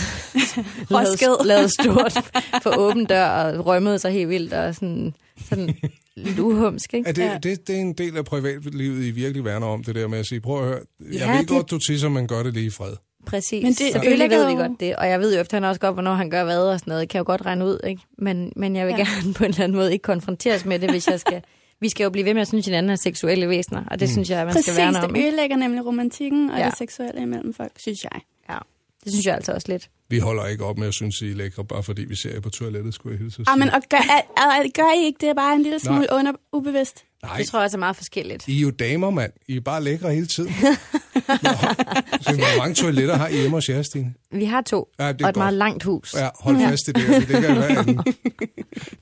lavede, 0.90 1.46
lavede 1.48 1.68
stort 1.68 2.30
på 2.62 2.70
åben 2.76 3.04
dør 3.04 3.26
og 3.28 3.66
rømmede 3.66 3.98
sig 3.98 4.12
helt 4.12 4.28
vildt 4.28 4.52
og 4.52 4.74
sådan, 4.74 5.14
sådan 5.48 5.74
lidt 6.16 6.38
uhumsk, 6.38 6.94
ikke? 6.94 7.08
Er 7.08 7.12
det, 7.12 7.22
Ja. 7.22 7.38
det, 7.42 7.66
det 7.68 7.76
er 7.76 7.80
en 7.80 7.92
del 7.92 8.16
af 8.16 8.24
privatlivet, 8.24 9.04
I 9.04 9.10
virkelig 9.10 9.44
værner 9.44 9.66
om, 9.66 9.84
det 9.84 9.94
der 9.94 10.08
med 10.08 10.18
at 10.18 10.26
sige, 10.26 10.40
prøv 10.40 10.58
at 10.62 10.64
høre, 10.68 10.80
jeg 11.00 11.12
Ja, 11.12 11.30
ved 11.32 11.38
det- 11.38 11.48
godt, 11.48 11.70
du 11.70 11.78
tisser, 11.78 12.08
men 12.08 12.26
gør 12.26 12.42
det 12.42 12.52
lige 12.54 12.66
i 12.66 12.70
fred. 12.70 12.92
Præcis. 13.26 13.62
Men 13.62 13.72
det 13.72 13.92
Selvfølgelig 13.92 14.30
ved 14.30 14.46
vi 14.46 14.52
jo- 14.52 14.58
godt 14.58 14.80
det, 14.80 14.96
og 14.96 15.08
jeg 15.08 15.20
ved 15.20 15.34
jo 15.34 15.40
efterhånden 15.40 15.68
også 15.68 15.80
godt, 15.80 15.94
hvornår 15.94 16.14
han 16.14 16.30
gør 16.30 16.44
hvad 16.44 16.58
og 16.58 16.78
sådan 16.80 16.90
noget. 16.90 17.00
Det 17.00 17.08
kan 17.08 17.16
jeg 17.18 17.20
jo 17.28 17.32
godt 17.32 17.46
regne 17.46 17.64
ud, 17.64 17.78
ikke? 17.86 18.02
Men, 18.18 18.52
men 18.56 18.76
jeg 18.76 18.86
vil 18.86 18.94
Ja. 18.98 19.04
gerne 19.04 19.34
på 19.34 19.44
en 19.44 19.50
eller 19.50 19.64
anden 19.64 19.76
måde 19.78 19.92
ikke 19.92 20.02
konfronteres 20.02 20.64
med 20.64 20.78
det, 20.78 20.90
hvis 20.90 21.08
jeg 21.08 21.20
skal... 21.20 21.42
Vi 21.80 21.88
skal 21.88 22.04
jo 22.04 22.10
blive 22.10 22.24
ved 22.24 22.34
med 22.34 22.42
at 22.42 22.48
synes, 22.48 22.62
at 22.66 22.70
hinanden 22.70 22.90
er 22.90 22.96
seksuelle 22.96 23.48
væsener, 23.48 23.84
og 23.90 24.00
det 24.00 24.08
mm. 24.08 24.12
synes 24.12 24.30
jeg, 24.30 24.40
at 24.40 24.46
man 24.46 24.52
præcis, 24.54 24.64
skal 24.74 24.84
værne 24.84 25.02
om. 25.02 25.08
det 25.08 25.16
Ikke? 25.16 25.28
ødelægger 25.28 25.56
nemlig 25.56 25.86
romantikken 25.86 26.50
og 26.50 26.58
Ja. 26.58 26.66
det 26.66 26.78
seksuelle 26.78 27.22
imellem 27.22 27.54
folk, 27.54 27.72
synes 27.76 28.04
jeg. 28.04 28.20
Ja, 28.50 28.58
det 29.04 29.12
synes 29.12 29.26
jeg 29.26 29.34
altså 29.34 29.52
også 29.52 29.66
lidt. 29.68 29.88
Vi 30.08 30.18
holder 30.18 30.46
ikke 30.46 30.64
op 30.64 30.78
med 30.78 30.86
at 30.88 30.94
synes, 30.94 31.22
I 31.22 31.30
er 31.30 31.34
lækre, 31.34 31.64
bare 31.64 31.82
fordi 31.82 32.04
vi 32.04 32.14
ser 32.14 32.32
jer 32.32 32.40
på 32.40 32.50
toilettet, 32.50 32.94
skulle 32.94 33.12
jeg 33.12 33.18
hilse 33.22 33.40
at 33.42 33.48
Ah, 33.48 33.52
sige. 33.54 33.58
men 33.64 33.74
og 33.74 33.82
gør, 33.90 33.96
er, 33.96 34.42
er, 34.42 34.70
gør 34.74 34.92
I 35.02 35.04
ikke 35.04 35.26
det 35.26 35.36
bare 35.36 35.54
en 35.54 35.62
lille 35.62 35.78
smule 35.78 35.98
Nej. 36.10 36.18
under, 36.18 36.32
ubevidst? 36.52 37.04
Nej, 37.24 37.36
Det 37.38 37.46
tror 37.48 37.58
jeg 37.58 37.64
også 37.64 37.76
er 37.76 37.78
meget 37.78 37.96
forskelligt. 37.96 38.48
I 38.48 38.56
er 38.56 38.60
jo 38.60 38.70
damer, 38.70 39.10
mand. 39.10 39.32
I 39.48 39.56
er 39.56 39.60
bare 39.60 39.82
lækre 39.84 40.14
hele 40.14 40.26
tiden. 40.26 40.54
Nå, 41.28 41.50
så 42.20 42.32
hvor 42.34 42.58
mange 42.58 42.74
toiletter 42.74 43.14
har 43.16 43.28
I 43.28 43.32
hjemme 43.36 43.56
hos 43.56 43.68
jer, 43.68 43.82
Stine? 43.82 44.14
Vi 44.32 44.44
har 44.44 44.60
to, 44.60 44.88
Ja, 44.98 45.12
det 45.12 45.20
er 45.20 45.24
og 45.24 45.28
et 45.28 45.34
godt. 45.34 45.36
meget 45.36 45.54
langt 45.54 45.82
hus. 45.82 46.14
Ja, 46.18 46.28
hold 46.40 46.56
fast 46.58 46.88
i 46.88 46.92
det, 46.92 47.06
det 47.28 47.42
kan 47.42 47.42
være. 47.56 48.04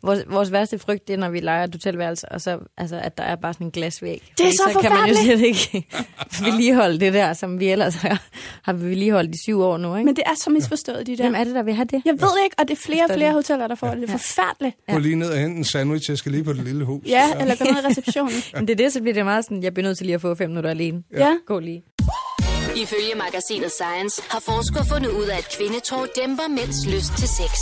Vores, 0.02 0.20
vores 0.30 0.52
værste 0.52 0.78
frygt, 0.78 1.08
det 1.08 1.14
er, 1.14 1.18
når 1.18 1.30
vi 1.30 1.40
leger 1.40 1.64
et 1.64 1.74
hotelværelse, 1.74 2.28
og 2.28 2.40
så, 2.40 2.58
altså, 2.78 2.96
at 3.02 3.18
der 3.18 3.24
er 3.24 3.36
bare 3.36 3.52
sådan 3.52 3.66
en 3.66 3.70
glasvæg. 3.70 4.22
Det 4.38 4.46
er 4.46 4.52
Fordi 4.64 4.74
så 4.74 4.78
kan 4.80 4.90
man 4.92 5.08
jo 5.08 5.14
forfærdeligt. 5.14 5.58
slet 5.58 5.72
ikke 5.72 5.88
vedligeholde 6.44 7.00
det 7.00 7.12
der, 7.12 7.32
som 7.32 7.60
vi 7.60 7.68
ellers 7.68 7.94
har, 7.94 8.22
har 8.62 8.72
vedligeholdt 8.72 9.34
i 9.34 9.38
syv 9.44 9.60
år 9.60 9.76
nu. 9.76 9.94
Ikke? 9.96 10.04
Men 10.04 10.16
det 10.16 10.22
er 10.26 10.34
så 10.36 10.50
misforstået, 10.50 11.06
de 11.06 11.16
der. 11.16 11.22
Hvem 11.22 11.34
er 11.34 11.44
det, 11.44 11.54
der 11.54 11.62
vil 11.62 11.74
have 11.74 11.84
det? 11.90 12.02
Jeg 12.04 12.14
ved 12.20 12.28
ikke, 12.44 12.56
og 12.58 12.68
det 12.68 12.74
er 12.78 12.80
flere 12.86 13.04
og 13.08 13.14
flere 13.14 13.32
hoteller, 13.32 13.66
der 13.66 13.74
får 13.74 13.88
det. 13.90 13.96
Det 13.98 14.08
er 14.08 14.10
forfærdeligt. 14.18 14.76
Gå 14.92 14.98
lige 14.98 15.14
ned 15.16 15.30
og 15.30 15.38
hente 15.38 15.56
en 15.58 15.64
sandwich, 15.64 16.10
jeg 16.10 16.18
skal 16.18 16.32
lige 16.32 16.44
på 16.44 16.52
det 16.52 16.64
lille 16.64 16.84
hus. 16.84 17.04
Ja, 17.06 17.30
eller 17.40 17.54
gå 17.56 17.64
ned 17.64 17.90
i 17.98 18.11
receptionen. 18.16 18.42
Men 18.60 18.68
det 18.68 18.80
er 18.80 18.84
det, 18.84 18.92
så 18.92 19.00
bliver 19.00 19.14
det 19.14 19.24
meget 19.24 19.44
sådan, 19.44 19.62
jeg 19.62 19.74
bliver 19.74 19.88
nødt 19.88 19.98
til 19.98 20.06
lige 20.06 20.14
at 20.14 20.20
få 20.20 20.34
fem 20.34 20.50
minutter 20.50 20.70
alene. 20.70 21.02
Ja. 21.16 21.36
Gå 21.46 21.58
lige. 21.58 21.82
Ifølge 22.76 23.14
magasinet 23.16 23.70
Science 23.70 24.22
har 24.30 24.40
forskere 24.40 24.84
fundet 24.92 25.10
ud 25.10 25.26
af, 25.26 25.38
at 25.38 25.56
kvindetår 25.58 26.06
dæmper 26.20 26.48
mænds 26.48 26.86
lyst 26.86 27.12
til 27.18 27.28
sex. 27.28 27.52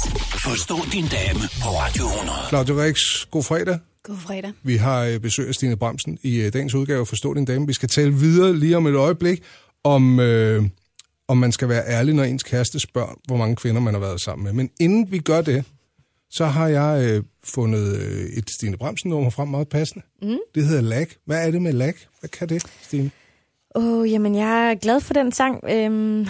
Forstå 0.49 0.77
din 0.93 1.07
dame 1.19 1.41
på 1.63 1.69
Radio 1.83 2.05
100. 2.05 2.39
Claudia 2.49 2.75
Rix, 2.85 2.99
god 3.31 3.43
fredag. 3.43 3.79
God 4.03 4.17
fredag. 4.17 4.53
Vi 4.63 4.77
har 4.77 5.05
øh, 5.05 5.21
besøg 5.21 5.49
af 5.49 5.55
Stine 5.55 5.77
Bremsen 5.77 6.19
i 6.23 6.41
øh, 6.41 6.53
dagens 6.53 6.75
udgave 6.75 7.01
af 7.01 7.07
Forstå 7.09 7.35
din 7.35 7.45
dame. 7.45 7.67
Vi 7.67 7.73
skal 7.73 7.89
tale 7.89 8.15
videre 8.15 8.57
lige 8.57 8.77
om 8.77 8.87
et 8.87 8.95
øjeblik, 8.95 9.43
om, 9.85 10.21
øh, 10.21 10.65
om 11.29 11.37
man 11.37 11.53
skal 11.53 11.69
være 11.69 11.85
ærlig, 11.87 12.15
når 12.15 12.25
ens 12.25 12.43
kæreste 12.43 12.81
spørger, 12.81 13.15
hvor 13.27 13.37
mange 13.37 13.57
kvinder 13.57 13.81
man 13.81 13.95
har 13.95 14.01
været 14.01 14.21
sammen 14.21 14.45
med. 14.45 14.53
Men 14.53 14.71
inden 14.81 15.13
vi 15.13 15.19
gør 15.19 15.41
det, 15.41 15.65
så 16.31 16.45
har 16.45 16.69
jeg 16.69 17.11
øh, 17.11 17.23
fundet 17.45 17.97
øh, 17.97 18.25
et 18.25 18.51
Stine 18.51 18.77
Bremsen-nummer 18.77 19.31
frem 19.31 19.49
meget 19.49 19.69
passende. 19.69 20.05
Mm. 20.23 20.39
Det 20.55 20.65
hedder 20.65 20.83
Lag. 20.83 21.07
Hvad 21.25 21.47
er 21.47 21.51
det 21.51 21.63
med 21.63 21.73
Lag? 21.73 21.95
Hvad 22.21 22.31
kan 22.31 22.49
det, 22.49 22.63
Stine? 22.83 23.11
Åh, 23.75 23.99
oh, 23.99 24.11
jamen 24.11 24.35
jeg 24.35 24.71
er 24.71 24.75
glad 24.75 25.01
for 25.01 25.15
den 25.15 25.33
sang, 25.33 25.65
øhm, 25.71 26.27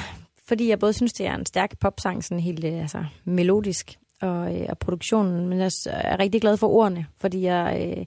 fordi 0.49 0.69
jeg 0.69 0.79
både 0.79 0.93
synes, 0.93 1.13
det 1.13 1.27
er 1.27 1.35
en 1.35 1.47
stærk 1.47 1.79
popsang, 1.81 2.25
sådan 2.25 2.41
helt 2.41 2.65
øh, 2.65 2.81
altså, 2.81 3.05
melodisk, 3.25 3.99
og, 4.23 4.57
øh, 4.57 4.67
og 4.69 4.79
produktionen, 4.79 5.49
men 5.49 5.59
jeg 5.59 5.71
er 5.87 6.19
rigtig 6.19 6.41
glad 6.41 6.57
for 6.57 6.69
ordene, 6.69 7.07
fordi 7.21 7.43
jeg, 7.43 7.95
øh, 7.99 8.05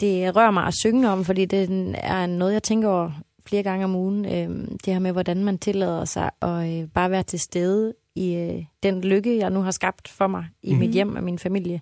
det 0.00 0.36
rører 0.36 0.50
mig 0.50 0.66
at 0.66 0.74
synge 0.74 1.08
om, 1.08 1.24
fordi 1.24 1.44
det 1.44 1.94
er 1.94 2.26
noget, 2.26 2.52
jeg 2.52 2.62
tænker 2.62 2.88
over 2.88 3.10
flere 3.46 3.62
gange 3.62 3.84
om 3.84 3.94
ugen. 3.94 4.24
Øh, 4.24 4.68
det 4.84 4.92
her 4.92 4.98
med, 4.98 5.12
hvordan 5.12 5.44
man 5.44 5.58
tillader 5.58 6.04
sig 6.04 6.30
at 6.42 6.82
øh, 6.82 6.88
bare 6.88 7.10
være 7.10 7.22
til 7.22 7.40
stede 7.40 7.94
i 8.16 8.34
øh, 8.34 8.64
den 8.82 9.00
lykke, 9.00 9.38
jeg 9.38 9.50
nu 9.50 9.60
har 9.60 9.70
skabt 9.70 10.08
for 10.08 10.26
mig 10.26 10.46
i 10.62 10.72
mm. 10.72 10.78
mit 10.78 10.90
hjem 10.90 11.16
og 11.16 11.22
min 11.22 11.38
familie. 11.38 11.80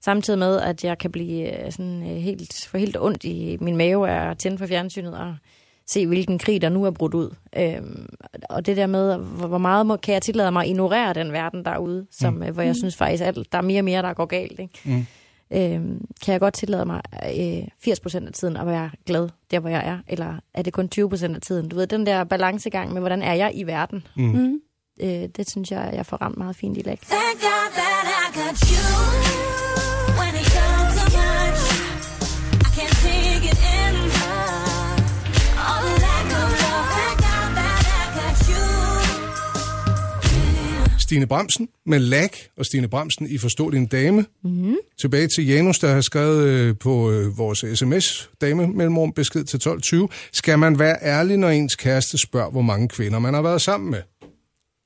Samtidig 0.00 0.38
med, 0.38 0.60
at 0.60 0.84
jeg 0.84 0.98
kan 0.98 1.12
blive 1.12 1.64
øh, 1.64 1.72
sådan, 1.72 2.02
øh, 2.02 2.16
helt, 2.16 2.66
for 2.68 2.78
helt 2.78 2.96
ondt 3.00 3.24
i 3.24 3.58
min 3.60 3.76
mave 3.76 4.10
af 4.10 4.30
at 4.30 4.38
tænde 4.38 4.58
for 4.58 4.66
fjernsynet 4.66 5.18
og 5.18 5.36
se, 5.86 6.06
hvilken 6.06 6.38
krig, 6.38 6.62
der 6.62 6.68
nu 6.68 6.84
er 6.84 6.90
brudt 6.90 7.14
ud. 7.14 7.30
Øhm, 7.56 8.08
og 8.48 8.66
det 8.66 8.76
der 8.76 8.86
med, 8.86 9.16
hvor 9.16 9.46
hvor 9.46 9.58
meget 9.58 9.86
må, 9.86 9.96
kan 9.96 10.14
jeg 10.14 10.22
tillade 10.22 10.52
mig 10.52 10.62
at 10.62 10.68
ignorere 10.68 11.14
den 11.14 11.32
verden 11.32 11.64
derude, 11.64 12.06
som, 12.10 12.34
mm. 12.34 12.52
hvor 12.52 12.62
jeg 12.62 12.76
synes 12.76 12.96
faktisk, 12.96 13.22
at 13.22 13.38
der 13.52 13.58
er 13.58 13.62
mere 13.62 13.80
og 13.80 13.84
mere, 13.84 14.02
der 14.02 14.14
går 14.14 14.26
galt. 14.26 14.60
Ikke? 14.60 14.80
Mm. 14.84 15.06
Øhm, 15.54 16.04
kan 16.24 16.32
jeg 16.32 16.40
godt 16.40 16.54
tillade 16.54 16.84
mig 16.84 17.00
øh, 17.24 17.92
80% 17.92 18.26
af 18.26 18.32
tiden 18.32 18.56
at 18.56 18.66
være 18.66 18.90
glad, 19.06 19.28
der 19.50 19.60
hvor 19.60 19.70
jeg 19.70 19.86
er? 19.86 19.98
Eller 20.08 20.34
er 20.54 20.62
det 20.62 20.72
kun 20.72 20.88
20% 20.94 21.34
af 21.34 21.40
tiden? 21.40 21.68
Du 21.68 21.76
ved, 21.76 21.86
den 21.86 22.06
der 22.06 22.24
balancegang 22.24 22.92
med, 22.92 23.00
hvordan 23.00 23.22
er 23.22 23.34
jeg 23.34 23.52
i 23.54 23.62
verden? 23.62 24.06
Mm. 24.16 24.60
Øh, 25.00 25.28
det 25.36 25.50
synes 25.50 25.70
jeg, 25.70 25.90
jeg 25.94 26.06
får 26.06 26.16
ramt 26.16 26.38
meget 26.38 26.56
fint 26.56 26.78
i 26.78 26.82
læg. 26.82 26.98
Thank 27.00 27.40
God 27.40 27.68
that 27.80 28.04
I 28.22 28.38
got 28.40 28.56
you. 28.72 28.84
When 30.20 30.32
it 30.40 30.46
comes 30.56 30.94
to 30.98 31.04
much, 31.18 31.62
I 32.66 32.68
can't 32.76 32.96
take 33.06 33.44
it 33.52 33.58
anymore. 33.84 34.52
All 35.66 35.82
the 35.88 35.96
lack 36.06 36.26
of 36.40 36.48
love. 36.62 36.86
Thank 36.98 37.16
God 37.28 37.50
that 37.58 37.80
I 38.00 38.04
got 38.18 38.36
you. 38.50 38.64
Stine 40.98 41.26
Bremsen 41.26 41.68
med 41.86 41.98
lag, 41.98 42.30
og 42.58 42.66
Stine 42.66 42.88
Bremsen 42.88 43.26
i 43.26 43.38
Forstå 43.38 43.70
din 43.70 43.86
dame. 43.86 44.24
Mm-hmm. 44.44 44.76
Tilbage 45.00 45.28
til 45.28 45.46
Janus, 45.46 45.78
der 45.78 45.92
har 45.94 46.00
skrevet 46.00 46.44
øh, 46.48 46.74
på 46.80 47.10
øh, 47.10 47.38
vores 47.38 47.64
sms 47.78 48.30
dame 48.40 48.66
mellemrum 48.66 49.12
besked 49.12 49.44
til 49.44 49.58
12.20. 49.58 50.28
Skal 50.32 50.58
man 50.58 50.78
være 50.78 50.96
ærlig, 51.02 51.36
når 51.36 51.48
ens 51.48 51.76
kæreste 51.76 52.18
spørger, 52.18 52.50
hvor 52.50 52.62
mange 52.62 52.88
kvinder 52.88 53.18
man 53.18 53.34
har 53.34 53.42
været 53.42 53.62
sammen 53.62 53.90
med? 53.90 53.98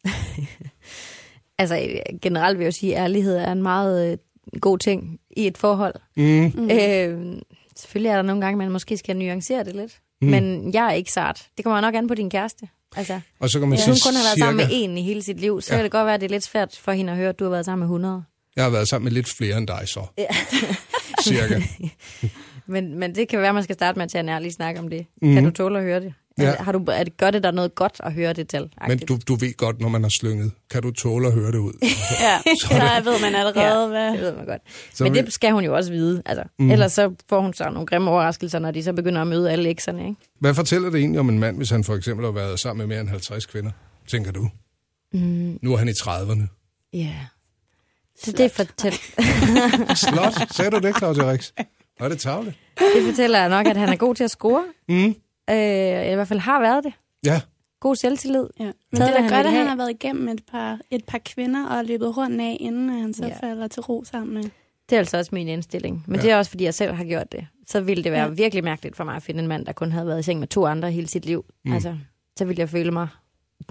Altså 1.58 1.88
generelt 2.22 2.58
vil 2.58 2.64
jeg 2.64 2.72
jo 2.72 2.78
sige, 2.78 2.96
at 2.96 3.02
ærlighed 3.02 3.36
er 3.36 3.52
en 3.52 3.62
meget 3.62 4.12
øh, 4.12 4.18
god 4.60 4.78
ting 4.78 5.18
i 5.36 5.46
et 5.46 5.58
forhold. 5.58 5.94
Mm. 6.16 6.52
Mm. 6.54 6.70
Øh, 6.70 7.36
selvfølgelig 7.76 8.10
er 8.10 8.14
der 8.14 8.22
nogle 8.22 8.40
gange, 8.44 8.58
man 8.58 8.70
måske 8.70 8.96
skal 8.96 9.16
nuancere 9.16 9.64
det 9.64 9.75
lidt. 9.76 9.98
Mm. 10.22 10.28
Men 10.28 10.75
jeg 10.75 10.86
er 10.86 10.92
ikke 10.92 11.12
sart. 11.12 11.46
Det 11.56 11.64
kommer 11.64 11.80
nok 11.80 11.94
an 11.94 12.06
på 12.08 12.14
din 12.14 12.30
kæreste. 12.30 12.68
Altså, 12.96 13.20
Og 13.40 13.50
så 13.50 13.58
kan 13.58 13.68
man 13.68 13.76
hvis 13.78 13.84
sige 13.84 13.92
hun 13.94 14.00
kun 14.12 14.14
har 14.16 14.22
været 14.22 14.34
cirka, 14.34 14.46
sammen 14.46 14.56
med 14.56 14.66
en 14.72 14.98
i 14.98 15.02
hele 15.02 15.22
sit 15.22 15.40
liv, 15.40 15.60
så 15.60 15.72
Ja. 15.72 15.76
kan 15.76 15.84
det 15.84 15.92
godt 15.92 16.06
være, 16.06 16.14
at 16.14 16.20
det 16.20 16.26
er 16.26 16.30
lidt 16.30 16.44
svært 16.44 16.78
for 16.82 16.92
hende 16.92 17.12
at 17.12 17.18
høre, 17.18 17.28
at 17.28 17.38
du 17.38 17.44
har 17.44 17.50
været 17.50 17.64
sammen 17.64 17.80
med 17.80 17.86
100. 17.86 18.22
Jeg 18.56 18.64
har 18.64 18.70
været 18.70 18.88
sammen 18.88 19.04
med 19.04 19.12
lidt 19.12 19.28
flere 19.38 19.58
end 19.58 19.66
dig 19.66 19.82
så. 19.86 20.00
Ja. 20.18 20.26
cirka. 21.22 21.60
Men, 22.68 22.98
men 22.98 23.14
det 23.14 23.28
kan 23.28 23.38
være, 23.38 23.48
at 23.48 23.54
man 23.54 23.64
skal 23.64 23.75
starte 23.75 23.98
med 23.98 24.04
at 24.04 24.10
tage 24.10 24.20
en 24.20 24.28
ærlig 24.28 24.52
snak 24.52 24.78
om 24.78 24.88
det. 24.88 25.06
Mm. 25.22 25.34
Kan 25.34 25.44
du 25.44 25.50
tåle 25.50 25.78
at 25.78 25.84
høre 25.84 26.00
det? 26.00 26.14
Ja. 26.38 26.45
Ja. 26.45 26.62
Har 26.62 26.73
du, 26.73 26.85
er 26.88 27.05
det, 27.05 27.16
gør 27.16 27.31
det 27.31 27.43
der 27.43 27.50
noget 27.50 27.75
godt 27.75 27.97
at 28.00 28.12
høre 28.12 28.33
det 28.33 28.49
til? 28.49 28.71
Men 28.88 28.99
du, 28.99 29.19
du 29.28 29.35
ved 29.35 29.57
godt, 29.57 29.81
når 29.81 29.88
man 29.88 30.02
har 30.02 30.11
slynget, 30.21 30.52
kan 30.71 30.83
du 30.83 30.90
tåle 30.90 31.26
at 31.26 31.33
høre 31.35 31.52
det 31.52 31.59
ud? 31.59 31.73
Ja, 32.21 32.38
så 32.61 32.75
ved 33.11 33.21
man 33.23 33.35
allerede, 33.35 33.81
Ja, 33.81 33.87
hvad... 33.87 34.12
det 34.12 34.21
ved 34.21 34.37
man 34.37 34.47
godt. 34.47 34.61
Så 34.66 34.97
Så 34.97 35.05
Men 35.05 35.14
vi- 35.14 35.21
det 35.21 35.33
skal 35.33 35.52
hun 35.52 35.64
jo 35.64 35.76
også 35.76 35.90
vide. 35.93 36.23
Altså. 36.26 36.45
Mm. 36.59 36.71
Ellers 36.71 36.93
så 36.93 37.14
får 37.28 37.40
hun 37.40 37.52
så 37.55 37.64
nogle 37.71 37.87
grimme 37.87 38.11
overraskelser, 38.11 38.59
når 38.59 38.71
de 38.71 38.83
så 38.83 38.93
begynder 38.93 39.21
at 39.21 39.26
møde 39.26 39.50
alle 39.52 39.69
ekserne. 39.69 40.02
Ikke? 40.09 40.16
Hvad 40.40 40.55
fortæller 40.55 40.90
det 40.90 41.00
egentlig 41.00 41.21
om 41.21 41.28
en 41.28 41.38
mand, 41.38 41.57
hvis 41.57 41.71
han 41.71 41.85
for 41.85 41.95
eksempel 41.95 42.25
har 42.26 42.33
været 42.33 42.61
sammen 42.61 42.78
med 42.88 42.95
mere 42.95 43.00
end 43.00 43.09
50 43.09 43.47
kvinder? 43.47 43.71
Tænker 44.09 44.33
du? 44.33 44.49
Mm. 45.12 45.59
Nu 45.62 45.73
er 45.73 45.76
han 45.76 45.88
i 45.88 45.93
30'erne. 45.93 46.43
Ja. 46.93 46.99
Yeah. 46.99 47.14
Så 48.25 48.33
det, 48.33 48.50
fortæl, 48.52 48.93
Slot, 49.97 50.52
sagde 50.55 50.71
du 50.71 50.78
det, 50.78 50.97
Claudia 50.99 51.31
Rix? 51.33 51.52
Var 52.00 52.09
det 52.09 52.19
tavligt? 52.19 52.57
det 52.78 53.05
fortæller 53.09 53.49
nok, 53.49 53.66
at 53.66 53.76
han 53.76 53.88
er 53.88 53.97
god 53.97 54.14
til 54.14 54.25
at 54.25 54.31
score. 54.31 54.64
Mm. 54.88 55.14
Øh, 55.50 55.57
eller 55.57 56.12
i 56.12 56.15
hvert 56.15 56.29
fald 56.29 56.41
har 56.41 56.61
været 56.61 56.85
det. 56.85 56.93
Ja, 57.26 57.41
God 57.81 57.97
selvtillid. 57.97 58.47
Ja. 58.61 58.65
Men 58.65 58.73
det 58.93 59.00
er 59.00 59.07
da 59.15 59.21
han 59.21 59.31
godt, 59.31 59.47
at 59.47 59.53
han 59.53 59.67
har 59.67 59.76
været 59.76 59.91
igennem 59.91 60.29
et 60.29 60.43
par, 60.50 60.79
et 60.91 61.05
par 61.05 61.19
kvinder 61.19 61.67
og 61.69 61.85
løbet 61.85 62.17
rundt 62.17 62.41
af, 62.41 62.57
inden 62.61 62.88
han 62.88 63.15
så 63.15 63.26
Ja. 63.26 63.37
falder 63.49 63.69
til 63.69 63.83
ro 63.83 64.05
sammen 64.05 64.35
med. 64.35 64.43
Det 64.91 64.97
er 64.97 64.99
altså 64.99 65.19
også 65.19 65.31
min 65.35 65.49
indstilling. 65.49 66.05
Men 66.07 66.17
Ja. 66.17 66.23
det 66.23 66.31
er 66.31 66.37
også, 66.37 66.50
fordi 66.50 66.65
jeg 66.65 66.75
selv 66.75 66.93
har 66.93 67.05
gjort 67.05 67.33
det. 67.33 67.47
Så 67.67 67.81
ville 67.81 68.05
det 68.05 68.12
være 68.12 68.23
ja. 68.25 68.29
virkelig 68.29 68.65
mærkeligt 68.65 68.97
for 68.97 69.04
mig 69.04 69.17
at 69.17 69.23
finde 69.23 69.41
en 69.43 69.49
mand, 69.49 69.67
der 69.67 69.73
kun 69.73 69.93
havde 69.93 70.06
været 70.06 70.21
i 70.21 70.23
seng 70.23 70.39
med 70.41 70.49
to 70.49 70.67
andre 70.67 70.91
hele 70.91 71.06
sit 71.09 71.26
liv. 71.26 71.45
Mm. 71.65 71.73
Altså, 71.73 71.97
så 72.39 72.45
ville 72.45 72.61
jeg 72.61 72.69
føle 72.69 72.91
mig 72.91 73.09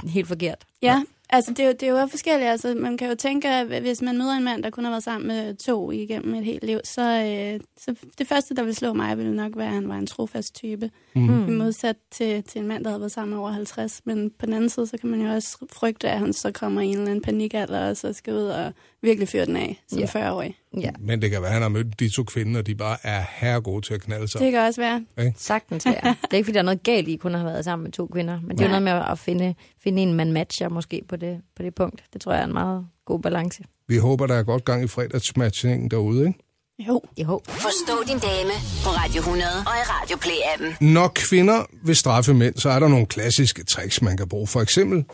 helt 0.07 0.27
forkert. 0.27 0.65
Ja, 0.81 1.03
altså 1.29 1.51
det 1.51 1.59
er, 1.59 1.65
jo, 1.65 1.71
det 1.71 1.83
er 1.83 2.01
jo 2.01 2.07
forskelligt. 2.07 2.49
Altså, 2.49 2.73
man 2.77 2.97
kan 2.97 3.09
jo 3.09 3.15
tænke, 3.15 3.49
at 3.49 3.81
hvis 3.81 4.01
man 4.01 4.17
møder 4.17 4.33
en 4.33 4.43
mand, 4.43 4.63
der 4.63 4.69
kun 4.69 4.83
har 4.83 4.91
været 4.91 5.03
sammen 5.03 5.27
med 5.27 5.55
to 5.55 5.91
igennem 5.91 6.33
et 6.33 6.45
helt 6.45 6.63
liv, 6.63 6.79
så, 6.83 7.01
øh, 7.01 7.59
så 7.77 7.95
det 8.17 8.27
første, 8.27 8.55
der 8.55 8.63
vil 8.63 8.75
slå 8.75 8.93
mig, 8.93 9.17
ville 9.17 9.35
nok 9.35 9.51
være, 9.55 9.67
at 9.67 9.73
han 9.73 9.89
var 9.89 9.95
en 9.95 10.07
trofast 10.07 10.55
type. 10.55 10.91
Mm. 11.15 11.47
I 11.47 11.51
modsat 11.51 11.95
til, 12.11 12.43
til 12.43 12.61
en 12.61 12.67
mand, 12.67 12.83
der 12.83 12.89
havde 12.89 13.01
været 13.01 13.11
sammen 13.11 13.37
over 13.37 13.51
50. 13.51 14.01
Men 14.05 14.31
på 14.39 14.45
den 14.45 14.53
anden 14.53 14.69
side, 14.69 14.87
så 14.87 14.97
kan 14.97 15.09
man 15.09 15.21
jo 15.21 15.33
også 15.33 15.65
frygte, 15.73 16.09
at 16.09 16.19
han 16.19 16.33
så 16.33 16.51
kommer 16.51 16.81
i 16.81 16.85
en 16.85 16.97
eller 16.97 17.05
anden 17.05 17.21
panikalder, 17.21 17.89
og 17.89 17.97
så 17.97 18.13
skal 18.13 18.33
ud 18.33 18.45
og 18.45 18.73
virkelig 19.05 19.27
fyre 19.29 19.45
den 19.45 19.55
af 19.55 19.83
som 19.89 19.99
Ja. 19.99 20.05
40-årig. 20.05 20.55
Ja, 20.77 20.89
men 20.99 21.21
det 21.21 21.31
kan 21.31 21.41
være, 21.41 21.47
at 21.49 21.53
han 21.53 21.61
har 21.61 21.69
mødt 21.69 21.99
de 21.99 22.09
to 22.09 22.23
kvinder, 22.23 22.59
og 22.59 22.67
de 22.67 22.75
bare 22.75 22.97
er 23.03 23.23
herre 23.29 23.61
gode 23.61 23.81
til 23.85 23.93
at 23.93 24.01
knalde 24.01 24.27
sig. 24.27 24.41
Det 24.41 24.51
kan 24.51 24.59
også 24.61 24.81
være. 24.81 25.33
sagtens 25.37 25.85
være. 25.85 26.15
Det 26.21 26.33
er 26.33 26.37
ikke, 26.37 26.45
fordi 26.45 26.53
der 26.53 26.59
er 26.59 26.63
noget 26.65 26.83
galt 26.83 27.07
i, 27.07 27.15
kun 27.15 27.33
at 27.35 27.39
have 27.39 27.51
været 27.51 27.65
sammen 27.65 27.83
med 27.83 27.91
to 27.91 28.07
kvinder. 28.07 28.39
Men 28.41 28.49
det 28.57 28.59
er 28.59 28.65
jo 28.65 28.69
noget 28.69 28.83
med 28.83 28.91
at 29.11 29.19
finde, 29.19 29.55
finde 29.83 30.01
en, 30.01 30.13
man 30.13 30.31
matcher 30.33 30.69
måske 30.69 31.01
på 31.09 31.15
det, 31.15 31.41
på 31.55 31.63
det 31.63 31.75
punkt. 31.75 32.03
Det 32.13 32.21
tror 32.21 32.31
jeg 32.31 32.41
er 32.41 32.45
en 32.45 32.53
meget 32.53 32.87
god 33.05 33.19
balance. 33.21 33.63
Vi 33.87 33.97
håber, 33.97 34.27
der 34.27 34.35
er 34.35 34.43
godt 34.43 34.65
gang 34.65 34.83
i 34.83 34.87
fredagsmatchningen 34.87 35.91
derude, 35.91 36.27
ikke? 36.27 36.39
Jo. 36.87 37.01
Jo. 37.17 37.41
Forstå 37.47 37.93
din 38.07 38.19
dame 38.19 38.51
på 38.83 38.89
Radio 38.89 39.19
100 39.19 39.49
og 39.57 39.61
i 39.63 39.83
Radio 39.85 40.17
Play-appen. 40.17 40.85
Når 40.85 41.07
kvinder 41.07 41.65
vil 41.83 41.95
straffe 41.95 42.33
mænd, 42.33 42.55
så 42.57 42.69
er 42.69 42.79
der 42.79 42.87
nogle 42.87 43.05
klassiske 43.05 43.63
tricks, 43.63 44.01
man 44.01 44.17
kan 44.17 44.27
bruge. 44.29 44.47
For 44.47 44.61
eksempel 44.61 45.05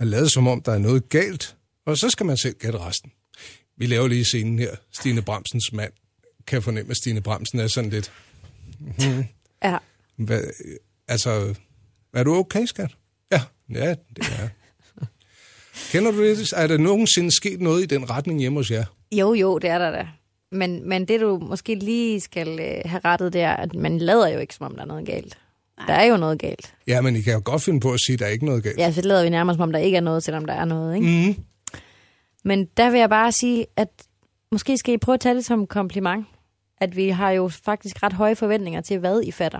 at 0.00 0.06
lade 0.06 0.28
som 0.30 0.48
om, 0.48 0.62
der 0.62 0.72
er 0.72 0.78
noget 0.78 1.08
galt, 1.08 1.56
og 1.86 1.96
så 1.98 2.10
skal 2.10 2.26
man 2.26 2.36
selv 2.36 2.54
gætte 2.54 2.78
resten. 2.78 3.10
Vi 3.76 3.86
laver 3.86 4.08
lige 4.08 4.24
scenen 4.24 4.58
her. 4.58 4.76
Stine 4.92 5.22
Bremsens 5.22 5.72
mand 5.72 5.92
kan 6.46 6.62
fornemme, 6.62 6.90
at 6.90 6.96
Stine 6.96 7.20
Bremsen 7.20 7.60
er 7.60 7.66
sådan 7.66 7.90
lidt... 7.90 8.12
Ja. 9.64 9.78
Hvad, 10.16 10.42
altså, 11.08 11.54
er 12.14 12.22
du 12.22 12.34
okay, 12.34 12.66
skat? 12.66 12.96
Ja, 13.32 13.42
ja, 13.74 13.90
det 13.90 14.18
er. 14.18 14.48
Kender 15.90 16.10
du 16.10 16.24
det? 16.24 16.52
Er 16.56 16.66
der 16.66 16.78
nogensinde 16.78 17.36
sket 17.36 17.60
noget 17.60 17.82
i 17.82 17.86
den 17.86 18.10
retning 18.10 18.40
hjemme 18.40 18.58
hos 18.58 18.70
jer? 18.70 18.84
Jo, 19.12 19.34
jo, 19.34 19.58
det 19.58 19.70
er 19.70 19.78
der 19.78 19.90
da. 19.90 20.08
Men, 20.52 20.88
men 20.88 21.08
det, 21.08 21.20
du 21.20 21.38
måske 21.38 21.74
lige 21.74 22.20
skal 22.20 22.48
øh, 22.48 22.90
have 22.90 23.00
rettet, 23.04 23.32
det 23.32 23.40
er, 23.40 23.52
at 23.52 23.74
man 23.74 23.98
lader 23.98 24.28
jo 24.28 24.38
ikke, 24.38 24.54
som 24.54 24.66
om 24.66 24.74
der 24.74 24.82
er 24.82 24.86
noget 24.86 25.06
galt. 25.06 25.38
Der 25.86 25.94
er 25.94 26.04
jo 26.04 26.16
noget 26.16 26.38
galt. 26.38 26.74
Ja, 26.86 27.00
men 27.00 27.16
I 27.16 27.20
kan 27.20 27.32
jo 27.32 27.40
godt 27.44 27.62
finde 27.62 27.80
på 27.80 27.92
at 27.92 28.00
sige, 28.00 28.14
at 28.14 28.20
der 28.20 28.26
er 28.26 28.30
ikke 28.30 28.44
noget 28.44 28.62
galt. 28.62 28.78
Ja, 28.78 28.92
så 28.92 29.00
lader 29.02 29.22
vi 29.22 29.30
nærmest, 29.30 29.56
som 29.56 29.62
om 29.62 29.72
der 29.72 29.78
ikke 29.78 29.96
er 29.96 30.00
noget, 30.00 30.22
selvom 30.22 30.44
der 30.44 30.54
er 30.54 30.64
noget. 30.64 30.96
Ikke? 30.96 31.06
Mm. 31.06 31.44
Men 32.46 32.68
der 32.76 32.90
vil 32.90 33.00
jeg 33.00 33.08
bare 33.08 33.32
sige, 33.32 33.66
at 33.76 33.88
måske 34.52 34.78
skal 34.78 34.94
I 34.94 34.96
prøve 34.96 35.14
at 35.14 35.20
tage 35.20 35.34
det 35.34 35.44
som 35.44 35.60
en 35.60 35.66
kompliment. 35.66 36.26
At 36.80 36.96
vi 36.96 37.08
har 37.08 37.30
jo 37.30 37.48
faktisk 37.48 38.02
ret 38.02 38.12
høje 38.12 38.36
forventninger 38.36 38.80
til, 38.80 38.98
hvad 38.98 39.22
I 39.22 39.30
fatter. 39.30 39.58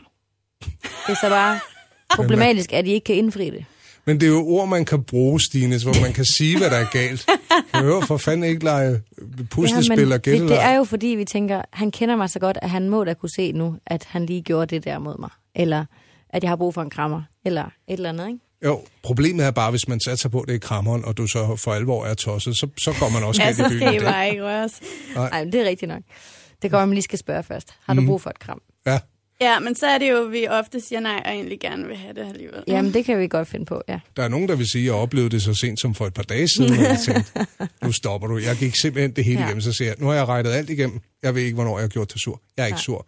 Det 0.80 1.08
er 1.08 1.14
så 1.20 1.28
bare 1.28 1.60
problematisk, 2.16 2.72
at 2.72 2.86
I 2.86 2.90
ikke 2.90 3.04
kan 3.04 3.14
indfri 3.14 3.50
det. 3.50 3.64
Men 4.04 4.20
det 4.20 4.26
er 4.26 4.30
jo 4.30 4.46
ord, 4.46 4.68
man 4.68 4.84
kan 4.84 5.02
bruge, 5.02 5.40
Stine, 5.40 5.82
hvor 5.82 6.02
man 6.02 6.12
kan 6.12 6.24
sige, 6.24 6.58
hvad 6.58 6.70
der 6.70 6.76
er 6.76 6.90
galt. 6.92 7.26
Høre, 7.82 8.02
for 8.02 8.16
fanden 8.16 8.50
ikke 8.50 8.64
lege 8.64 9.00
puslespil 9.50 10.12
og 10.12 10.24
det, 10.24 10.40
det 10.40 10.62
er 10.62 10.74
jo 10.76 10.84
fordi, 10.84 11.06
vi 11.06 11.24
tænker, 11.24 11.62
han 11.72 11.90
kender 11.90 12.16
mig 12.16 12.30
så 12.30 12.38
godt, 12.38 12.58
at 12.62 12.70
han 12.70 12.88
må 12.88 13.04
da 13.04 13.14
kunne 13.14 13.30
se 13.36 13.52
nu, 13.52 13.76
at 13.86 14.04
han 14.04 14.26
lige 14.26 14.42
gjorde 14.42 14.74
det 14.74 14.84
der 14.84 14.98
mod 14.98 15.18
mig. 15.18 15.30
Eller 15.54 15.84
at 16.28 16.42
jeg 16.42 16.50
har 16.50 16.56
brug 16.56 16.74
for 16.74 16.82
en 16.82 16.90
krammer. 16.90 17.22
Eller 17.44 17.64
et 17.64 17.70
eller 17.88 18.08
andet, 18.08 18.28
ikke? 18.28 18.40
Jo, 18.64 18.84
problemet 19.02 19.46
er 19.46 19.50
bare, 19.50 19.70
hvis 19.70 19.88
man 19.88 20.00
satser 20.00 20.28
på, 20.28 20.40
at 20.40 20.48
det 20.48 20.54
er 20.54 20.58
krammeren, 20.58 21.04
og 21.04 21.16
du 21.16 21.26
så 21.26 21.56
for 21.56 21.72
alvor 21.74 22.04
er 22.06 22.14
tosset, 22.14 22.56
så, 22.58 22.68
så 22.78 22.94
går 23.00 23.08
man 23.08 23.22
også 23.24 23.42
Ja, 23.42 23.46
galt 23.46 23.58
i 23.58 23.62
så 23.62 23.68
byen. 23.68 23.78
skal 23.80 23.92
I 23.92 23.96
af 23.96 24.00
det. 24.00 24.08
bare 24.08 24.30
ikke 24.30 24.44
røres. 24.44 24.80
Nej, 25.14 25.44
det 25.44 25.54
er 25.54 25.64
rigtigt 25.68 25.88
nok. 25.88 26.02
Det 26.62 26.70
går, 26.70 26.78
at 26.78 26.88
man 26.88 26.94
lige 26.94 27.02
skal 27.02 27.18
spørge 27.18 27.42
først. 27.42 27.74
Har 27.86 27.94
du 27.94 28.06
brug 28.06 28.22
for 28.22 28.30
et 28.30 28.38
kram? 28.38 28.62
Ja, 28.86 28.98
Ja, 29.40 29.58
men 29.58 29.74
så 29.74 29.86
er 29.86 29.98
det 29.98 30.10
jo, 30.10 30.26
at 30.26 30.32
vi 30.32 30.46
ofte 30.48 30.80
siger 30.80 31.00
nej, 31.00 31.22
og 31.24 31.30
egentlig 31.32 31.60
gerne 31.60 31.86
vil 31.86 31.96
have 31.96 32.14
det 32.14 32.26
alligevel. 32.28 32.64
Jamen, 32.68 32.94
det 32.94 33.04
kan 33.04 33.18
vi 33.18 33.28
godt 33.28 33.48
finde 33.48 33.64
på, 33.66 33.82
ja. 33.88 34.00
der 34.16 34.22
er 34.22 34.28
nogen, 34.28 34.48
der 34.48 34.56
vil 34.56 34.66
sige, 34.68 34.82
at 34.82 34.86
jeg 34.86 34.94
oplevede 34.94 35.30
det 35.30 35.42
så 35.42 35.54
sent 35.54 35.80
som 35.80 35.94
for 35.94 36.06
et 36.06 36.14
par 36.14 36.22
dage 36.22 36.48
siden, 36.48 36.72
og 36.72 36.82
jeg 36.84 36.98
tænkte, 37.04 37.32
nu 37.84 37.92
stopper 37.92 38.28
du. 38.28 38.38
Jeg 38.38 38.56
gik 38.56 38.76
simpelthen 38.76 39.10
det 39.12 39.24
hele 39.24 39.40
Ja. 39.40 39.46
igennem, 39.46 39.60
så 39.60 39.72
siger 39.72 39.88
jeg, 39.88 39.96
nu 39.98 40.06
har 40.06 40.14
jeg 40.14 40.28
regnet 40.28 40.50
alt 40.50 40.70
igennem. 40.70 41.00
Jeg 41.22 41.34
ved 41.34 41.42
ikke, 41.42 41.54
hvornår 41.54 41.78
jeg 41.78 41.82
har 41.82 41.88
gjort 41.88 42.12
dig 42.12 42.20
sur. 42.20 42.40
Jeg 42.56 42.62
er 42.62 42.66
ikke 42.66 42.74
Nej. 42.76 42.82
sur. 42.82 43.06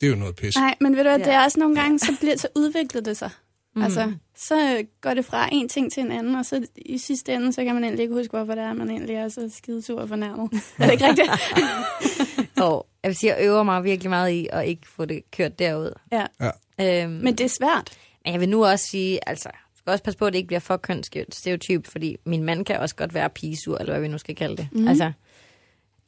Det 0.00 0.06
er 0.06 0.10
jo 0.10 0.16
noget 0.16 0.36
pis. 0.36 0.56
Nej, 0.56 0.74
men 0.80 0.96
ved 0.96 1.04
du 1.04 1.08
hvad, 1.10 1.18
Ja. 1.18 1.24
det 1.24 1.32
er 1.32 1.44
også 1.44 1.58
nogle 1.60 1.76
gange, 1.80 1.98
så, 1.98 2.12
bliver, 2.20 2.36
så 2.36 2.48
udvikler 2.56 3.00
det 3.00 3.16
sig. 3.16 3.30
Mm. 3.74 3.82
Altså, 3.82 4.12
så 4.36 4.84
går 5.00 5.14
det 5.14 5.24
fra 5.24 5.48
en 5.52 5.68
ting 5.68 5.92
til 5.92 6.00
en 6.02 6.12
anden, 6.12 6.34
og 6.34 6.44
så 6.46 6.66
i 6.76 6.98
sidste 6.98 7.34
ende, 7.34 7.52
så 7.52 7.64
kan 7.64 7.74
man 7.74 7.84
egentlig 7.84 8.02
ikke 8.02 8.14
huske, 8.14 8.30
hvorfor 8.36 8.54
det 8.54 8.64
er, 8.64 8.72
man 8.72 8.90
egentlig 8.90 9.16
er 9.16 9.28
så 9.28 9.50
skidesur 9.56 10.00
og 10.00 10.08
fornærmet. 10.08 10.50
er 10.78 10.84
det 10.84 10.92
ikke 10.92 11.06
rigtigt? 11.08 11.28
Og 12.62 12.86
jeg 13.02 13.08
vil 13.08 13.16
sige, 13.16 13.34
jeg 13.34 13.44
øver 13.46 13.62
mig 13.62 13.84
virkelig 13.84 14.10
meget 14.10 14.30
i 14.30 14.48
at 14.52 14.66
ikke 14.66 14.88
få 14.88 15.04
det 15.04 15.22
kørt 15.30 15.58
derud. 15.58 15.92
ja. 16.12 16.26
Ja. 16.40 17.02
Øhm, 17.04 17.12
Men 17.12 17.34
det 17.34 17.44
er 17.44 17.48
svært. 17.48 17.90
Men 18.24 18.32
jeg 18.32 18.40
vil 18.40 18.48
nu 18.48 18.64
også 18.64 18.86
sige, 18.86 19.28
altså, 19.28 19.48
jeg 19.52 19.60
skal 19.78 19.90
også 19.90 20.04
passe 20.04 20.18
på, 20.18 20.26
at 20.26 20.32
det 20.32 20.38
ikke 20.38 20.46
bliver 20.46 20.60
for 20.60 20.76
kønsstereotypt, 20.76 21.88
fordi 21.88 22.16
min 22.26 22.42
mand 22.42 22.64
kan 22.64 22.78
også 22.78 22.94
godt 22.96 23.14
være 23.14 23.30
pigesur, 23.30 23.78
eller 23.78 23.92
hvad 23.92 24.00
vi 24.00 24.08
nu 24.08 24.18
skal 24.18 24.34
kalde 24.36 24.56
det. 24.56 24.68
Mm. 24.72 24.88
Altså, 24.88 25.12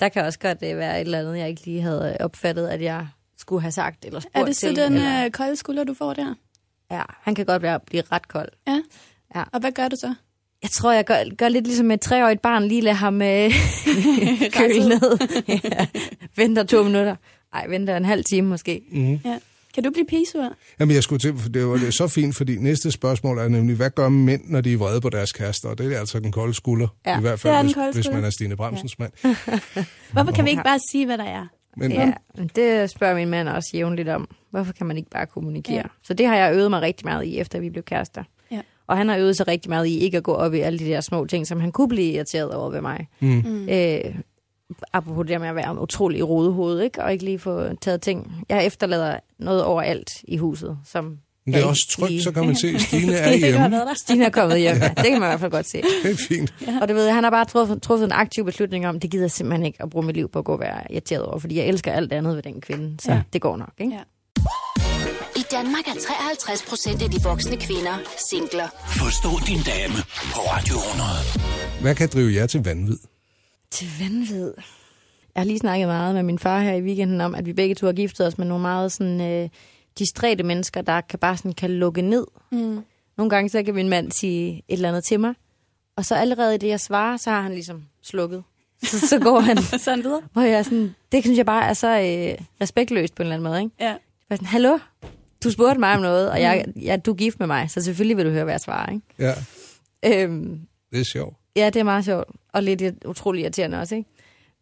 der 0.00 0.08
kan 0.08 0.24
også 0.24 0.38
godt 0.38 0.58
øh, 0.62 0.76
være 0.78 1.00
et 1.00 1.04
eller 1.04 1.18
andet, 1.18 1.38
jeg 1.38 1.48
ikke 1.48 1.64
lige 1.64 1.80
havde 1.80 2.16
opfattet, 2.20 2.68
at 2.68 2.82
jeg 2.82 3.06
skulle 3.38 3.62
have 3.62 3.72
sagt 3.72 4.04
eller 4.04 4.20
spurgt 4.20 4.36
Er 4.36 4.44
det 4.44 4.56
så 4.56 4.66
til. 4.66 4.76
den 4.76 4.92
eller... 4.92 5.24
øh, 5.24 5.30
kolde 5.30 5.56
skulder, 5.56 5.84
du 5.84 5.94
får 5.94 6.14
der? 6.14 6.34
Ja, 6.90 7.02
han 7.22 7.34
kan 7.34 7.46
godt 7.46 7.62
være, 7.62 7.80
blive 7.86 8.02
ret 8.12 8.28
kold. 8.28 8.48
Ja. 8.66 8.80
Ja. 9.36 9.42
Og 9.52 9.60
hvad 9.60 9.72
gør 9.72 9.88
du 9.88 9.96
så? 9.96 10.14
Jeg 10.62 10.70
tror, 10.70 10.92
jeg 10.92 11.04
gør, 11.04 11.34
gør 11.36 11.48
lidt 11.48 11.66
ligesom 11.66 11.90
et 11.90 12.00
treårigt 12.00 12.42
barn, 12.42 12.64
lige 12.64 12.80
lade 12.80 12.94
ham 12.96 13.22
øh, 13.22 13.50
køle 14.58 14.88
ned. 14.88 15.18
ja. 15.48 15.86
Venter 16.36 16.62
to 16.64 16.82
minutter. 16.82 17.16
Ej, 17.54 17.66
venter 17.68 17.96
en 17.96 18.04
halv 18.04 18.24
time 18.24 18.48
måske. 18.48 18.82
Ja. 19.24 19.38
Kan 19.74 19.82
du 19.84 19.90
blive 19.90 20.06
pigesur? 20.06 20.52
Jamen, 20.80 20.94
jeg 20.94 21.02
skulle 21.02 21.18
til, 21.20 21.38
for 21.38 21.48
det 21.48 21.66
var 21.66 21.76
det 21.76 21.86
er 21.86 21.90
så 21.90 22.08
fint, 22.08 22.36
fordi 22.36 22.56
næste 22.56 22.90
spørgsmål 22.90 23.38
er 23.38 23.48
nemlig, 23.48 23.76
hvad 23.76 23.90
gør 23.90 24.08
mænd, 24.08 24.42
når 24.44 24.60
de 24.60 24.72
er 24.72 24.76
vrede 24.76 25.00
på 25.00 25.10
deres 25.10 25.32
kærester? 25.32 25.68
Og 25.68 25.78
det 25.78 25.94
er 25.94 25.98
altså 26.00 26.20
den 26.20 26.32
kolde 26.32 26.54
skulder, 26.54 26.88
Ja, 27.06 27.18
i 27.18 27.20
hvert 27.20 27.32
det 27.32 27.40
fald, 27.40 27.52
er 27.54 27.56
den 27.58 27.66
hvis, 27.66 27.74
kolde 27.74 27.92
hvis 27.92 28.08
man 28.10 28.24
er 28.24 28.30
Stine 28.30 28.56
Bramsens 28.56 28.98
mand. 28.98 29.12
Hvorfor 30.12 30.32
kan 30.32 30.44
vi 30.44 30.50
ikke 30.50 30.62
bare 30.62 30.78
sige, 30.92 31.06
hvad 31.06 31.18
der 31.18 31.24
er? 31.24 31.46
Men 31.76 31.92
Ja, 31.92 32.12
men 32.34 32.50
det 32.56 32.90
spørger 32.90 33.14
min 33.14 33.28
mand 33.28 33.48
også 33.48 33.70
jævnligt 33.74 34.08
om. 34.08 34.28
Hvorfor 34.50 34.72
kan 34.72 34.86
man 34.86 34.96
ikke 34.96 35.10
bare 35.10 35.26
kommunikere? 35.26 35.76
Ja. 35.76 35.82
Så 36.02 36.14
det 36.14 36.26
har 36.26 36.36
jeg 36.36 36.54
øvet 36.54 36.70
mig 36.70 36.82
rigtig 36.82 37.06
meget 37.06 37.24
i, 37.24 37.38
efter 37.38 37.60
vi 37.60 37.70
blev 37.70 37.82
kærester. 37.82 38.24
Ja. 38.50 38.60
Og 38.86 38.96
han 38.96 39.08
har 39.08 39.16
øvet 39.16 39.36
sig 39.36 39.48
rigtig 39.48 39.70
meget 39.70 39.86
i 39.86 39.98
ikke 39.98 40.16
at 40.16 40.22
gå 40.22 40.32
op 40.32 40.54
i 40.54 40.60
alle 40.60 40.78
de 40.78 40.84
der 40.84 41.00
små 41.00 41.26
ting, 41.26 41.46
som 41.46 41.60
han 41.60 41.72
kunne 41.72 41.88
blive 41.88 42.12
irriteret 42.12 42.54
over 42.54 42.70
ved 42.70 42.80
mig. 42.80 43.08
Mm. 43.20 43.68
Øh, 43.68 44.14
apropos 44.92 45.26
det 45.26 45.40
med 45.40 45.48
at 45.48 45.56
være 45.56 45.80
utrolig 45.82 46.18
i 46.18 46.22
rodehoved, 46.22 46.80
ikke? 46.80 47.04
og 47.04 47.12
ikke 47.12 47.24
lige 47.24 47.38
få 47.38 47.74
taget 47.74 48.02
ting. 48.02 48.44
Jeg 48.48 48.66
efterlader 48.66 49.18
noget 49.38 49.64
overalt 49.64 50.10
i 50.24 50.36
huset, 50.36 50.78
som 50.84 51.18
Men 51.46 51.54
det 51.54 51.62
er 51.62 51.66
også 51.66 51.88
trygt, 51.88 52.22
så 52.22 52.32
kan 52.32 52.46
man 52.46 52.56
se, 52.56 52.68
at 52.68 52.80
Stine 52.80 53.14
er 53.18 53.32
du 53.32 53.38
hjemme. 53.38 53.80
Stine 53.96 54.24
er 54.24 54.30
kommet 54.30 54.58
hjem. 54.58 54.76
ja. 54.76 54.88
Det 54.88 55.04
kan 55.04 55.12
man 55.12 55.28
i 55.28 55.30
hvert 55.30 55.40
fald 55.40 55.50
godt 55.50 55.66
se. 55.66 55.82
Det 56.02 56.10
er 56.10 56.16
fint. 56.28 56.54
Og 56.80 56.88
det 56.88 56.96
ved 56.96 57.04
jeg, 57.04 57.14
han 57.14 57.24
har 57.24 57.30
bare 57.30 57.44
truffet, 57.44 57.82
truffet 57.82 58.04
en 58.04 58.12
aktiv 58.12 58.44
beslutning 58.44 58.86
om, 58.86 59.00
det 59.00 59.10
gider 59.10 59.24
jeg 59.24 59.30
simpelthen 59.30 59.66
ikke 59.66 59.82
at 59.82 59.90
bruge 59.90 60.06
mit 60.06 60.16
liv 60.16 60.28
på 60.28 60.38
at 60.38 60.44
gå 60.44 60.52
og 60.52 60.60
være 60.60 60.92
irriteret 60.92 61.22
over, 61.24 61.38
fordi 61.38 61.58
jeg 61.58 61.66
elsker 61.66 61.92
alt 61.92 62.12
andet 62.12 62.36
ved 62.36 62.42
den 62.42 62.60
kvinde, 62.60 62.96
så 63.02 63.12
ja. 63.12 63.22
det 63.32 63.40
går 63.40 63.56
nok. 63.56 63.72
Ikke? 63.78 63.92
Ja. 63.92 64.00
I 65.36 65.42
Danmark 65.50 65.86
er 65.88 65.94
53 66.08 66.62
procent 66.68 67.02
af 67.02 67.10
de 67.10 67.20
voksne 67.22 67.56
kvinder 67.56 67.94
singler. 68.30 68.68
Forstå 68.88 69.28
din 69.46 69.58
dame 69.72 69.94
på 70.34 70.40
Radio 70.52 70.76
100. 70.76 71.80
Hvad 71.80 71.94
kan 71.94 72.08
drive 72.08 72.34
jer 72.34 72.46
til 72.46 72.64
vanvid? 72.64 72.98
Til 73.70 73.86
vanvid. 74.00 74.52
Jeg 75.34 75.40
har 75.40 75.44
lige 75.44 75.58
snakket 75.58 75.88
meget 75.88 76.14
med 76.14 76.22
min 76.22 76.38
far 76.38 76.60
her 76.60 76.72
i 76.74 76.82
weekenden 76.82 77.20
om, 77.20 77.34
at 77.34 77.46
vi 77.46 77.52
begge 77.52 77.74
to 77.74 77.86
har 77.86 77.92
giftet 77.92 78.26
os 78.26 78.38
med 78.38 78.46
nogle 78.46 78.62
meget 78.62 78.92
sådan, 78.92 79.20
øh, 79.20 79.48
distræte 79.98 80.42
mennesker, 80.42 80.82
der 80.82 81.00
kan 81.00 81.18
bare 81.18 81.36
sådan 81.36 81.52
kan 81.52 81.70
lukke 81.70 82.02
ned. 82.02 82.26
Mm. 82.52 82.80
Nogle 83.16 83.30
gange 83.30 83.48
så 83.48 83.62
kan 83.62 83.74
min 83.74 83.88
mand 83.88 84.12
sige 84.12 84.56
et 84.56 84.62
eller 84.68 84.88
andet 84.88 85.04
til 85.04 85.20
mig, 85.20 85.34
og 85.96 86.04
så 86.04 86.14
allerede 86.14 86.54
i 86.54 86.58
det, 86.58 86.68
jeg 86.68 86.80
svarer, 86.80 87.16
så 87.16 87.30
har 87.30 87.40
han 87.40 87.52
ligesom 87.52 87.84
slukket. 88.02 88.42
Så, 88.82 89.06
så 89.08 89.18
går 89.18 89.40
han, 89.40 89.56
Sådan 89.78 90.04
videre. 90.04 90.22
hvor 90.32 90.42
jeg 90.42 90.64
sådan, 90.64 90.94
det 91.12 91.24
synes 91.24 91.38
jeg 91.38 91.46
bare 91.46 91.64
er 91.68 91.72
så 91.72 91.88
øh, 91.88 92.46
respektløst 92.60 93.14
på 93.14 93.22
en 93.22 93.26
eller 93.26 93.34
anden 93.36 93.48
måde. 93.50 93.62
Ikke? 93.62 93.74
Ja. 93.80 93.86
Jeg 93.88 93.98
er 94.30 94.34
sådan, 94.36 94.46
hallo, 94.46 94.78
du 95.44 95.50
spurgte 95.50 95.80
mig 95.80 95.94
om 95.94 96.00
noget, 96.00 96.30
og 96.30 96.40
jeg, 96.40 96.64
jeg, 96.82 97.06
du 97.06 97.10
er 97.10 97.14
gift 97.16 97.38
med 97.38 97.46
mig, 97.46 97.70
så 97.70 97.80
selvfølgelig 97.80 98.16
vil 98.16 98.24
du 98.26 98.30
høre, 98.30 98.44
hvad 98.44 98.52
jeg 98.54 98.60
svarer. 98.60 98.92
Ikke? 98.92 99.06
Ja, 99.18 99.32
Øhm, 100.06 100.60
det 100.92 101.00
er 101.00 101.04
sjovt. 101.04 101.36
Ja, 101.56 101.66
det 101.66 101.76
er 101.80 101.84
meget 101.84 102.04
sjovt, 102.04 102.24
og 102.52 102.62
lidt 102.62 102.82
ir- 102.82 103.08
utrolig 103.08 103.42
irriterende 103.42 103.80
også, 103.80 103.94
ikke? 103.94 104.08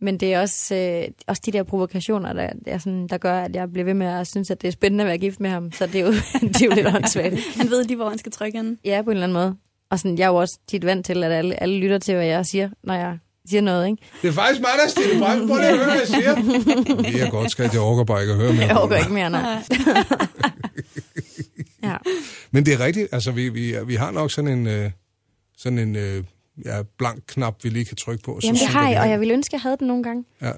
Men 0.03 0.21
det 0.21 0.35
er 0.35 0.41
også, 0.41 0.75
øh, 0.75 1.05
også 1.27 1.43
de 1.47 1.53
der 1.53 1.63
provokationer, 1.63 2.33
der, 2.33 2.51
der, 2.65 2.79
sådan, 2.79 3.07
der 3.09 3.19
gør, 3.19 3.41
at 3.41 3.55
jeg 3.55 3.73
bliver 3.73 3.85
ved 3.85 3.95
med 3.95 4.07
at 4.07 4.27
synes, 4.27 4.51
at 4.51 4.63
det 4.63 4.69
er 4.69 4.73
spændende 4.73 5.05
at 5.05 5.09
være 5.09 5.19
gift 5.19 5.41
med 5.41 5.51
ham. 5.51 5.73
Så 5.73 5.87
det 5.87 5.95
er 5.95 6.01
jo, 6.01 6.13
det 6.49 6.63
er 6.63 6.67
jo 6.67 6.73
lidt 6.75 6.87
åndssvagt. 6.87 7.35
Han 7.57 7.71
ved 7.71 7.85
lige, 7.85 7.97
hvor 7.97 8.09
han 8.09 8.19
skal 8.19 8.33
trykke 8.33 8.59
den. 8.59 8.79
Ja, 8.85 9.03
på 9.05 9.11
en 9.11 9.17
eller 9.17 9.25
anden 9.27 9.35
måde. 9.35 9.57
Og 9.91 9.99
sådan, 9.99 10.19
jeg 10.19 10.25
er 10.25 10.29
jo 10.29 10.35
også 10.35 10.59
tit 10.69 10.87
vant 10.87 11.07
til, 11.07 11.25
at 11.25 11.33
alle, 11.33 11.63
alle 11.63 11.79
lytter 11.79 11.99
til, 11.99 12.15
hvad 12.15 12.27
jeg 12.27 12.47
siger, 12.47 12.71
når 12.85 12.95
jeg 12.95 13.19
siger 13.49 13.61
noget, 13.61 13.87
ikke? 13.87 14.03
Det 14.23 14.29
er 14.29 14.33
faktisk 14.33 14.61
mig, 14.61 14.71
der 14.77 14.85
er 14.85 14.89
Stine 14.89 15.21
Bremsen. 15.21 15.49
Prøv 15.49 15.57
lige 15.57 15.69
at 15.69 15.77
høre, 15.77 15.85
hvad 15.85 15.99
jeg 15.99 16.09
siger. 16.09 16.35
Det 17.13 17.23
er 17.23 17.31
godt, 17.31 17.51
skat. 17.51 17.73
Jeg 17.73 17.81
overgår 17.81 18.05
bare 18.05 18.21
ikke 18.21 18.33
at 18.33 18.39
høre 18.39 18.53
mere. 18.53 18.81
Jeg 18.81 18.91
det. 18.91 18.99
ikke 18.99 19.13
mere, 19.13 19.31
nej. 19.31 19.63
ja. 21.83 21.97
Men 22.51 22.67
det 22.67 22.75
er 22.75 22.81
rigtigt. 22.81 23.09
Altså, 23.13 23.31
vi, 23.31 23.49
vi, 23.49 23.75
vi 23.87 23.95
har 23.95 24.11
nok 24.11 24.31
sådan 24.31 24.59
en, 24.59 24.67
øh, 24.67 24.91
sådan 25.57 25.79
en 25.79 25.97
øh, 25.97 26.25
ja, 26.65 26.83
blank 26.99 27.23
knap, 27.27 27.65
vi 27.65 27.69
lige 27.69 27.85
kan 27.85 27.97
trykke 27.97 28.25
på. 28.25 28.33
og 28.35 28.43
så 28.43 28.47
Jamen, 28.49 28.59
det 28.61 28.69
har 28.69 28.89
jeg, 28.91 29.01
og 29.01 29.09
jeg 29.11 29.21
ville 29.21 29.35
ønske, 29.35 29.55
jeg 29.55 29.61
havde 29.61 29.77
den 29.77 29.87
nogle 29.87 30.03
gange. 30.03 30.25
Ja. 30.41 30.47
Ja, 30.47 30.53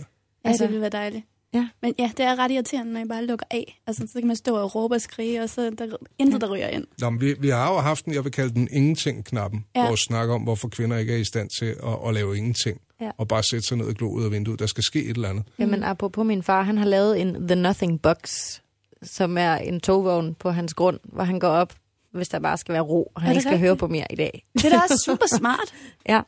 Altså- 0.45 0.65
det 0.65 0.71
ville 0.71 0.81
være 0.81 0.91
dejligt. 0.91 1.25
Ja. 1.55 1.69
Men 1.83 1.95
ja, 1.99 2.11
det 2.17 2.25
er 2.25 2.39
ret 2.39 2.51
irriterende, 2.51 2.93
når 2.93 3.01
jeg 3.01 3.09
bare 3.09 3.25
lukker 3.27 3.47
af. 3.51 3.81
Altså, 3.87 4.07
så 4.13 4.19
kan 4.19 4.27
man 4.27 4.37
stå 4.37 4.57
og 4.57 4.75
råbe 4.75 4.95
og 4.95 5.01
skrige, 5.01 5.43
og 5.43 5.49
så 5.49 5.61
er 5.61 5.71
der 5.71 5.97
intet, 6.19 6.41
der 6.41 6.51
ryger 6.55 6.69
ind. 6.69 6.85
Nå, 7.01 7.11
men 7.11 7.21
vi, 7.21 7.35
vi 7.41 7.49
har 7.49 7.73
jo 7.73 7.79
haft 7.79 8.05
den, 8.05 8.15
jeg 8.15 8.25
vil 8.25 8.33
kalde 8.33 8.55
den 8.55 8.69
ingenting-knappen, 8.73 9.65
ja. 9.75 9.81
Ja. 9.81 9.87
hvor 9.87 9.93
vi 9.93 9.97
snakker 9.97 10.35
om, 10.35 10.43
hvorfor 10.43 10.69
kvinder 10.69 10.97
ikke 10.97 11.13
er 11.15 11.17
i 11.19 11.25
stand 11.25 11.49
til 11.59 11.67
at, 11.67 12.09
at 12.09 12.15
lave 12.15 12.37
ingenting. 12.37 12.81
Ja. 13.01 13.11
Og 13.19 13.29
bare 13.29 13.43
sætte 13.43 13.67
sig 13.69 13.77
ned 13.77 13.87
og 13.87 13.95
glo 13.95 14.09
ud 14.11 14.25
af 14.25 14.31
vinduet. 14.31 14.59
Der 14.59 14.67
skal 14.67 14.85
ske 14.85 15.05
et 15.05 15.11
eller 15.17 15.29
andet. 15.29 15.45
Jamen, 15.59 15.83
apropos 15.83 16.27
min 16.27 16.43
far, 16.43 16.63
han 16.63 16.79
har 16.79 16.85
lavet 16.87 17.21
en 17.21 17.49
The 17.49 17.55
Nothing 17.57 18.03
Box, 18.03 18.55
som 19.03 19.39
er 19.39 19.55
en 19.55 19.81
togvogn 19.81 20.35
på 20.35 20.51
hans 20.51 20.75
grund, 20.75 21.01
hvor 21.05 21.25
han 21.25 21.39
går 21.39 21.49
op, 21.49 21.73
hvis 22.15 22.29
der 22.29 22.39
bare 22.39 22.57
skal 22.57 22.73
være 22.73 22.83
ro, 22.83 23.13
og 23.15 23.23
han 23.23 23.31
ikke 23.31 23.41
skal 23.41 23.51
rigtigt? 23.51 23.69
høre 23.69 23.77
på 23.77 23.87
mere 23.87 24.07
i 24.11 24.17
dag. 24.17 24.45
Det 24.53 24.65
er 24.65 24.69
da 24.69 24.77
også 24.77 25.03
super 25.09 25.27
smart. 25.39 25.75
Ja, 26.09 26.21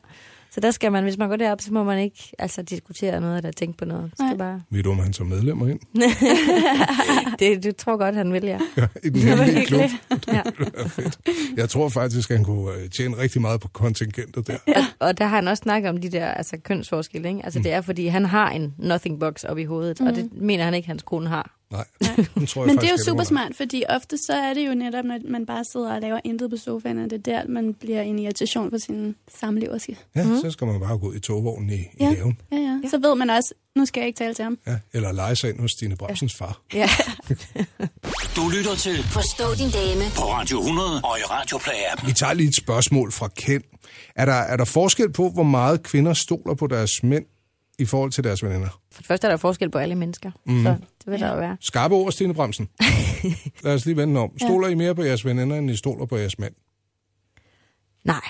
så 0.57 0.61
der 0.61 0.71
skal 0.71 0.91
man, 0.91 1.03
hvis 1.03 1.17
man 1.17 1.29
går 1.29 1.35
derop, 1.35 1.61
så 1.61 1.73
må 1.73 1.83
man 1.83 1.99
ikke 1.99 2.31
altså, 2.39 2.61
diskutere 2.61 3.21
noget 3.21 3.37
eller 3.37 3.51
tænke 3.51 3.77
på 3.77 3.85
noget. 3.85 4.11
Det 4.11 4.19
Nej. 4.19 4.29
skal 4.29 4.37
bare... 4.37 4.61
Ved 4.69 4.83
du, 4.83 4.91
om 4.91 4.99
han 4.99 5.13
tager 5.13 5.27
medlemmer 5.27 5.67
ind? 5.67 5.79
Det, 7.39 7.63
du 7.63 7.71
tror 7.71 7.97
godt, 7.97 8.15
han 8.15 8.33
vil, 8.33 8.43
ja. 8.43 8.59
I 9.03 9.09
den 9.09 9.21
hemmelige 9.21 9.65
klub. 9.65 9.81
ja. 10.27 10.41
Jeg 11.57 11.69
tror 11.69 11.89
faktisk, 11.89 12.31
at 12.31 12.37
han 12.37 12.45
kunne 12.45 12.73
øh, 12.73 12.89
tjene 12.89 13.17
rigtig 13.17 13.41
meget 13.41 13.61
på 13.61 13.67
kontingentet 13.67 14.47
der. 14.47 14.57
Og, 14.67 15.07
og 15.07 15.17
der 15.17 15.25
har 15.25 15.35
han 15.35 15.47
også 15.47 15.61
snakket 15.61 15.89
om 15.89 15.97
de 15.97 16.09
der 16.09 16.27
altså, 16.27 16.57
kønsforskelle. 16.63 17.29
Ikke? 17.29 17.41
Altså, 17.43 17.59
det 17.59 17.71
er, 17.71 17.81
fordi 17.81 18.07
han 18.07 18.25
har 18.25 18.49
en 18.49 18.73
nothing 18.77 19.19
box 19.19 19.43
op 19.43 19.57
i 19.57 19.63
hovedet, 19.63 19.99
mm. 19.99 20.07
og 20.07 20.15
det 20.15 20.29
mener 20.33 20.63
han 20.63 20.73
ikke, 20.73 20.87
hans 20.87 21.03
kone 21.03 21.29
har. 21.29 21.56
Nej, 21.71 21.85
den 22.35 22.45
tror 22.47 22.61
jeg 22.61 22.67
Men 22.67 22.77
det 22.77 22.83
er 22.87 22.91
jo 22.91 23.03
super 23.05 23.23
smart, 23.23 23.55
fordi 23.55 23.83
ofte 23.89 24.17
så 24.17 24.33
er 24.33 24.53
det 24.53 24.67
jo 24.67 24.73
netop, 24.75 25.05
når 25.05 25.19
man 25.29 25.45
bare 25.45 25.63
sidder 25.71 25.95
og 25.95 26.01
laver 26.01 26.19
intet 26.23 26.49
på 26.49 26.57
sofaen, 26.57 26.97
og 26.99 27.09
det 27.09 27.27
er 27.27 27.41
der, 27.41 27.47
man 27.47 27.73
bliver 27.73 28.01
en 28.01 28.19
irritation 28.19 28.69
for 28.69 28.77
sin 28.77 29.15
samleverske. 29.39 29.97
Ja, 30.15 30.23
så 30.41 30.51
skal 30.51 30.67
man 30.67 30.79
bare 30.79 30.97
gå 30.97 31.07
ud 31.09 31.15
i 31.15 31.19
togvognen 31.19 31.69
i, 31.69 31.73
i 31.73 31.87
Ja. 31.99 32.13
haven. 32.13 32.37
Ja, 32.51 32.57
ja. 32.57 32.79
Så 32.89 32.97
ved 32.97 33.15
man 33.15 33.29
også, 33.29 33.53
nu 33.75 33.85
skal 33.85 34.01
jeg 34.01 34.07
ikke 34.07 34.17
tale 34.17 34.33
til 34.33 34.43
ham. 34.43 34.57
Ja, 34.67 34.77
eller 34.93 35.11
lege 35.11 35.35
sig 35.35 35.49
ind 35.49 35.59
hos 35.59 35.71
Stine 35.71 35.95
Bremsens 35.95 36.35
far. 36.35 36.61
Ja. 36.73 36.89
Du 38.35 38.49
lytter 38.49 38.75
til 38.75 39.03
Forstå 39.03 39.43
din 39.57 39.69
dame 39.71 40.03
på 40.15 40.21
Radio 40.21 40.59
100 40.59 41.01
og 41.03 41.17
i 41.19 41.21
Radioplay-appen. 41.21 42.05
Vi 42.07 42.13
tager 42.13 42.33
lige 42.33 42.49
et 42.49 42.55
spørgsmål 42.55 43.11
fra 43.11 43.27
Ken. 43.27 43.61
Er 44.15 44.25
der, 44.25 44.33
er 44.33 44.57
der 44.57 44.65
forskel 44.65 45.11
på, 45.13 45.29
hvor 45.29 45.43
meget 45.43 45.83
kvinder 45.83 46.13
stoler 46.13 46.53
på 46.55 46.67
deres 46.67 47.03
mænd 47.03 47.25
i 47.79 47.85
forhold 47.85 48.11
til 48.11 48.23
deres 48.23 48.43
veninder? 48.43 48.81
For 48.91 48.97
det 49.01 49.05
første 49.07 49.27
er 49.27 49.31
der 49.31 49.37
forskel 49.37 49.69
på 49.69 49.77
alle 49.77 49.95
mennesker, 49.95 50.31
mm. 50.45 50.63
så 50.63 50.69
det 51.05 51.11
vil 51.11 51.19
der 51.19 51.29
jo 51.33 51.39
være. 51.39 51.57
Skarpe 51.61 51.95
ord, 51.95 52.11
Stine 52.11 52.33
Bremsen. 52.33 52.69
Lad 53.63 53.73
os 53.73 53.85
lige 53.85 53.97
vende 53.97 54.19
om. 54.21 54.39
Stoler 54.39 54.67
I 54.67 54.75
mere 54.75 54.95
på 54.95 55.01
jeres 55.03 55.25
veninder, 55.25 55.55
end 55.57 55.69
I 55.71 55.75
stoler 55.75 56.05
på 56.05 56.17
jeres 56.17 56.39
mænd? 56.39 56.53
Nej, 58.03 58.21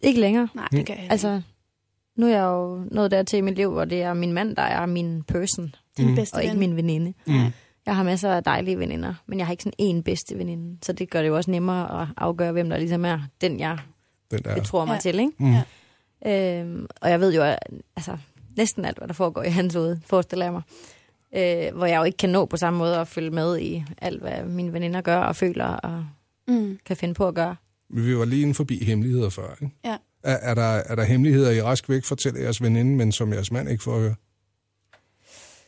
ikke 0.00 0.20
længere. 0.20 0.48
Nej, 0.54 0.68
det 0.72 0.86
gør 0.86 0.94
jeg 0.94 1.02
ikke. 1.02 1.12
Altså, 1.12 1.42
nu 2.16 2.26
er 2.26 2.30
jeg 2.30 2.42
jo 2.42 2.84
nået 2.90 3.10
dertil 3.10 3.36
i 3.36 3.40
mit 3.40 3.54
liv, 3.56 3.70
hvor 3.72 3.84
det 3.84 4.02
er 4.02 4.14
min 4.14 4.32
mand, 4.32 4.56
der 4.56 4.62
er 4.62 4.86
min 4.86 5.22
person, 5.22 5.74
Din 5.96 6.14
bedste 6.14 6.34
og 6.34 6.44
ikke 6.44 6.56
min 6.56 6.76
veninde. 6.76 7.14
Mm. 7.26 7.34
Jeg 7.86 7.96
har 7.96 8.02
masser 8.02 8.30
af 8.32 8.44
dejlige 8.44 8.78
veninder, 8.78 9.14
men 9.26 9.38
jeg 9.38 9.46
har 9.46 9.52
ikke 9.52 9.62
sådan 9.62 9.74
en 9.78 10.02
bedste 10.02 10.38
veninde. 10.38 10.78
Så 10.82 10.92
det 10.92 11.10
gør 11.10 11.20
det 11.22 11.28
jo 11.28 11.36
også 11.36 11.50
nemmere 11.50 12.02
at 12.02 12.08
afgøre, 12.16 12.52
hvem 12.52 12.70
der 12.70 12.76
ligesom 12.76 13.04
er 13.04 13.20
den, 13.40 13.60
jeg 13.60 13.78
Den 14.30 14.38
der. 14.44 14.54
betror 14.54 14.84
mig 14.84 14.94
Ja. 14.94 15.00
til. 15.00 15.18
Ikke? 15.18 15.32
Mm. 15.38 15.54
Øhm, 16.26 16.86
og 17.00 17.10
jeg 17.10 17.20
ved 17.20 17.34
jo, 17.34 17.42
at, 17.42 17.58
altså, 17.96 18.16
næsten 18.58 18.84
alt, 18.84 18.98
hvad 18.98 19.08
der 19.08 19.14
foregår 19.14 19.42
i 19.42 19.48
hans 19.50 19.74
hoved, 19.74 19.96
forestiller 20.06 20.44
jeg 20.46 20.52
mig. 20.52 20.62
Øh, 21.36 21.76
hvor 21.76 21.86
jeg 21.86 21.98
jo 21.98 22.04
ikke 22.04 22.16
kan 22.16 22.30
nå 22.30 22.46
på 22.46 22.56
samme 22.56 22.78
måde 22.78 22.96
at 22.96 23.08
følge 23.08 23.30
med 23.30 23.58
i 23.58 23.84
alt, 23.98 24.20
hvad 24.20 24.44
mine 24.44 24.72
veninder 24.72 25.00
gør 25.00 25.18
og 25.20 25.36
føler 25.36 25.64
og 25.64 26.06
Mm. 26.48 26.78
kan 26.86 26.96
finde 26.96 27.14
på 27.14 27.28
at 27.28 27.34
gøre. 27.34 27.56
Vi 27.90 28.16
var 28.16 28.24
lige 28.24 28.42
inde 28.42 28.54
forbi 28.54 28.84
hemmeligheder 28.84 29.28
før, 29.30 29.50
ikke? 29.62 29.74
Ja. 29.84 29.96
Er, 30.22 30.36
er, 30.36 30.54
der, 30.54 30.62
er 30.62 30.94
der 30.94 31.04
hemmeligheder, 31.04 31.50
I 31.50 31.62
rask 31.62 31.88
væk 31.88 32.04
fortæller 32.04 32.40
jeres 32.40 32.62
veninde, 32.62 32.96
men 32.96 33.12
som 33.12 33.32
jeres 33.32 33.52
mand 33.52 33.68
ikke 33.70 33.82
får 33.84 33.94
at 33.94 34.00
høre? 34.00 34.14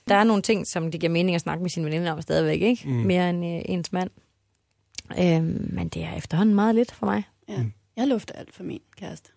Der 0.09 0.15
er 0.15 0.25
nogle 0.25 0.43
ting, 0.43 0.67
som 0.67 0.91
det 0.91 1.01
giver 1.01 1.13
mening 1.13 1.35
at 1.35 1.41
snakke 1.41 1.63
med 1.63 1.71
sine 1.71 1.85
veninder 1.87 2.13
om 2.13 2.23
stadigvæk, 2.23 2.61
ikke? 2.63 2.89
Mm. 2.89 2.93
Mere 2.95 3.31
end 3.31 3.45
øh, 3.47 3.63
ens 3.65 3.93
mand. 3.93 4.11
Øhm, 5.19 5.71
men 5.73 5.89
det 5.89 6.03
er 6.05 6.15
efterhånden 6.17 6.55
meget 6.55 6.75
lidt 6.75 6.93
for 6.93 7.07
mig. 7.07 7.23
Ja. 7.49 7.65
Jeg 7.97 8.07
lufter 8.07 8.35
alt 8.35 8.55
for 8.55 8.63
min 8.63 8.81
kæreste. 8.97 9.31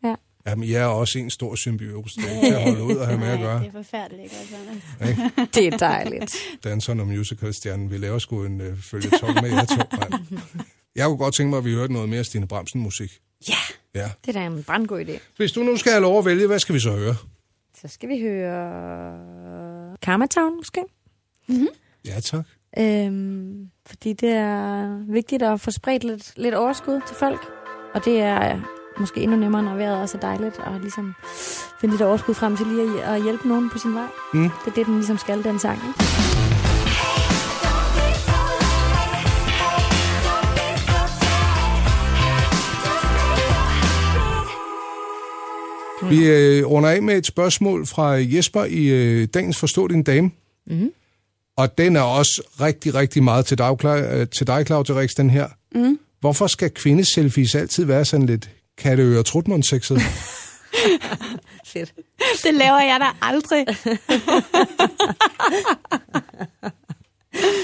Jamen, 0.48 0.70
jeg 0.70 0.82
er 0.82 0.86
også 0.86 1.20
en 1.20 1.30
stor 1.30 1.56
symbiose. 1.56 2.22
Det 2.22 2.26
er 2.32 2.36
ikke 2.36 2.48
til 2.48 2.54
at 2.54 2.62
holde 2.64 2.84
ud 2.84 2.96
og 2.96 3.08
have 3.08 3.20
med 3.20 3.28
at 3.28 3.40
gøre. 3.40 3.60
det 3.60 3.68
er 3.68 3.72
forfærdeligt, 3.72 4.34
ikke? 4.34 5.48
Det 5.56 5.68
er 5.74 5.78
dejligt. 5.78 6.36
Danseren 6.64 7.00
og 7.00 7.08
musicalstjernen. 7.08 7.92
Vi 7.92 7.98
laver 7.98 8.20
sgu 8.20 8.44
en 8.46 8.62
øh, 8.62 8.78
følgetong 8.82 9.42
med 9.42 9.50
jer 9.50 9.66
to, 9.66 9.76
mand. 9.92 10.14
Jeg 10.96 11.06
kunne 11.08 11.18
godt 11.18 11.36
tænke 11.36 11.50
mig, 11.50 11.58
at 11.58 11.66
vi 11.66 11.74
hørte 11.74 11.94
noget 11.94 12.10
mere 12.10 12.24
Stine 12.24 12.48
Bremsen 12.48 12.82
musik. 12.82 13.20
Ja, 13.50 13.54
Ja. 13.96 14.10
det 14.26 14.36
er 14.36 14.40
da 14.40 14.46
en 14.46 14.64
brandgod 14.64 15.06
idé. 15.06 15.20
Hvis 15.38 15.52
du 15.52 15.64
nu 15.64 15.78
skal 15.78 15.92
have 15.92 16.02
lov 16.02 16.20
at 16.20 16.26
vælge, 16.26 16.48
hvad 16.48 16.60
skal 16.60 16.76
vi 16.76 16.80
så 16.80 16.92
høre? 16.98 17.16
Så 17.82 17.88
skal 17.88 18.10
vi 18.10 18.22
høre 18.22 19.98
Karma 20.02 20.26
Town 20.28 20.58
måske. 20.58 20.84
Ja, 22.06 22.20
tak. 22.20 22.46
Øhm, 22.80 23.70
fordi 23.86 24.14
det 24.14 24.30
er 24.30 24.98
vigtigt 25.12 25.44
at 25.44 25.62
få 25.62 25.72
spredt 25.72 26.04
lidt, 26.04 26.34
lidt 26.38 26.56
overskud 26.56 27.02
til 27.08 27.16
folk. 27.16 27.42
Og 27.94 28.06
det 28.06 28.20
er 28.22 28.60
måske 29.00 29.22
endnu 29.22 29.38
nemmere, 29.38 29.64
når 29.64 29.76
vejret 29.76 30.02
også 30.02 30.18
er 30.18 30.22
dejligt, 30.22 30.60
og 30.60 30.80
ligesom 30.80 31.16
finde 31.82 31.94
lidt 31.94 32.02
overskud 32.02 32.34
frem 32.34 32.58
til 32.58 32.68
lige 32.68 33.04
at 33.04 33.24
hjælpe 33.24 33.48
nogen 33.48 33.70
på 33.70 33.78
sin 33.78 33.94
vej. 33.94 34.08
Mm. 34.34 34.50
Det 34.50 34.72
er 34.72 34.76
det, 34.76 34.86
den 34.86 34.96
ligesom 34.96 35.18
skal, 35.18 35.44
den 35.44 35.60
sang. 35.60 35.80
Ikke? 35.88 36.04
Vi 46.10 46.30
øh, 46.30 46.66
runder 46.66 46.90
af 46.90 47.02
med 47.02 47.18
et 47.18 47.26
spørgsmål 47.26 47.86
fra 47.86 48.10
Jesper 48.10 48.64
i 48.64 48.86
øh, 48.88 49.28
dagens 49.34 49.60
Forstå 49.60 49.88
din 49.88 50.04
dame. 50.04 50.32
Mm. 50.68 50.92
Og 51.58 51.78
den 51.78 51.96
er 51.96 52.02
også 52.02 52.42
rigtig, 52.62 52.96
rigtig 52.96 53.24
meget 53.24 53.46
til 53.46 53.58
dig, 53.58 53.78
øh, 53.84 54.66
Claudia 54.66 54.96
Rex, 54.96 55.16
den 55.16 55.30
her. 55.30 55.48
Mm. 55.76 56.00
Hvorfor 56.20 56.48
skal 56.48 56.70
kvindeselfies 56.70 57.56
altid 57.56 57.86
være 57.86 58.06
sådan 58.06 58.26
lidt 58.26 58.50
katteøre 58.78 59.24
trutmund 59.24 59.64
sexet 59.64 60.02
Fedt. 61.66 61.94
Det 62.44 62.54
laver 62.54 62.80
jeg 62.82 63.00
da 63.00 63.06
aldrig. 63.22 63.66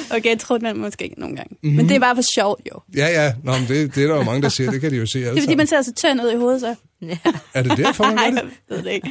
okay, 0.15 0.29
jeg 0.29 0.39
tror 0.39 0.59
man 0.59 0.77
måske 0.77 1.03
ikke 1.03 1.19
nogen 1.19 1.35
gange. 1.35 1.55
Mm-hmm. 1.63 1.77
Men 1.77 1.89
det 1.89 1.95
er 1.95 1.99
bare 1.99 2.15
for 2.15 2.23
sjovt, 2.35 2.61
jo. 2.73 2.79
Ja, 2.95 3.07
ja. 3.07 3.33
Nå, 3.43 3.51
men 3.51 3.67
det, 3.67 3.95
det 3.95 4.03
er 4.03 4.07
der 4.07 4.15
jo 4.15 4.23
mange, 4.23 4.41
der 4.41 4.49
siger. 4.49 4.71
Det 4.71 4.81
kan 4.81 4.91
de 4.91 4.95
jo 4.97 5.05
se 5.05 5.17
alle 5.19 5.25
Det 5.25 5.37
er 5.37 5.41
fordi, 5.41 5.45
sammen. 5.45 5.57
man 5.57 5.67
ser 5.67 5.81
så 5.81 5.93
tynd 5.93 6.21
ud 6.21 6.31
i 6.31 6.35
hovedet, 6.35 6.61
så. 6.61 6.75
Er 7.53 7.63
det 7.63 7.77
derfor, 7.77 8.03
man 8.03 8.15
Nej, 8.15 8.25
jeg 8.25 8.43
ved 8.69 8.83
det 8.83 8.91
ikke. 8.91 9.09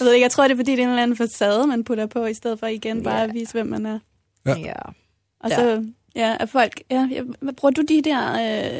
Jeg 0.00 0.04
ved 0.06 0.12
ikke, 0.12 0.22
jeg 0.22 0.30
tror, 0.30 0.44
det 0.44 0.52
er 0.52 0.56
fordi, 0.56 0.70
det 0.72 0.78
er 0.78 0.82
en 0.82 0.88
eller 0.88 1.02
anden 1.02 1.16
facade, 1.16 1.66
man 1.66 1.84
putter 1.84 2.06
på, 2.06 2.26
i 2.26 2.34
stedet 2.34 2.58
for 2.58 2.66
igen 2.66 3.02
bare 3.02 3.22
at 3.22 3.34
vise, 3.34 3.52
hvem 3.52 3.66
man 3.66 3.86
er. 3.86 3.98
Ja. 4.46 4.56
Ja. 4.58 4.72
Og 5.40 5.50
så, 5.50 5.84
ja, 6.16 6.36
er 6.40 6.46
folk, 6.46 6.72
ja, 6.90 7.08
ja, 7.12 7.20
bruger 7.56 7.72
du 7.72 7.82
de 7.88 8.02
der 8.02 8.32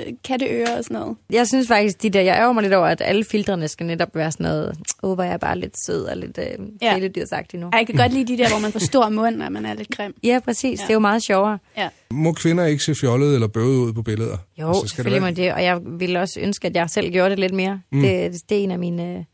øh, 0.07 0.13
katteører 0.25 0.77
og 0.79 0.85
sådan 0.85 1.01
noget? 1.01 1.17
Jeg 1.31 1.49
synes 1.49 1.69
faktisk, 1.69 2.03
de 2.03 2.11
der, 2.11 2.21
jeg 2.21 2.37
ærger 2.37 2.53
mig 2.53 2.63
lidt 2.63 2.75
over, 2.75 2.87
at 2.87 3.03
alle 3.05 3.25
filtrene 3.25 3.69
skal 3.69 3.87
netop 3.87 4.17
være 4.17 4.33
sådan 4.33 4.45
noget, 4.45 4.77
åh, 5.03 5.15
hvor 5.15 5.25
jeg 5.25 5.33
er 5.33 5.37
bare 5.39 5.59
lidt 5.59 5.75
sød 5.87 6.03
og 6.05 6.17
lidt 6.17 6.39
øh, 6.39 6.67
Ja. 6.83 6.95
kæledyrsagtig 6.95 7.61
nu. 7.61 7.67
Ej, 7.73 7.79
Jeg 7.79 7.87
kan 7.87 7.97
godt 7.97 8.13
lide 8.13 8.37
de 8.37 8.43
der, 8.43 8.49
hvor 8.49 8.59
man 8.59 8.73
får 8.73 8.79
stor 8.81 9.09
mund, 9.09 9.43
og 9.43 9.53
man 9.53 9.67
er 9.67 9.75
lidt 9.75 9.97
grim. 9.97 10.15
Ja, 10.23 10.41
præcis. 10.45 10.79
Ja. 10.81 10.85
Det 10.85 10.91
er 10.91 10.95
jo 10.95 11.01
meget 11.01 11.23
sjovere. 11.23 11.59
Ja. 11.77 11.89
Må 12.11 12.33
kvinder 12.33 12.65
ikke 12.67 12.85
se 12.85 12.95
fjollet 12.95 13.35
eller 13.35 13.47
bøvet 13.47 13.77
ud 13.77 13.93
på 13.93 14.03
billeder? 14.03 14.37
Jo, 14.61 14.69
Altså, 14.69 14.81
altså, 14.81 14.81
skal 14.81 14.97
selvfølgelig 14.97 15.29
det 15.37 15.37
må 15.39 15.43
det, 15.45 15.53
og 15.55 15.65
jeg 15.65 15.79
ville 16.01 16.21
også 16.21 16.41
ønske, 16.41 16.67
at 16.69 16.77
jeg 16.77 16.91
selv 16.91 17.11
gjorde 17.13 17.31
det 17.31 17.39
lidt 17.39 17.55
mere. 17.55 17.81
Mm. 17.93 18.01
Det, 18.01 18.33
det 18.49 18.59
er 18.59 18.63
en 18.63 18.71
af 18.71 18.79
mine... 18.79 19.15
Øh, 19.17 19.25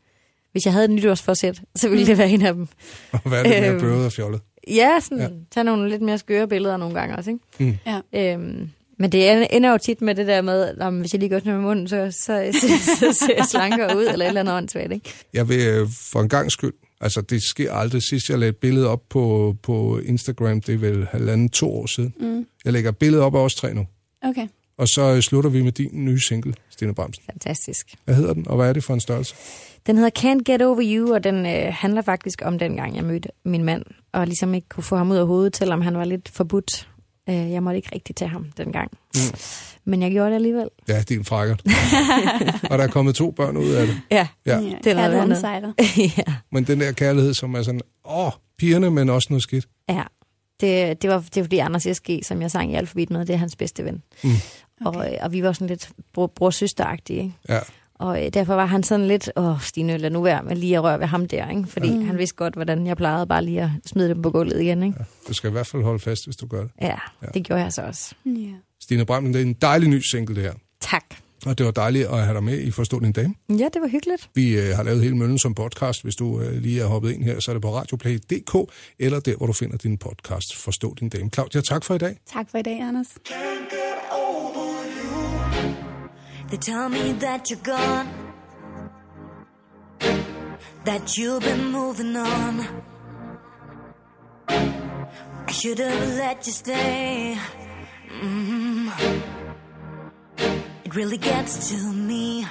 hvis 0.51 0.65
jeg 0.65 0.73
havde 0.73 0.85
et 0.85 0.91
nytårsforsæt, 0.91 1.61
så 1.75 1.89
ville 1.89 2.05
det 2.05 2.17
være 2.17 2.29
en 2.29 2.41
af 2.41 2.53
dem. 2.53 2.67
være? 3.11 3.21
Hvad 3.25 3.39
er 3.39 3.43
det 3.43 3.61
mere 3.61 3.71
Øhm. 3.71 3.79
bøvet 3.79 4.05
og 4.05 4.11
fjollet? 4.11 4.41
Ja, 4.67 4.99
sådan, 4.99 5.17
Ja. 5.17 5.27
tage 5.51 5.63
nogle 5.63 5.89
lidt 5.89 6.01
mere 6.01 6.17
skøre 6.17 6.47
billeder 6.47 6.77
nogle 6.77 6.95
gange 6.99 7.15
også, 7.15 7.31
ikke? 7.59 7.79
Ja. 7.85 8.33
Øhm, 8.33 8.69
men 8.99 9.11
det 9.11 9.31
ender- 9.55 9.71
jo 9.71 9.77
tit 9.77 10.01
med 10.01 10.15
det 10.15 10.27
der 10.27 10.41
med, 10.41 10.63
at 10.81 10.93
hvis 10.93 11.13
jeg 11.13 11.19
lige 11.19 11.29
gør 11.29 11.39
sådan 11.39 11.53
med 11.53 11.61
munden, 11.61 11.87
så, 11.87 12.11
så, 12.11 12.49
så, 12.61 12.67
så 12.99 13.25
ser 13.25 13.33
jeg 13.37 13.45
slankere 13.45 13.97
ud, 13.97 14.03
eller 14.05 14.25
et 14.25 14.27
eller 14.29 14.41
andet 14.41 14.55
åndssvagt, 14.55 14.91
ikke? 14.93 15.09
Jeg 15.33 15.49
vil 15.49 15.59
øh, 15.67 15.87
for 16.11 16.21
en 16.21 16.29
gang 16.29 16.51
skyld, 16.51 16.73
altså 17.01 17.21
det 17.21 17.43
sker 17.43 17.73
aldrig. 17.73 18.03
Sidst 18.03 18.29
jeg 18.29 18.39
lagde 18.39 18.49
et 18.49 18.57
billede 18.57 18.87
op 18.87 19.01
på, 19.09 19.55
på 19.63 19.99
Instagram, 20.05 20.61
det 20.61 20.73
er 20.75 20.79
vel 20.79 21.07
halvanden, 21.11 21.49
to 21.49 21.73
år 21.73 21.85
siden. 21.85 22.13
Mm. 22.19 22.45
Jeg 22.65 22.73
lægger 22.73 22.89
et 22.89 22.97
billede 22.97 23.23
op 23.23 23.35
af 23.35 23.39
os 23.39 23.55
tre 23.55 23.73
nu. 23.73 23.85
Okay. 24.23 24.47
Og 24.77 24.87
så 24.87 25.01
øh, 25.15 25.21
slutter 25.21 25.49
vi 25.49 25.61
med 25.61 25.71
din 25.71 25.89
nye 26.05 26.19
single, 26.27 26.53
Stine 26.69 26.95
Bramsen. 26.95 27.23
Fantastisk. 27.31 27.87
Hvad 28.05 28.15
hedder 28.15 28.33
den, 28.33 28.47
og 28.47 28.55
hvad 28.55 28.69
er 28.69 28.73
det 28.73 28.83
for 28.83 28.93
en 28.93 28.99
størrelse? 28.99 29.35
Den 29.87 29.97
hedder 29.97 30.11
Can't 30.19 30.51
Get 30.51 30.61
Over 30.61 30.81
You, 30.83 31.13
og 31.13 31.23
den 31.23 31.45
øh, 31.45 31.73
handler 31.73 32.01
faktisk 32.01 32.41
om 32.45 32.59
den 32.59 32.75
gang, 32.75 32.95
jeg 32.95 33.03
mødte 33.03 33.29
min 33.45 33.63
mand, 33.63 33.83
og 34.13 34.25
ligesom 34.27 34.53
ikke 34.53 34.69
kunne 34.69 34.83
få 34.83 34.95
ham 34.95 35.11
ud 35.11 35.17
af 35.17 35.27
hovedet, 35.27 35.57
selvom 35.57 35.81
han 35.81 35.97
var 35.97 36.05
lidt 36.05 36.29
forbudt. 36.29 36.89
Øh, 37.29 37.51
jeg 37.51 37.63
måtte 37.63 37.77
ikke 37.77 37.89
rigtig 37.95 38.15
tage 38.15 38.29
ham 38.29 38.45
dengang. 38.57 38.91
Mm. 39.15 39.21
Men 39.85 40.01
jeg 40.01 40.11
gjorde 40.11 40.29
det 40.29 40.35
alligevel. 40.35 40.69
Ja, 40.87 41.01
din 41.09 41.25
frækkert. 41.25 41.61
og 42.71 42.77
der 42.77 42.83
er 42.83 42.87
kommet 42.87 43.15
to 43.15 43.31
børn 43.31 43.57
ud 43.57 43.69
af 43.69 43.87
det. 43.87 44.01
Ja. 44.11 44.27
Ja. 44.45 44.59
Ja, 44.59 44.75
Det 44.83 44.91
er 44.91 44.95
noget 44.95 45.43
andet. 45.43 45.73
ja. 46.17 46.33
Men 46.51 46.63
den 46.63 46.79
der 46.79 46.91
kærlighed, 46.91 47.33
som 47.33 47.53
er 47.55 47.61
sådan, 47.63 47.81
åh, 48.05 48.31
pigerne, 48.57 48.91
men 48.91 49.09
også 49.09 49.27
noget 49.29 49.43
skidt. 49.43 49.67
ja. 49.89 50.03
Det, 50.61 51.01
det, 51.01 51.09
var, 51.09 51.19
det 51.19 51.35
var 51.35 51.43
fordi 51.43 51.57
Anders 51.57 51.87
S.G., 51.93 52.19
som 52.23 52.41
jeg 52.41 52.51
sang 52.51 52.71
i 52.71 52.75
alfabet 52.75 53.09
med, 53.09 53.25
det 53.25 53.33
er 53.33 53.37
hans 53.37 53.55
bedste 53.55 53.85
ven. 53.85 54.03
Mm. 54.23 54.29
Okay. 54.85 54.99
Og, 54.99 55.17
og 55.21 55.31
vi 55.31 55.43
var 55.43 55.53
sådan 55.53 55.67
lidt 55.67 55.89
bror, 56.13 56.27
bror-søsteragtige, 56.27 57.19
ikke? 57.19 57.33
Ja. 57.49 57.59
Og 58.01 58.25
øh, 58.25 58.29
derfor 58.33 58.53
var 58.53 58.65
han 58.65 58.83
sådan 58.83 59.07
lidt, 59.07 59.31
åh 59.35 59.61
Stine, 59.61 59.97
lad 59.97 60.09
nu 60.09 60.21
være 60.21 60.43
med 60.43 60.55
lige 60.55 60.77
at 60.77 60.83
røre 60.83 60.99
ved 60.99 61.07
ham 61.07 61.27
der, 61.27 61.49
ikke? 61.49 61.63
Fordi 61.67 61.97
mm. 61.97 62.05
han 62.05 62.17
vidste 62.17 62.35
godt, 62.35 62.53
hvordan 62.53 62.87
jeg 62.87 62.97
plejede 62.97 63.27
bare 63.27 63.45
lige 63.45 63.61
at 63.61 63.69
smide 63.85 64.09
dem 64.09 64.21
på 64.21 64.31
gulvet 64.31 64.61
igen, 64.61 64.83
ikke? 64.83 64.97
Du 65.27 65.33
skal 65.33 65.49
i 65.49 65.51
hvert 65.51 65.67
fald 65.67 65.83
holde 65.83 65.99
fast, 65.99 66.25
hvis 66.25 66.35
du 66.35 66.47
gør 66.47 66.61
det. 66.61 66.71
Ja, 66.81 66.95
ja. 67.21 67.27
det 67.33 67.43
gjorde 67.43 67.61
jeg 67.61 67.73
så 67.73 67.81
også. 67.81 68.15
Ja. 68.25 68.53
Stine 68.81 69.05
Bramsen, 69.05 69.33
det 69.33 69.41
er 69.41 69.45
en 69.45 69.53
dejlig 69.53 69.89
ny 69.89 69.99
single, 69.99 70.35
det 70.35 70.43
her. 70.43 70.53
Tak. 70.79 71.03
Og 71.45 71.57
det 71.57 71.65
var 71.65 71.71
dejligt 71.71 72.07
at 72.07 72.23
have 72.23 72.33
dig 72.33 72.43
med 72.43 72.59
i 72.59 72.71
Forstå 72.71 72.99
din 72.99 73.11
dame. 73.11 73.33
Ja, 73.49 73.67
det 73.73 73.81
var 73.81 73.87
hyggeligt. 73.87 74.29
Vi 74.35 74.59
øh, 74.59 74.75
har 74.75 74.83
lavet 74.83 75.03
hele 75.03 75.17
møllen 75.17 75.39
som 75.39 75.53
podcast. 75.53 76.03
Hvis 76.03 76.15
du 76.15 76.41
øh, 76.41 76.61
lige 76.61 76.81
er 76.81 76.85
hoppet 76.85 77.11
ind 77.11 77.23
her, 77.23 77.39
så 77.39 77.51
er 77.51 77.55
det 77.55 77.61
på 77.61 77.75
radioplay.dk, 77.75 78.71
eller 78.99 79.19
der, 79.19 79.35
hvor 79.35 79.47
du 79.47 79.53
finder 79.53 79.77
din 79.77 79.97
podcast 79.97 80.55
Forstå 80.55 80.95
din 80.99 81.09
dame. 81.09 81.29
Claudia, 81.29 81.61
tak 81.61 81.83
for 81.83 81.95
i 81.95 81.97
dag. 81.97 82.17
Tak 82.33 82.49
for 82.51 82.57
i 82.57 82.61
dag, 82.61 82.81
Anders. 82.81 83.07
They 86.51 86.57
tell 86.57 86.89
me 86.89 87.13
that 87.13 87.49
you're 87.49 87.59
gone, 87.59 88.09
that 90.83 91.17
you've 91.17 91.41
been 91.41 91.71
moving 91.71 92.13
on. 92.17 92.83
I 94.49 95.51
should 95.51 95.79
have 95.79 96.17
let 96.17 96.45
you 96.45 96.51
stay. 96.51 97.37
Mm. 98.19 98.91
It 100.83 100.93
really 100.93 101.17
gets 101.17 101.69
to 101.69 101.93
me. 101.93 102.45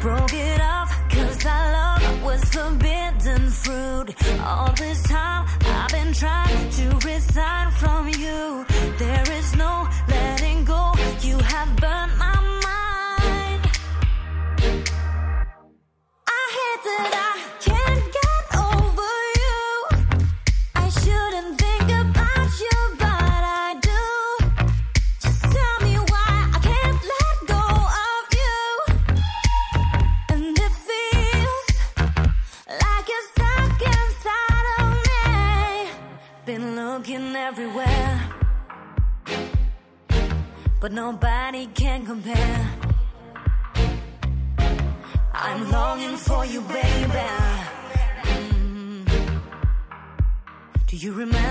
Broke 0.00 0.32
it 0.34 0.60
off 0.60 0.92
cause 1.10 1.46
our 1.46 1.72
love 1.72 2.22
was 2.22 2.44
forbidden 2.44 3.50
fruit. 3.50 4.14
All 4.40 4.72
this 4.74 5.02
time 5.02 5.46
I've 5.62 5.90
been 5.90 6.12
trying 6.12 6.70
to 6.70 6.84
resign 7.04 7.72
from 7.72 8.08
you. 8.10 8.64
There 8.98 9.27
you 51.02 51.12
remember 51.12 51.47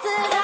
it's 0.00 0.06
I 0.06 0.37